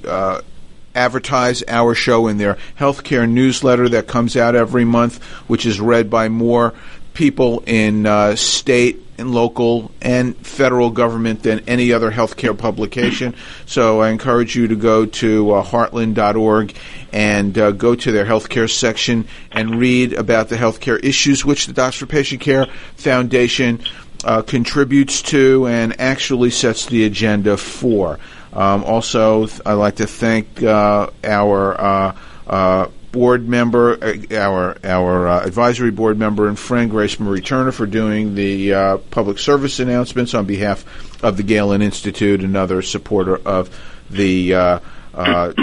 advertise 0.94 1.64
our 1.68 1.94
show 1.94 2.28
in 2.28 2.38
their 2.38 2.58
healthcare 2.80 3.30
newsletter 3.30 3.90
that 3.90 4.08
comes 4.08 4.38
out 4.38 4.56
every 4.56 4.86
month, 4.86 5.22
which 5.48 5.66
is 5.66 5.80
read 5.80 6.10
by 6.10 6.30
more 6.30 6.74
people 7.14 7.64
in 7.66 8.06
uh, 8.06 8.36
state 8.36 9.05
and 9.18 9.32
local 9.32 9.92
and 10.02 10.36
federal 10.38 10.90
government 10.90 11.44
than 11.44 11.60
any 11.68 11.94
other 11.94 12.12
healthcare 12.12 12.58
publication. 12.58 13.36
So 13.68 14.02
I 14.02 14.10
encourage 14.10 14.56
you 14.56 14.68
to 14.68 14.76
go 14.76 15.06
to 15.06 15.52
uh, 15.52 15.64
heartland.org 15.64 16.76
and 17.12 17.58
uh, 17.58 17.72
go 17.72 17.96
to 17.96 18.12
their 18.12 18.26
healthcare 18.26 18.70
section 18.70 19.28
and 19.52 19.80
read 19.80 20.14
about 20.14 20.50
the 20.50 20.56
healthcare 20.56 21.04
issues 21.04 21.44
which 21.44 21.66
the 21.66 21.74
Docs 21.74 21.98
for 21.98 22.06
Patient 22.06 22.42
Care 22.42 22.68
Foundation 22.96 23.82
uh, 24.24 24.42
contributes 24.42 25.22
to 25.24 25.68
and 25.68 26.00
actually 26.00 26.52
sets 26.52 26.86
the 26.86 27.06
agenda 27.06 27.58
for. 27.58 28.20
Um, 28.54 28.84
also, 28.84 29.48
I'd 29.66 29.74
like 29.74 29.98
to 29.98 30.08
thank 30.08 30.64
uh, 30.64 31.10
our 31.24 31.82
uh, 31.82 32.16
uh, 32.48 32.88
board 33.16 33.48
member, 33.48 33.98
uh, 34.04 34.36
our 34.36 34.76
our 34.84 35.28
uh, 35.28 35.46
advisory 35.46 35.90
board 35.90 36.20
member 36.20 36.50
and 36.50 36.60
friend 36.60 36.92
Grace 36.92 37.18
Marie 37.18 37.40
Turner 37.40 37.72
for 37.72 37.86
doing 37.86 38.36
the 38.36 38.74
uh, 38.74 38.98
public 38.98 39.40
service 39.40 39.80
announcements 39.80 40.34
on 40.34 40.46
behalf 40.46 40.84
of 41.24 41.38
the 41.38 41.44
Galen 41.44 41.82
Institute, 41.82 42.42
another 42.42 42.82
supporter 42.82 43.38
of 43.38 43.70
the 44.10 44.54
uh, 44.54 44.80
uh, 45.14 45.54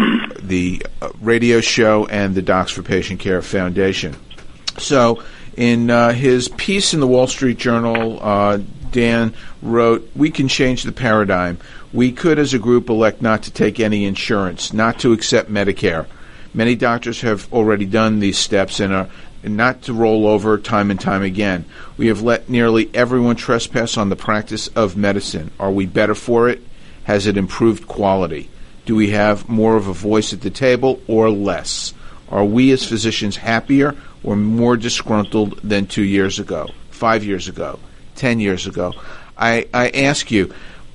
the 0.40 0.82
radio 1.20 1.60
show 1.60 2.06
and 2.06 2.34
the 2.34 2.40
Docs 2.40 2.72
for 2.72 2.82
Patient 2.82 3.20
Care 3.20 3.42
Foundation. 3.42 4.16
So, 4.78 5.22
in 5.54 5.90
uh, 5.90 6.12
his 6.12 6.48
piece 6.48 6.94
in 6.94 7.00
the 7.00 7.06
Wall 7.06 7.26
Street 7.26 7.58
Journal, 7.58 8.16
Dan 8.90 9.34
wrote, 9.60 10.10
"We 10.16 10.30
can 10.30 10.48
change 10.48 10.84
the 10.84 10.92
paradigm. 10.92 11.58
We 11.92 12.12
could, 12.12 12.38
as 12.38 12.54
a 12.54 12.58
group, 12.58 12.88
elect 12.88 13.20
not 13.20 13.42
to 13.42 13.50
take 13.50 13.78
any 13.78 14.06
insurance, 14.06 14.72
not 14.72 15.00
to 15.00 15.12
accept 15.12 15.52
Medicare." 15.52 16.06
Many 16.54 16.74
doctors 16.74 17.22
have 17.22 17.50
already 17.52 17.86
done 17.86 18.20
these 18.20 18.38
steps 18.38 18.80
and 18.80 18.92
are 18.92 19.08
not 19.42 19.82
to 19.82 19.94
roll 19.94 20.26
over 20.26 20.58
time 20.58 20.90
and 20.90 21.00
time 21.00 21.22
again. 21.22 21.64
We 21.96 22.08
have 22.08 22.22
let 22.22 22.48
nearly 22.48 22.90
everyone 22.94 23.36
trespass 23.36 23.96
on 23.96 24.08
the 24.08 24.16
practice 24.16 24.68
of 24.68 24.96
medicine. 24.96 25.50
Are 25.58 25.70
we 25.70 25.86
better 25.86 26.14
for 26.14 26.48
it? 26.48 26.60
Has 27.04 27.26
it 27.26 27.36
improved 27.36 27.88
quality? 27.88 28.50
Do 28.84 28.94
we 28.94 29.10
have 29.10 29.48
more 29.48 29.76
of 29.76 29.88
a 29.88 29.92
voice 29.92 30.32
at 30.32 30.42
the 30.42 30.50
table 30.50 31.00
or 31.06 31.30
less? 31.30 31.94
Are 32.28 32.44
we 32.44 32.70
as 32.72 32.84
physicians 32.84 33.36
happier 33.36 33.96
or 34.22 34.36
more 34.36 34.76
disgruntled 34.76 35.58
than 35.62 35.86
two 35.86 36.02
years 36.02 36.38
ago, 36.38 36.70
five 36.90 37.24
years 37.24 37.48
ago, 37.48 37.78
ten 38.14 38.40
years 38.40 38.66
ago? 38.66 38.92
I, 39.36 39.68
I 39.72 39.88
ask 39.90 40.30
you, 40.30 40.54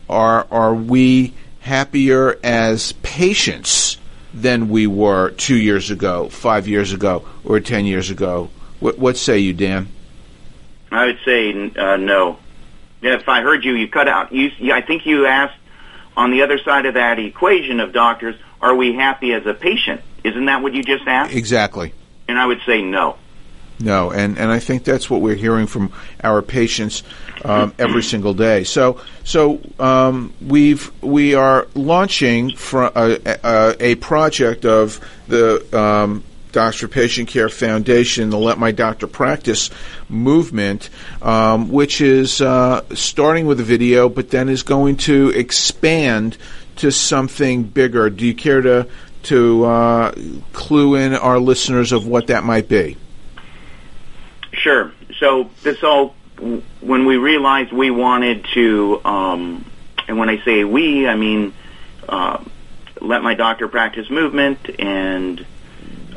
are, 0.10 0.48
are 0.52 0.74
we 0.74 1.34
happier 1.62 2.40
as 2.44 2.94
patients 3.04 3.98
than 4.42 4.70
we 4.70 4.88
were 4.88 5.32
two 5.32 5.56
years 5.56 5.92
ago, 5.92 6.30
five 6.30 6.68
years 6.68 6.94
ago, 6.94 7.26
or 7.44 7.60
ten 7.60 7.86
years 7.86 8.10
ago. 8.10 8.50
What, 8.80 8.98
what 8.98 9.18
say 9.18 9.40
you, 9.40 9.54
Dan? 9.54 9.88
I 10.92 11.06
would 11.06 11.20
say 11.26 11.72
uh, 11.76 11.98
no. 11.98 12.38
If 13.02 13.28
I 13.28 13.42
heard 13.42 13.64
you, 13.66 13.74
you 13.74 13.88
cut 13.88 14.08
out. 14.08 14.32
You, 14.32 14.52
I 14.74 14.82
think 14.82 15.06
you 15.06 15.26
asked 15.26 15.58
on 16.16 16.32
the 16.32 16.42
other 16.42 16.58
side 16.60 16.86
of 16.86 16.96
that 16.96 17.20
equation 17.20 17.80
of 17.80 17.94
doctors, 17.94 18.36
are 18.62 18.76
we 18.76 18.94
happy 18.94 19.34
as 19.34 19.46
a 19.46 19.54
patient? 19.54 20.02
Isn't 20.24 20.46
that 20.46 20.62
what 20.64 20.74
you 20.74 20.84
just 20.84 21.08
asked? 21.08 21.34
Exactly. 21.34 21.94
And 22.28 22.40
I 22.40 22.46
would 22.46 22.62
say 22.66 22.82
no. 22.82 23.18
No, 23.80 24.12
and, 24.12 24.38
and 24.40 24.52
I 24.52 24.60
think 24.60 24.84
that's 24.84 25.10
what 25.10 25.22
we're 25.22 25.36
hearing 25.36 25.68
from 25.68 25.92
our 26.24 26.42
patients 26.42 27.04
um, 27.46 27.74
every 27.78 28.02
single 28.02 28.34
day. 28.34 28.64
So 28.64 29.02
so 29.24 29.62
um, 29.80 30.34
we've 30.42 30.92
we 31.04 31.36
are 31.36 31.68
launching 31.76 32.54
a, 32.74 33.20
a, 33.44 33.76
a, 33.80 33.96
project 33.96 34.66
of 34.66 35.00
the 35.28 35.78
um, 35.78 36.24
Docs 36.52 36.78
for 36.78 36.88
Patient 36.88 37.30
Care 37.30 37.50
Foundation, 37.50 38.32
the 38.32 38.38
Let 38.38 38.58
My 38.58 38.72
Doctor 38.72 39.06
Practice 39.06 39.70
movement, 40.10 40.90
um, 41.22 41.70
which 41.70 42.02
is 42.02 42.42
uh, 42.42 42.84
starting 42.96 43.46
with 43.46 43.60
a 43.60 43.64
video, 43.64 44.10
but 44.10 44.32
then 44.32 44.50
is 44.50 44.64
going 44.64 44.98
to 44.98 45.30
expand 45.36 46.38
to 46.78 46.92
something 46.92 47.64
bigger. 47.64 48.10
Do 48.10 48.26
you 48.26 48.34
care 48.34 48.62
to 48.62 48.88
to 49.24 49.66
uh, 49.66 50.12
clue 50.54 50.96
in 50.96 51.14
our 51.14 51.38
listeners 51.38 51.92
of 51.92 52.08
what 52.08 52.28
that 52.28 52.44
might 52.44 52.68
be? 52.68 52.98
So 55.20 55.50
this 55.64 55.84
all, 55.84 56.16
when 56.40 57.06
we 57.06 57.18
realized 57.18 57.72
we 57.72 57.90
wanted 57.90 58.46
to, 58.54 59.02
um, 59.04 59.70
and 60.08 60.18
when 60.18 60.30
I 60.30 60.44
say 60.44 60.64
we, 60.64 61.08
I 61.08 61.16
mean 61.16 61.54
uh, 62.08 62.44
let 63.02 63.24
my 63.24 63.34
doctor 63.34 63.68
practice 63.68 64.10
movement 64.10 64.80
and 64.80 65.46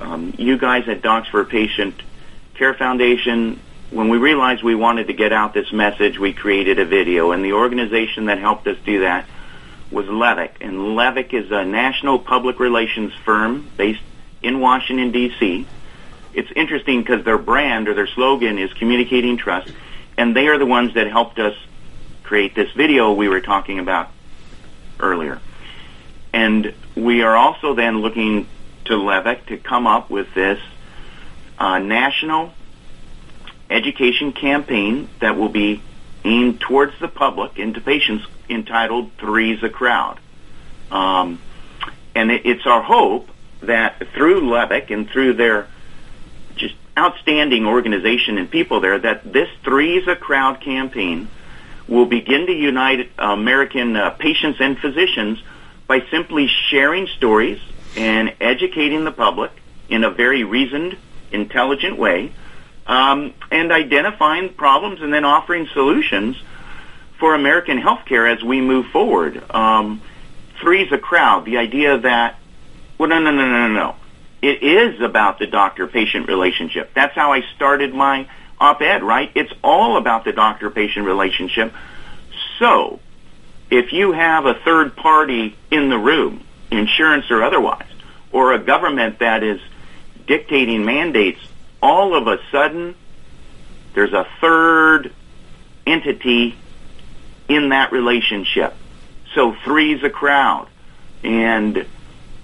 um, 0.00 0.34
you 0.38 0.56
guys 0.56 0.88
at 0.88 1.02
Docs 1.02 1.28
for 1.28 1.44
Patient 1.44 2.00
Care 2.54 2.74
Foundation. 2.74 3.60
When 3.90 4.08
we 4.08 4.18
realized 4.18 4.62
we 4.62 4.74
wanted 4.74 5.08
to 5.08 5.12
get 5.12 5.32
out 5.32 5.52
this 5.52 5.72
message, 5.72 6.18
we 6.18 6.32
created 6.32 6.78
a 6.78 6.84
video, 6.84 7.32
and 7.32 7.44
the 7.44 7.54
organization 7.54 8.26
that 8.26 8.38
helped 8.38 8.66
us 8.66 8.78
do 8.84 9.00
that 9.00 9.26
was 9.90 10.06
Levick. 10.06 10.52
And 10.60 10.78
Levick 10.96 11.34
is 11.34 11.50
a 11.50 11.64
national 11.64 12.20
public 12.20 12.60
relations 12.60 13.12
firm 13.24 13.68
based 13.76 14.02
in 14.42 14.60
Washington, 14.60 15.10
D.C 15.10 15.66
it's 16.34 16.50
interesting 16.54 17.00
because 17.00 17.24
their 17.24 17.38
brand 17.38 17.88
or 17.88 17.94
their 17.94 18.06
slogan 18.06 18.58
is 18.58 18.72
communicating 18.74 19.36
trust, 19.36 19.72
and 20.16 20.34
they 20.34 20.48
are 20.48 20.58
the 20.58 20.66
ones 20.66 20.94
that 20.94 21.06
helped 21.06 21.38
us 21.38 21.56
create 22.22 22.54
this 22.54 22.70
video 22.72 23.12
we 23.12 23.28
were 23.28 23.40
talking 23.40 23.78
about 23.78 24.10
earlier. 25.00 25.40
And 26.32 26.74
we 26.94 27.22
are 27.22 27.36
also 27.36 27.74
then 27.74 27.98
looking 27.98 28.46
to 28.84 28.94
Levick 28.94 29.46
to 29.46 29.56
come 29.56 29.86
up 29.86 30.10
with 30.10 30.32
this 30.34 30.60
uh, 31.58 31.78
national 31.78 32.52
education 33.68 34.32
campaign 34.32 35.08
that 35.20 35.36
will 35.36 35.48
be 35.48 35.82
aimed 36.24 36.60
towards 36.60 36.98
the 37.00 37.08
public 37.08 37.58
and 37.58 37.74
to 37.74 37.80
patients 37.80 38.26
entitled 38.48 39.10
Three's 39.18 39.62
a 39.62 39.68
Crowd. 39.68 40.18
Um, 40.90 41.40
and 42.14 42.30
it, 42.30 42.44
it's 42.44 42.66
our 42.66 42.82
hope 42.82 43.28
that 43.62 44.08
through 44.14 44.42
Levick 44.42 44.90
and 44.90 45.08
through 45.08 45.34
their 45.34 45.68
outstanding 46.98 47.66
organization 47.66 48.38
and 48.38 48.50
people 48.50 48.80
there 48.80 48.98
that 48.98 49.32
this 49.32 49.48
Three's 49.64 50.06
a 50.08 50.16
Crowd 50.16 50.60
campaign 50.60 51.28
will 51.88 52.06
begin 52.06 52.46
to 52.46 52.52
unite 52.52 53.10
American 53.18 53.96
uh, 53.96 54.10
patients 54.10 54.60
and 54.60 54.78
physicians 54.78 55.42
by 55.86 56.04
simply 56.10 56.46
sharing 56.46 57.08
stories 57.16 57.60
and 57.96 58.32
educating 58.40 59.04
the 59.04 59.10
public 59.10 59.50
in 59.88 60.04
a 60.04 60.10
very 60.10 60.44
reasoned, 60.44 60.96
intelligent 61.32 61.98
way, 61.98 62.32
um, 62.86 63.34
and 63.50 63.72
identifying 63.72 64.52
problems 64.54 65.02
and 65.02 65.12
then 65.12 65.24
offering 65.24 65.68
solutions 65.72 66.36
for 67.18 67.34
American 67.34 67.80
healthcare 67.80 68.32
as 68.32 68.42
we 68.42 68.60
move 68.60 68.86
forward. 68.86 69.42
Um, 69.50 70.00
three's 70.60 70.90
a 70.92 70.98
crowd. 70.98 71.44
The 71.44 71.58
idea 71.58 71.98
that, 71.98 72.38
well, 72.98 73.08
no, 73.08 73.18
no, 73.18 73.30
no, 73.30 73.46
no, 73.46 73.68
no, 73.68 73.74
no. 73.74 73.96
It 74.42 74.62
is 74.62 75.00
about 75.00 75.38
the 75.38 75.46
doctor-patient 75.46 76.26
relationship. 76.28 76.92
That's 76.94 77.14
how 77.14 77.32
I 77.32 77.42
started 77.56 77.94
my 77.94 78.28
op-ed, 78.58 79.02
right? 79.02 79.30
It's 79.34 79.52
all 79.62 79.96
about 79.96 80.24
the 80.24 80.32
doctor-patient 80.32 81.04
relationship. 81.04 81.72
So, 82.58 83.00
if 83.70 83.92
you 83.92 84.12
have 84.12 84.46
a 84.46 84.54
third 84.54 84.96
party 84.96 85.56
in 85.70 85.90
the 85.90 85.98
room, 85.98 86.44
insurance 86.70 87.30
or 87.30 87.42
otherwise, 87.42 87.86
or 88.32 88.52
a 88.52 88.58
government 88.58 89.18
that 89.20 89.42
is 89.42 89.60
dictating 90.26 90.84
mandates, 90.84 91.40
all 91.82 92.14
of 92.14 92.26
a 92.26 92.38
sudden 92.50 92.94
there's 93.94 94.12
a 94.12 94.26
third 94.40 95.12
entity 95.86 96.56
in 97.48 97.70
that 97.70 97.92
relationship. 97.92 98.74
So 99.34 99.54
three's 99.64 100.02
a 100.02 100.10
crowd. 100.10 100.68
And 101.22 101.86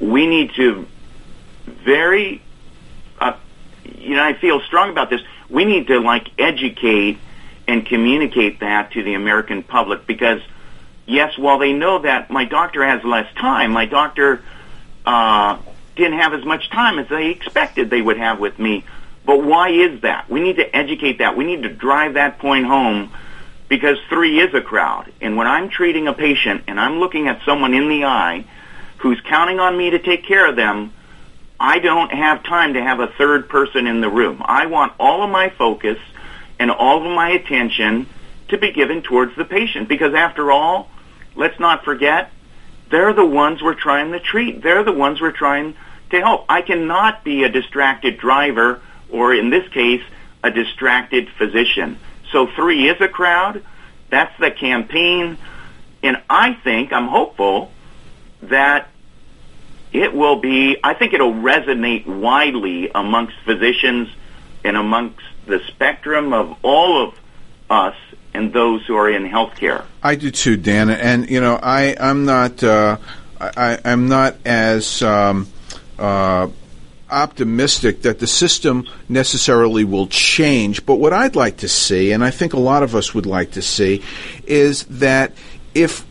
we 0.01 0.27
need 0.27 0.53
to 0.57 0.87
very, 1.67 2.43
uh, 3.21 3.35
you 3.85 4.17
know, 4.17 4.25
I 4.25 4.35
feel 4.35 4.61
strong 4.61 4.91
about 4.91 5.11
this. 5.11 5.21
We 5.49 5.65
need 5.65 5.89
to 5.89 6.01
like 6.01 6.29
educate 6.39 7.19
and 7.69 7.85
communicate 7.85 8.61
that 8.61 8.93
to 8.93 9.03
the 9.03 9.15
American 9.15 9.63
public 9.63 10.07
because 10.07 10.41
yes, 11.07 11.37
while 11.39 11.59
they 11.59 11.73
know 11.73 12.01
that 12.01 12.31
my 12.31 12.45
doctor 12.45 12.85
has 12.85 13.03
less 13.05 13.33
time, 13.35 13.73
my 13.73 13.87
doctor, 13.87 14.43
uh, 15.05 15.59
didn't 15.95 16.19
have 16.19 16.35
as 16.35 16.45
much 16.45 16.69
time 16.71 16.99
as 16.99 17.09
they 17.09 17.31
expected 17.31 17.91
they 17.91 18.03
would 18.03 18.19
have 18.19 18.39
with 18.39 18.59
me. 18.59 18.85
But 19.25 19.43
why 19.43 19.71
is 19.71 20.03
that? 20.03 20.29
We 20.31 20.41
need 20.41 20.57
to 20.57 20.77
educate 20.77 21.19
that. 21.19 21.37
We 21.37 21.45
need 21.45 21.63
to 21.63 21.69
drive 21.69 22.15
that 22.15 22.39
point 22.39 22.67
home 22.67 23.13
because 23.69 23.99
three 24.09 24.39
is 24.39 24.55
a 24.55 24.61
crowd. 24.61 25.13
And 25.21 25.37
when 25.37 25.47
I'm 25.47 25.69
treating 25.69 26.07
a 26.07 26.13
patient 26.13 26.65
and 26.69 26.79
I'm 26.79 27.01
looking 27.01 27.27
at 27.27 27.43
someone 27.45 27.75
in 27.75 27.89
the 27.89 28.05
eye 28.05 28.45
who's 28.99 29.21
counting 29.23 29.59
on 29.59 29.77
me 29.77 29.91
to 29.91 29.99
take 29.99 30.25
care 30.25 30.49
of 30.49 30.55
them, 30.55 30.93
I 31.59 31.79
don't 31.79 32.13
have 32.13 32.45
time 32.45 32.75
to 32.75 32.83
have 32.83 33.01
a 33.01 33.09
third 33.09 33.49
person 33.49 33.87
in 33.87 34.01
the 34.01 34.11
room. 34.11 34.43
I 34.45 34.67
want 34.67 34.93
all 35.01 35.23
of 35.23 35.31
my 35.31 35.51
focus 35.51 35.99
and 36.59 36.71
all 36.71 37.07
of 37.07 37.15
my 37.15 37.31
attention 37.31 38.09
to 38.49 38.59
be 38.59 38.73
given 38.73 39.03
towards 39.03 39.35
the 39.37 39.45
patient 39.45 39.89
because 39.89 40.15
after 40.15 40.53
all, 40.53 40.91
let's 41.35 41.59
not 41.59 41.85
forget, 41.85 42.31
they're 42.91 43.13
the 43.13 43.25
ones 43.25 43.63
we're 43.63 43.75
trying 43.75 44.13
to 44.13 44.21
treat. 44.21 44.63
They're 44.63 44.85
the 44.85 44.93
ones 44.93 45.21
we're 45.21 45.33
trying 45.33 45.75
to 46.11 46.21
help. 46.21 46.45
I 46.49 46.63
cannot 46.63 47.25
be 47.25 47.45
a 47.45 47.49
distracted 47.49 48.19
driver 48.19 48.81
or 49.11 49.35
in 49.35 49.51
this 49.51 49.69
case, 49.69 50.03
a 50.43 50.51
distracted 50.51 51.29
physician. 51.39 51.99
So 52.33 52.47
three 52.47 52.89
is 52.89 53.01
a 53.01 53.09
crowd. 53.09 53.65
That's 54.11 54.37
the 54.39 54.51
campaign. 54.51 55.39
And 56.03 56.23
I 56.29 56.55
think, 56.55 56.93
I'm 56.93 57.09
hopeful 57.09 57.73
that 58.43 58.89
it 59.97 60.15
will 60.15 60.37
be, 60.37 60.77
I 60.85 60.95
think 60.95 61.15
it'll 61.15 61.33
resonate 61.33 62.07
widely 62.07 62.91
amongst 62.95 63.35
physicians 63.45 64.09
and 64.63 64.77
amongst 64.77 65.23
the 65.47 65.61
spectrum 65.69 66.33
of 66.33 66.57
all 66.63 67.03
of 67.03 67.15
us 67.71 67.97
and 68.35 68.53
those 68.53 68.85
who 68.87 68.97
are 68.97 69.11
in 69.11 69.25
healthcare. 69.25 69.85
I 70.03 70.17
do 70.17 70.31
too, 70.31 70.57
Dan. 70.57 70.91
And, 70.91 71.31
you 71.31 71.41
know, 71.41 71.59
I, 71.63 71.97
I'm 71.99 72.27
not, 72.27 72.63
uh, 72.63 72.99
I, 73.41 73.79
I'm 73.85 74.09
not 74.09 74.37
as, 74.45 75.03
um, 75.03 75.49
uh, 75.99 76.49
optimistic 77.09 78.03
that 78.03 78.19
the 78.19 78.27
system 78.27 78.85
necessarily 79.09 79.85
will 79.85 80.09
change. 80.09 80.85
But 80.85 80.97
what 80.97 81.13
I'd 81.13 81.37
like 81.37 81.59
to 81.59 81.69
see, 81.69 82.13
and 82.13 82.25
I 82.25 82.31
think 82.31 82.53
a 82.53 82.59
lot 82.59 82.83
of 82.83 82.95
us 82.95 83.15
would 83.15 83.27
like 83.27 83.53
to 83.53 83.63
see, 83.63 84.03
is 84.45 84.85
that 84.85 85.33
if 85.73 86.05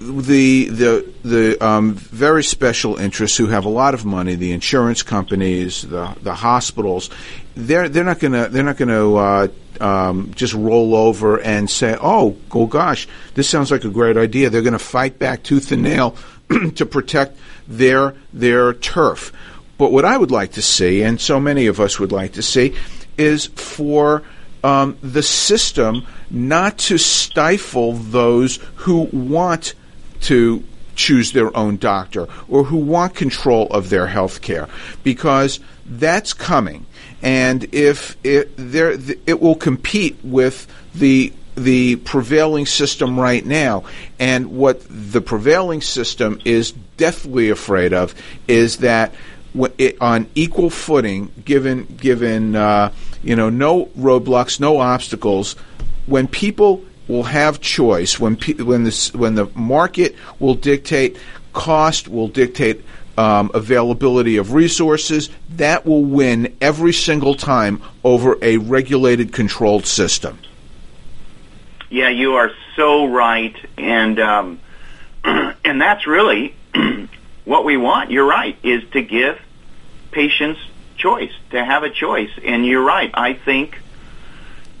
the 0.00 0.64
the 0.68 1.12
the 1.22 1.64
um, 1.64 1.94
very 1.94 2.42
special 2.42 2.96
interests 2.96 3.36
who 3.36 3.48
have 3.48 3.66
a 3.66 3.68
lot 3.68 3.92
of 3.92 4.06
money, 4.06 4.34
the 4.34 4.52
insurance 4.52 5.02
companies, 5.02 5.82
the 5.82 6.16
the 6.22 6.34
hospitals, 6.34 7.10
they're 7.54 7.88
they're 7.88 8.04
not 8.04 8.18
gonna 8.18 8.48
they're 8.48 8.64
not 8.64 8.78
gonna 8.78 9.14
uh, 9.14 9.48
um, 9.78 10.32
just 10.34 10.54
roll 10.54 10.94
over 10.94 11.38
and 11.40 11.68
say, 11.68 11.98
oh, 12.00 12.36
oh 12.52 12.66
gosh, 12.66 13.06
this 13.34 13.46
sounds 13.46 13.70
like 13.70 13.84
a 13.84 13.90
great 13.90 14.16
idea. 14.16 14.48
They're 14.48 14.62
to 14.62 14.78
fight 14.78 15.18
back 15.18 15.42
tooth 15.42 15.70
and 15.70 15.82
nail 15.82 16.16
to 16.76 16.86
protect 16.86 17.38
their 17.68 18.14
their 18.32 18.72
turf. 18.72 19.32
But 19.76 19.92
what 19.92 20.06
I 20.06 20.16
would 20.16 20.30
like 20.30 20.52
to 20.52 20.62
see, 20.62 21.02
and 21.02 21.20
so 21.20 21.38
many 21.38 21.66
of 21.66 21.78
us 21.78 22.00
would 22.00 22.12
like 22.12 22.32
to 22.34 22.42
see, 22.42 22.74
is 23.18 23.46
for 23.46 24.22
um, 24.64 24.96
the 25.02 25.22
system 25.22 26.06
not 26.30 26.78
to 26.78 26.96
stifle 26.96 27.92
those 27.92 28.58
who 28.76 29.08
want 29.12 29.74
to 30.22 30.64
choose 30.94 31.32
their 31.32 31.56
own 31.56 31.76
doctor 31.76 32.28
or 32.48 32.64
who 32.64 32.76
want 32.76 33.14
control 33.14 33.66
of 33.68 33.88
their 33.88 34.06
health 34.06 34.42
care 34.42 34.68
because 35.02 35.60
that's 35.86 36.32
coming. 36.32 36.84
And 37.22 37.72
if 37.74 38.16
it 38.24 38.52
there 38.56 38.92
it 39.26 39.40
will 39.40 39.54
compete 39.54 40.18
with 40.22 40.66
the 40.94 41.32
the 41.54 41.96
prevailing 41.96 42.66
system 42.66 43.18
right 43.18 43.44
now. 43.44 43.84
And 44.18 44.52
what 44.52 44.82
the 44.88 45.20
prevailing 45.20 45.82
system 45.82 46.40
is 46.44 46.72
deathly 46.96 47.50
afraid 47.50 47.92
of 47.92 48.14
is 48.48 48.78
that 48.78 49.12
on 50.00 50.28
equal 50.34 50.70
footing, 50.70 51.32
given 51.44 51.84
given 51.84 52.56
uh, 52.56 52.92
you 53.22 53.36
know 53.36 53.50
no 53.50 53.86
roadblocks, 53.86 54.60
no 54.60 54.78
obstacles, 54.78 55.54
when 56.06 56.28
people 56.28 56.84
will 57.10 57.24
have 57.24 57.60
choice, 57.60 58.18
when 58.18 58.36
pe- 58.36 58.54
when 58.54 58.84
this 58.84 59.12
when 59.12 59.34
the 59.34 59.46
market 59.54 60.16
will 60.38 60.54
dictate 60.54 61.18
cost, 61.52 62.08
will 62.08 62.28
dictate 62.28 62.84
um, 63.18 63.50
availability 63.52 64.36
of 64.36 64.54
resources, 64.54 65.28
that 65.50 65.84
will 65.84 66.04
win 66.04 66.56
every 66.60 66.92
single 66.92 67.34
time 67.34 67.82
over 68.04 68.38
a 68.40 68.56
regulated, 68.56 69.32
controlled 69.32 69.86
system. 69.86 70.38
Yeah, 71.90 72.08
you 72.08 72.36
are 72.36 72.52
so 72.76 73.06
right, 73.06 73.56
and 73.76 74.18
um, 74.20 74.60
and 75.24 75.80
that's 75.80 76.06
really 76.06 76.54
what 77.44 77.64
we 77.64 77.76
want, 77.76 78.10
you're 78.10 78.28
right, 78.28 78.56
is 78.62 78.88
to 78.92 79.02
give 79.02 79.38
patients 80.12 80.60
choice, 80.96 81.32
to 81.50 81.64
have 81.64 81.82
a 81.82 81.90
choice. 81.90 82.30
And 82.44 82.64
you're 82.64 82.84
right. 82.84 83.10
I 83.12 83.32
think 83.34 83.76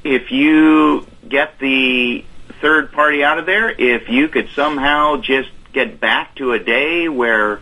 if 0.04 0.30
you 0.30 1.06
get 1.30 1.58
the 1.58 2.24
third 2.60 2.92
party 2.92 3.24
out 3.24 3.38
of 3.38 3.46
there, 3.46 3.70
if 3.70 4.08
you 4.08 4.28
could 4.28 4.50
somehow 4.54 5.16
just 5.16 5.50
get 5.72 6.00
back 6.00 6.34
to 6.36 6.52
a 6.52 6.58
day 6.58 7.08
where 7.08 7.60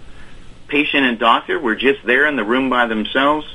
patient 0.66 1.05
and 1.05 1.19
doctor 1.19 1.59
were 1.59 1.77
just 1.77 2.05
there 2.05 2.27
in 2.27 2.37
the 2.37 2.45
room 2.45 2.69
by 2.69 2.87
themselves, 2.87 3.47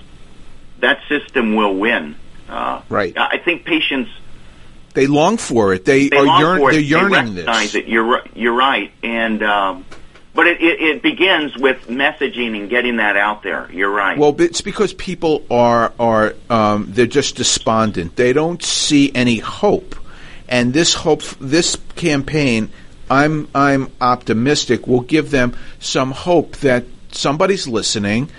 that 0.79 0.99
system 1.09 1.55
will 1.55 1.75
win. 1.75 2.15
Uh, 2.47 2.81
right. 2.89 3.17
I 3.17 3.37
think 3.37 3.65
patients 3.65 4.09
they 4.93 5.07
long 5.07 5.37
for 5.37 5.73
it. 5.73 5.85
They, 5.85 6.09
they 6.09 6.17
are 6.17 6.39
yearn, 6.39 6.61
they're 6.61 6.79
yearning 6.79 7.09
they 7.33 7.41
recognize 7.41 7.73
this. 7.73 7.83
It. 7.83 7.87
You're 7.87 8.23
you're 8.35 8.53
right, 8.53 8.91
and 9.01 9.41
um, 9.41 9.85
but 10.35 10.47
it, 10.47 10.61
it, 10.61 10.81
it, 10.81 11.01
begins 11.01 11.57
with 11.57 11.87
messaging 11.87 12.59
and 12.59 12.69
getting 12.69 12.97
that 12.97 13.17
out 13.17 13.43
there. 13.43 13.71
You're 13.71 13.89
right. 13.89 14.17
Well, 14.17 14.39
it's 14.39 14.61
because 14.61 14.93
people 14.93 15.45
are 15.49 15.93
are 15.99 16.35
um, 16.49 16.87
they're 16.89 17.07
just 17.07 17.35
despondent. 17.35 18.15
They 18.15 18.33
don't 18.33 18.61
see 18.61 19.11
any 19.15 19.37
hope, 19.37 19.95
and 20.47 20.73
this 20.73 20.93
hope, 20.93 21.23
this 21.39 21.77
campaign, 21.95 22.69
I'm 23.09 23.47
I'm 23.53 23.91
optimistic 24.01 24.87
will 24.87 25.01
give 25.01 25.29
them 25.31 25.55
some 25.79 26.11
hope 26.11 26.57
that 26.57 26.85
somebody's 27.11 27.67
listening. 27.67 28.29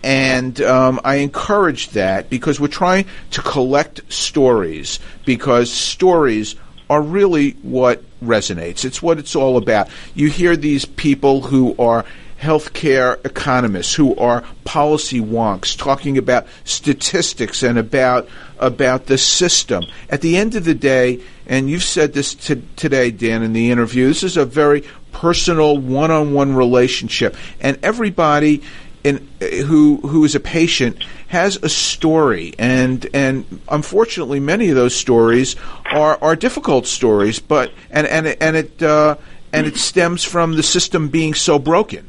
And 0.02 0.58
um, 0.62 0.98
I 1.04 1.16
encourage 1.16 1.90
that 1.90 2.30
because 2.30 2.58
we're 2.58 2.68
trying 2.68 3.04
to 3.32 3.42
collect 3.42 4.11
stories 4.11 4.98
because 5.26 5.70
stories 5.70 6.56
are 6.88 7.02
really 7.02 7.52
what 7.62 8.02
resonates. 8.20 8.84
It's 8.84 9.02
what 9.02 9.18
it's 9.18 9.36
all 9.36 9.58
about. 9.58 9.88
You 10.14 10.28
hear 10.28 10.56
these 10.56 10.86
people 10.86 11.42
who 11.42 11.76
are 11.78 12.06
healthcare 12.40 13.24
economists, 13.24 13.94
who 13.94 14.16
are 14.16 14.42
policy 14.64 15.20
wonks, 15.20 15.76
talking 15.76 16.16
about 16.16 16.46
statistics 16.64 17.62
and 17.62 17.78
about 17.78 18.28
about 18.58 19.06
the 19.06 19.18
system. 19.18 19.84
At 20.08 20.22
the 20.22 20.36
end 20.36 20.54
of 20.54 20.64
the 20.64 20.74
day, 20.74 21.20
and 21.46 21.68
you've 21.68 21.82
said 21.82 22.12
this 22.12 22.34
to, 22.34 22.56
today, 22.76 23.11
Dan, 23.11 23.42
in 23.42 23.52
the 23.52 23.70
interview, 23.70 24.08
this 24.08 24.22
is 24.22 24.36
a 24.36 24.44
very 24.44 24.84
personal 25.12 25.78
one-on-one 25.78 26.54
relationship, 26.54 27.36
and 27.61 27.78
everybody 27.82 28.62
in, 29.04 29.26
who 29.40 29.96
who 29.98 30.24
is 30.24 30.34
a 30.34 30.40
patient 30.40 31.04
has 31.28 31.56
a 31.62 31.68
story, 31.68 32.54
and 32.58 33.08
and 33.14 33.61
unfortunately, 33.68 34.40
many 34.40 34.68
of 34.68 34.74
those 34.74 34.94
stories 34.94 35.56
are 35.86 36.18
are 36.20 36.36
difficult 36.36 36.86
stories, 36.86 37.38
but 37.38 37.72
and 37.90 38.06
and 38.06 38.26
and 38.26 38.56
it 38.56 38.82
uh, 38.82 39.16
and 39.52 39.66
it 39.66 39.76
stems 39.76 40.24
from 40.24 40.54
the 40.54 40.62
system 40.62 41.08
being 41.08 41.34
so 41.34 41.58
broken. 41.58 42.08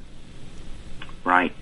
Right. 1.24 1.54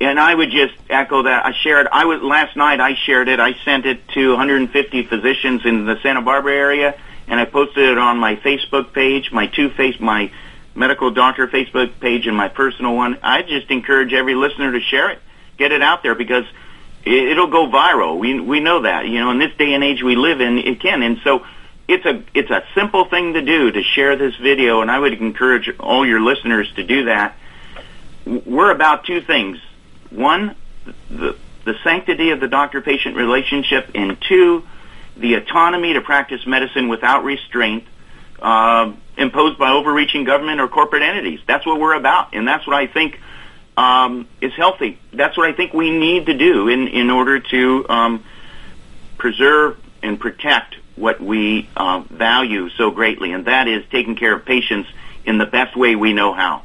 And 0.00 0.18
I 0.18 0.34
would 0.34 0.50
just 0.50 0.74
echo 0.90 1.22
that. 1.22 1.46
I 1.46 1.52
shared. 1.52 1.86
I 1.92 2.06
was 2.06 2.22
last 2.22 2.56
night. 2.56 2.80
I 2.80 2.94
shared 2.94 3.28
it. 3.28 3.38
I 3.38 3.54
sent 3.64 3.86
it 3.86 4.08
to 4.08 4.30
150 4.30 5.04
physicians 5.04 5.64
in 5.64 5.86
the 5.86 5.96
Santa 6.02 6.22
Barbara 6.22 6.54
area, 6.54 6.98
and 7.28 7.38
I 7.38 7.44
posted 7.44 7.88
it 7.90 7.98
on 7.98 8.18
my 8.18 8.36
Facebook 8.36 8.92
page, 8.92 9.30
my 9.30 9.46
two 9.46 9.70
face, 9.70 10.00
my 10.00 10.32
medical 10.74 11.10
doctor 11.10 11.46
Facebook 11.48 11.98
page, 12.00 12.26
and 12.26 12.36
my 12.36 12.48
personal 12.48 12.94
one. 12.94 13.18
I 13.22 13.42
just 13.42 13.70
encourage 13.70 14.12
every 14.12 14.34
listener 14.34 14.72
to 14.72 14.80
share 14.80 15.10
it, 15.10 15.18
get 15.58 15.72
it 15.72 15.82
out 15.82 16.02
there 16.02 16.14
because 16.14 16.44
it, 17.04 17.30
it'll 17.30 17.50
go 17.50 17.66
viral. 17.66 18.18
We 18.18 18.40
we 18.40 18.60
know 18.60 18.82
that. 18.82 19.06
You 19.06 19.20
know, 19.20 19.30
in 19.30 19.38
this 19.38 19.54
day 19.56 19.74
and 19.74 19.84
age 19.84 20.02
we 20.02 20.16
live 20.16 20.40
in, 20.40 20.58
it 20.58 20.80
can. 20.80 21.02
And 21.02 21.18
so 21.24 21.44
it's 21.88 22.06
a 22.06 22.22
it's 22.34 22.50
a 22.50 22.64
simple 22.74 23.04
thing 23.04 23.34
to 23.34 23.42
do 23.42 23.70
to 23.70 23.82
share 23.82 24.16
this 24.16 24.36
video, 24.36 24.80
and 24.80 24.90
I 24.90 24.98
would 24.98 25.12
encourage 25.14 25.68
all 25.78 26.06
your 26.06 26.20
listeners 26.20 26.72
to 26.76 26.82
do 26.84 27.04
that. 27.04 27.36
We're 28.24 28.70
about 28.70 29.04
two 29.04 29.20
things 29.20 29.58
one, 30.10 30.54
the, 31.10 31.36
the 31.64 31.74
sanctity 31.82 32.30
of 32.30 32.40
the 32.40 32.48
doctor-patient 32.48 33.16
relationship, 33.16 33.90
and 33.94 34.20
two, 34.20 34.66
the 35.16 35.34
autonomy 35.34 35.94
to 35.94 36.00
practice 36.00 36.46
medicine 36.46 36.88
without 36.88 37.24
restraint 37.24 37.84
uh, 38.40 38.92
imposed 39.16 39.58
by 39.58 39.70
overreaching 39.70 40.24
government 40.24 40.60
or 40.60 40.68
corporate 40.68 41.02
entities. 41.02 41.40
That's 41.46 41.66
what 41.66 41.80
we're 41.80 41.94
about, 41.94 42.34
and 42.34 42.46
that's 42.46 42.66
what 42.66 42.76
I 42.76 42.86
think 42.86 43.20
um, 43.76 44.26
is 44.40 44.52
healthy. 44.54 44.98
That's 45.12 45.36
what 45.36 45.48
I 45.48 45.52
think 45.52 45.72
we 45.72 45.90
need 45.90 46.26
to 46.26 46.34
do 46.34 46.68
in, 46.68 46.88
in 46.88 47.10
order 47.10 47.40
to 47.40 47.88
um, 47.88 48.24
preserve 49.18 49.78
and 50.02 50.18
protect 50.18 50.76
what 50.96 51.20
we 51.20 51.68
uh, 51.76 52.00
value 52.10 52.68
so 52.70 52.90
greatly, 52.90 53.32
and 53.32 53.46
that 53.46 53.68
is 53.68 53.84
taking 53.90 54.16
care 54.16 54.34
of 54.34 54.44
patients 54.44 54.88
in 55.24 55.38
the 55.38 55.46
best 55.46 55.76
way 55.76 55.94
we 55.94 56.12
know 56.12 56.32
how 56.32 56.62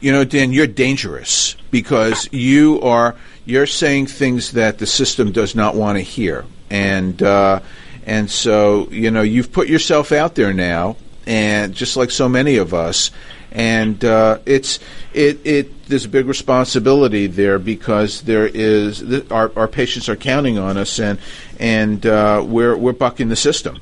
you 0.00 0.12
know, 0.12 0.24
Dan, 0.24 0.52
you're 0.52 0.66
dangerous 0.66 1.56
because 1.70 2.28
you 2.32 2.80
are 2.82 3.16
you're 3.44 3.66
saying 3.66 4.06
things 4.06 4.52
that 4.52 4.78
the 4.78 4.86
system 4.86 5.32
does 5.32 5.54
not 5.54 5.74
want 5.74 5.96
to 5.96 6.02
hear, 6.02 6.44
and 6.70 7.22
uh, 7.22 7.60
and 8.04 8.30
so 8.30 8.88
you 8.90 9.10
know 9.10 9.22
you've 9.22 9.52
put 9.52 9.68
yourself 9.68 10.12
out 10.12 10.34
there 10.34 10.52
now, 10.52 10.96
and 11.26 11.74
just 11.74 11.96
like 11.96 12.10
so 12.10 12.28
many 12.28 12.56
of 12.56 12.72
us, 12.72 13.10
and 13.52 14.04
uh, 14.04 14.38
it's 14.46 14.78
it 15.12 15.40
it 15.44 15.86
there's 15.86 16.04
a 16.04 16.08
big 16.08 16.26
responsibility 16.26 17.26
there 17.26 17.58
because 17.58 18.22
there 18.22 18.46
is 18.46 19.02
our 19.30 19.52
our 19.56 19.68
patients 19.68 20.08
are 20.08 20.16
counting 20.16 20.58
on 20.58 20.76
us, 20.76 20.98
and 20.98 21.18
and 21.58 22.04
uh, 22.06 22.42
we're 22.46 22.76
we're 22.76 22.92
bucking 22.92 23.28
the 23.28 23.36
system. 23.36 23.78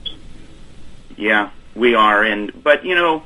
Yeah, 1.16 1.51
we 1.74 1.95
are, 1.95 2.22
and 2.22 2.62
but 2.62 2.84
you 2.84 2.95
know 2.95 3.22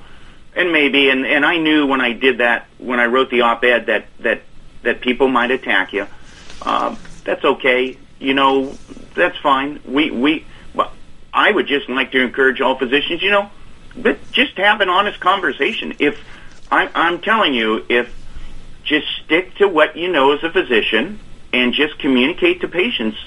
and 0.59 0.73
maybe, 0.73 1.09
and 1.09 1.25
and 1.25 1.47
I 1.47 1.57
knew 1.57 1.87
when 1.87 2.01
I 2.01 2.13
did 2.13 2.39
that, 2.39 2.67
when 2.79 2.99
I 2.99 3.07
wrote 3.07 3.31
the 3.31 3.43
op-ed, 3.43 3.87
that 3.87 4.07
that 4.19 4.43
that 4.83 5.01
people 5.01 5.29
might 5.29 5.53
attack 5.53 5.93
you. 5.93 6.07
Um, 6.63 6.99
that's 7.25 7.45
okay. 7.45 7.97
You 8.19 8.35
know, 8.35 8.77
that's 9.15 9.39
fine. 9.39 9.81
We 9.87 10.11
we. 10.11 10.45
I 11.33 11.53
would 11.53 11.69
just 11.69 11.89
like 11.89 12.11
to 12.13 12.21
encourage 12.21 12.61
all 12.61 12.77
physicians. 12.77 13.23
You 13.23 13.31
know, 13.31 13.51
but 14.03 14.19
just 14.33 14.57
have 14.59 14.81
an 14.81 14.89
honest 14.89 15.21
conversation. 15.21 15.95
If 15.99 16.19
I, 16.71 16.91
I'm 16.95 17.21
telling 17.21 17.55
you, 17.55 17.85
if 17.89 18.15
just 18.85 19.07
stick 19.25 19.55
to 19.57 19.69
what 19.69 19.97
you 19.97 20.11
know 20.11 20.33
as 20.33 20.43
a 20.43 20.51
physician 20.51 21.21
and 21.53 21.75
just 21.75 21.99
communicate 21.99 22.63
to 22.63 22.69
patients 22.69 23.19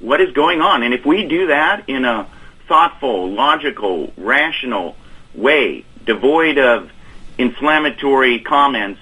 what 0.00 0.20
is 0.20 0.32
going 0.32 0.60
on. 0.60 0.82
And 0.82 0.92
if 0.92 1.06
we 1.06 1.24
do 1.24 1.48
that 1.48 1.88
in 1.88 2.04
a 2.04 2.28
thoughtful, 2.68 3.30
logical, 3.30 4.12
rational 4.16 4.96
way, 5.34 5.84
devoid 6.04 6.58
of 6.58 6.90
inflammatory 7.38 8.40
comments, 8.40 9.00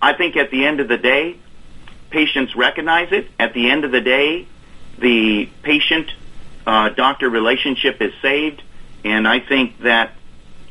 I 0.00 0.14
think 0.14 0.36
at 0.36 0.50
the 0.50 0.64
end 0.64 0.80
of 0.80 0.88
the 0.88 0.98
day, 0.98 1.36
patients 2.10 2.56
recognize 2.56 3.12
it. 3.12 3.28
At 3.38 3.54
the 3.54 3.70
end 3.70 3.84
of 3.84 3.90
the 3.90 4.00
day, 4.00 4.46
the 4.98 5.48
patient 5.62 6.10
uh, 6.66 6.90
doctor 6.90 7.28
relationship 7.28 8.00
is 8.00 8.12
saved, 8.22 8.62
and 9.04 9.26
I 9.26 9.40
think 9.40 9.80
that 9.80 10.12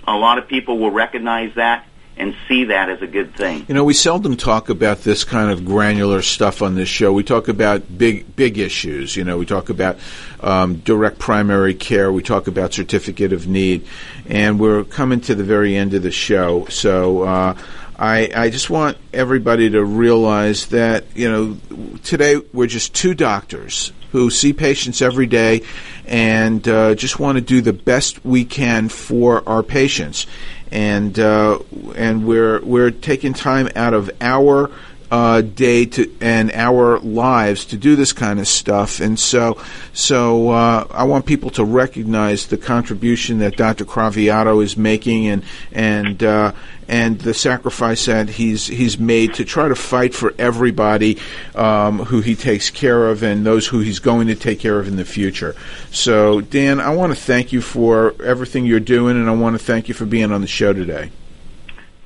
a 0.08 0.18
lot 0.18 0.38
of 0.38 0.48
people 0.48 0.80
will 0.80 0.92
recognize 0.92 1.54
that 1.56 1.88
and 2.16 2.36
see 2.48 2.66
that 2.66 2.90
as 2.90 3.02
a 3.02 3.08
good 3.08 3.36
thing. 3.36 3.66
You 3.68 3.74
know, 3.74 3.84
we 3.84 3.94
seldom 3.94 4.38
talk 4.38 4.70
about 4.70 5.00
this 5.00 5.24
kind 5.24 5.50
of 5.50 5.66
granular 5.66 6.22
stuff 6.22 6.62
on 6.62 6.76
this 6.76 6.90
show. 6.90 7.12
We 7.12 7.24
talk 7.24 7.48
about 7.48 7.98
big, 7.98 8.36
big 8.36 8.60
issues. 8.60 9.16
You 9.16 9.24
know, 9.24 9.38
we 9.38 9.46
talk 9.46 9.70
about 9.70 9.98
um, 10.40 10.76
direct 10.76 11.18
primary 11.18 11.74
care. 11.74 12.12
We 12.12 12.22
talk 12.22 12.48
about 12.48 12.74
certificate 12.74 13.34
of 13.34 13.48
need, 13.48 13.88
and 14.30 14.60
we're 14.60 14.84
coming 14.84 15.22
to 15.22 15.36
the 15.36 15.44
very 15.44 15.76
end 15.76 15.94
of 15.94 16.04
the 16.04 16.12
show. 16.12 16.66
So. 16.66 17.24
Uh, 17.24 17.58
I, 17.96 18.32
I 18.36 18.50
just 18.50 18.72
want 18.72 18.98
everybody 19.14 19.70
to 19.70 19.86
realize 19.86 20.66
that, 20.68 21.06
you 21.16 21.32
know, 21.32 21.98
today 22.04 22.38
we're 22.52 22.68
just 22.68 22.96
two 22.96 23.14
doctors 23.14 23.94
who 24.14 24.30
see 24.30 24.54
patients 24.54 25.02
every 25.02 25.26
day 25.26 25.64
and 26.06 26.68
uh, 26.68 26.94
just 26.94 27.20
want 27.20 27.36
to 27.36 27.42
do 27.42 27.62
the 27.62 27.74
best 27.74 28.24
we 28.24 28.46
can 28.46 28.88
for 28.88 29.48
our 29.50 29.64
patients. 29.64 30.28
And 30.72 31.20
uh, 31.20 31.60
and 31.96 32.26
we're 32.26 32.62
we're 32.62 32.92
taking 32.92 33.34
time 33.34 33.70
out 33.76 33.94
of 33.94 34.12
our 34.22 34.70
uh, 35.14 35.42
day 35.42 35.86
to 35.86 36.12
and 36.22 36.52
our 36.54 36.98
lives 37.02 37.66
to 37.66 37.78
do 37.78 37.96
this 37.96 38.12
kind 38.14 38.40
of 38.40 38.48
stuff. 38.48 39.00
And 39.00 39.20
so, 39.20 39.62
so 39.94 40.50
uh, 40.50 40.88
I 40.90 41.04
want 41.04 41.28
people 41.28 41.52
to 41.52 41.64
recognize 41.64 42.48
the 42.48 42.58
contribution 42.58 43.38
that 43.38 43.56
Dr. 43.56 43.86
Craviotto 43.86 44.64
is 44.64 44.76
making, 44.76 45.28
and 45.28 45.44
and 45.72 46.24
uh, 46.24 46.54
and 46.88 47.20
the 47.20 47.36
sacrifice 47.36 48.08
that 48.08 48.28
he's 48.28 48.66
he's 48.66 48.98
made 48.98 49.36
to 49.36 49.46
try 49.46 49.68
to 49.68 49.76
fight 49.76 50.16
for 50.16 50.34
everybody 50.40 51.20
um, 51.54 52.00
who 52.00 52.22
he 52.22 52.36
takes 52.36 52.72
care 52.72 53.08
of 53.10 53.22
and 53.22 53.46
those 53.46 53.68
who 53.68 53.82
he's 53.82 54.00
going 54.00 54.26
to 54.26 54.36
take 54.36 54.60
care 54.60 54.80
of 54.80 54.88
in 54.88 54.96
the 54.96 55.06
future. 55.06 55.56
So, 55.92 56.42
Dan, 56.42 56.80
I 56.80 56.90
want 56.90 57.14
to 57.14 57.22
thank 57.22 57.54
you 57.54 57.62
for 57.62 58.16
everything 58.20 58.66
you're 58.66 58.80
doing, 58.80 59.16
and 59.16 59.30
I 59.30 59.34
want 59.34 59.60
to 59.60 59.64
thank 59.64 59.88
you 59.88 59.94
for 59.94 60.08
being 60.08 60.32
on 60.32 60.42
the 60.42 60.48
show 60.48 60.74
today. 60.74 61.12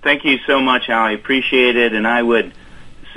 Thank 0.04 0.26
you 0.26 0.40
so 0.46 0.60
much, 0.60 0.90
Al. 0.90 1.04
I 1.04 1.12
appreciate 1.12 1.78
it, 1.78 1.94
and 1.94 2.06
I 2.06 2.22
would 2.22 2.52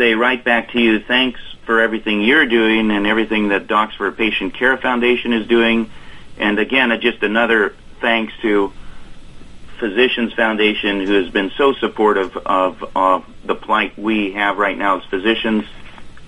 say 0.00 0.14
right 0.14 0.42
back 0.42 0.70
to 0.70 0.80
you, 0.80 0.98
thanks 1.00 1.38
for 1.66 1.78
everything 1.82 2.22
you're 2.22 2.46
doing 2.46 2.90
and 2.90 3.06
everything 3.06 3.48
that 3.48 3.66
Docs 3.66 3.96
for 3.96 4.10
Patient 4.10 4.54
Care 4.54 4.78
Foundation 4.78 5.34
is 5.34 5.46
doing. 5.46 5.90
And 6.38 6.58
again, 6.58 6.90
uh, 6.90 6.96
just 6.96 7.22
another 7.22 7.74
thanks 8.00 8.32
to 8.40 8.72
Physicians 9.78 10.32
Foundation, 10.32 11.04
who 11.04 11.22
has 11.22 11.30
been 11.30 11.50
so 11.54 11.74
supportive 11.74 12.34
of, 12.34 12.82
of 12.96 13.26
the 13.44 13.54
plight 13.54 13.98
we 13.98 14.32
have 14.32 14.56
right 14.56 14.76
now 14.76 15.00
as 15.00 15.04
physicians 15.04 15.66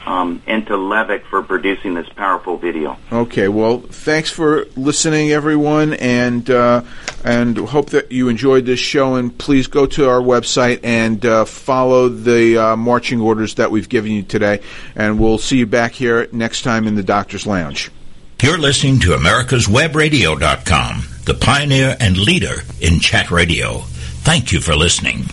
um, 0.07 0.42
and 0.46 0.66
to 0.66 0.74
Levick 0.74 1.24
for 1.24 1.42
producing 1.42 1.94
this 1.94 2.09
powerful 2.09 2.57
video. 2.57 2.96
Okay, 3.11 3.48
well, 3.48 3.78
thanks 3.80 4.30
for 4.30 4.66
listening, 4.76 5.32
everyone, 5.32 5.94
and 5.94 6.48
uh, 6.50 6.82
and 7.24 7.57
hope 7.57 7.90
that 7.90 8.12
you 8.12 8.28
enjoyed 8.28 8.66
this 8.66 8.80
show. 8.80 9.14
And 9.14 9.36
please 9.36 9.66
go 9.66 9.86
to 9.86 10.09
our 10.09 10.20
website 10.20 10.80
and 10.82 11.24
uh, 11.24 11.44
follow 11.44 12.09
the 12.09 12.59
uh, 12.59 12.76
marching 12.76 13.20
orders 13.20 13.55
that 13.57 13.70
we've 13.70 13.88
given 13.88 14.12
you 14.12 14.22
today. 14.22 14.61
And 14.94 15.18
we'll 15.18 15.38
see 15.38 15.59
you 15.59 15.66
back 15.66 15.92
here 15.92 16.28
next 16.32 16.62
time 16.62 16.86
in 16.86 16.94
the 16.94 17.03
Doctor's 17.03 17.46
Lounge. 17.46 17.90
You're 18.42 18.59
listening 18.59 18.98
to 19.00 19.11
America'sWebRadio.com, 19.11 21.03
the 21.26 21.34
pioneer 21.34 21.96
and 22.00 22.18
leader 22.18 22.62
in 22.80 22.98
chat 22.98 23.30
radio. 23.30 23.78
Thank 24.24 24.50
you 24.50 24.61
for 24.61 24.74
listening. 24.74 25.26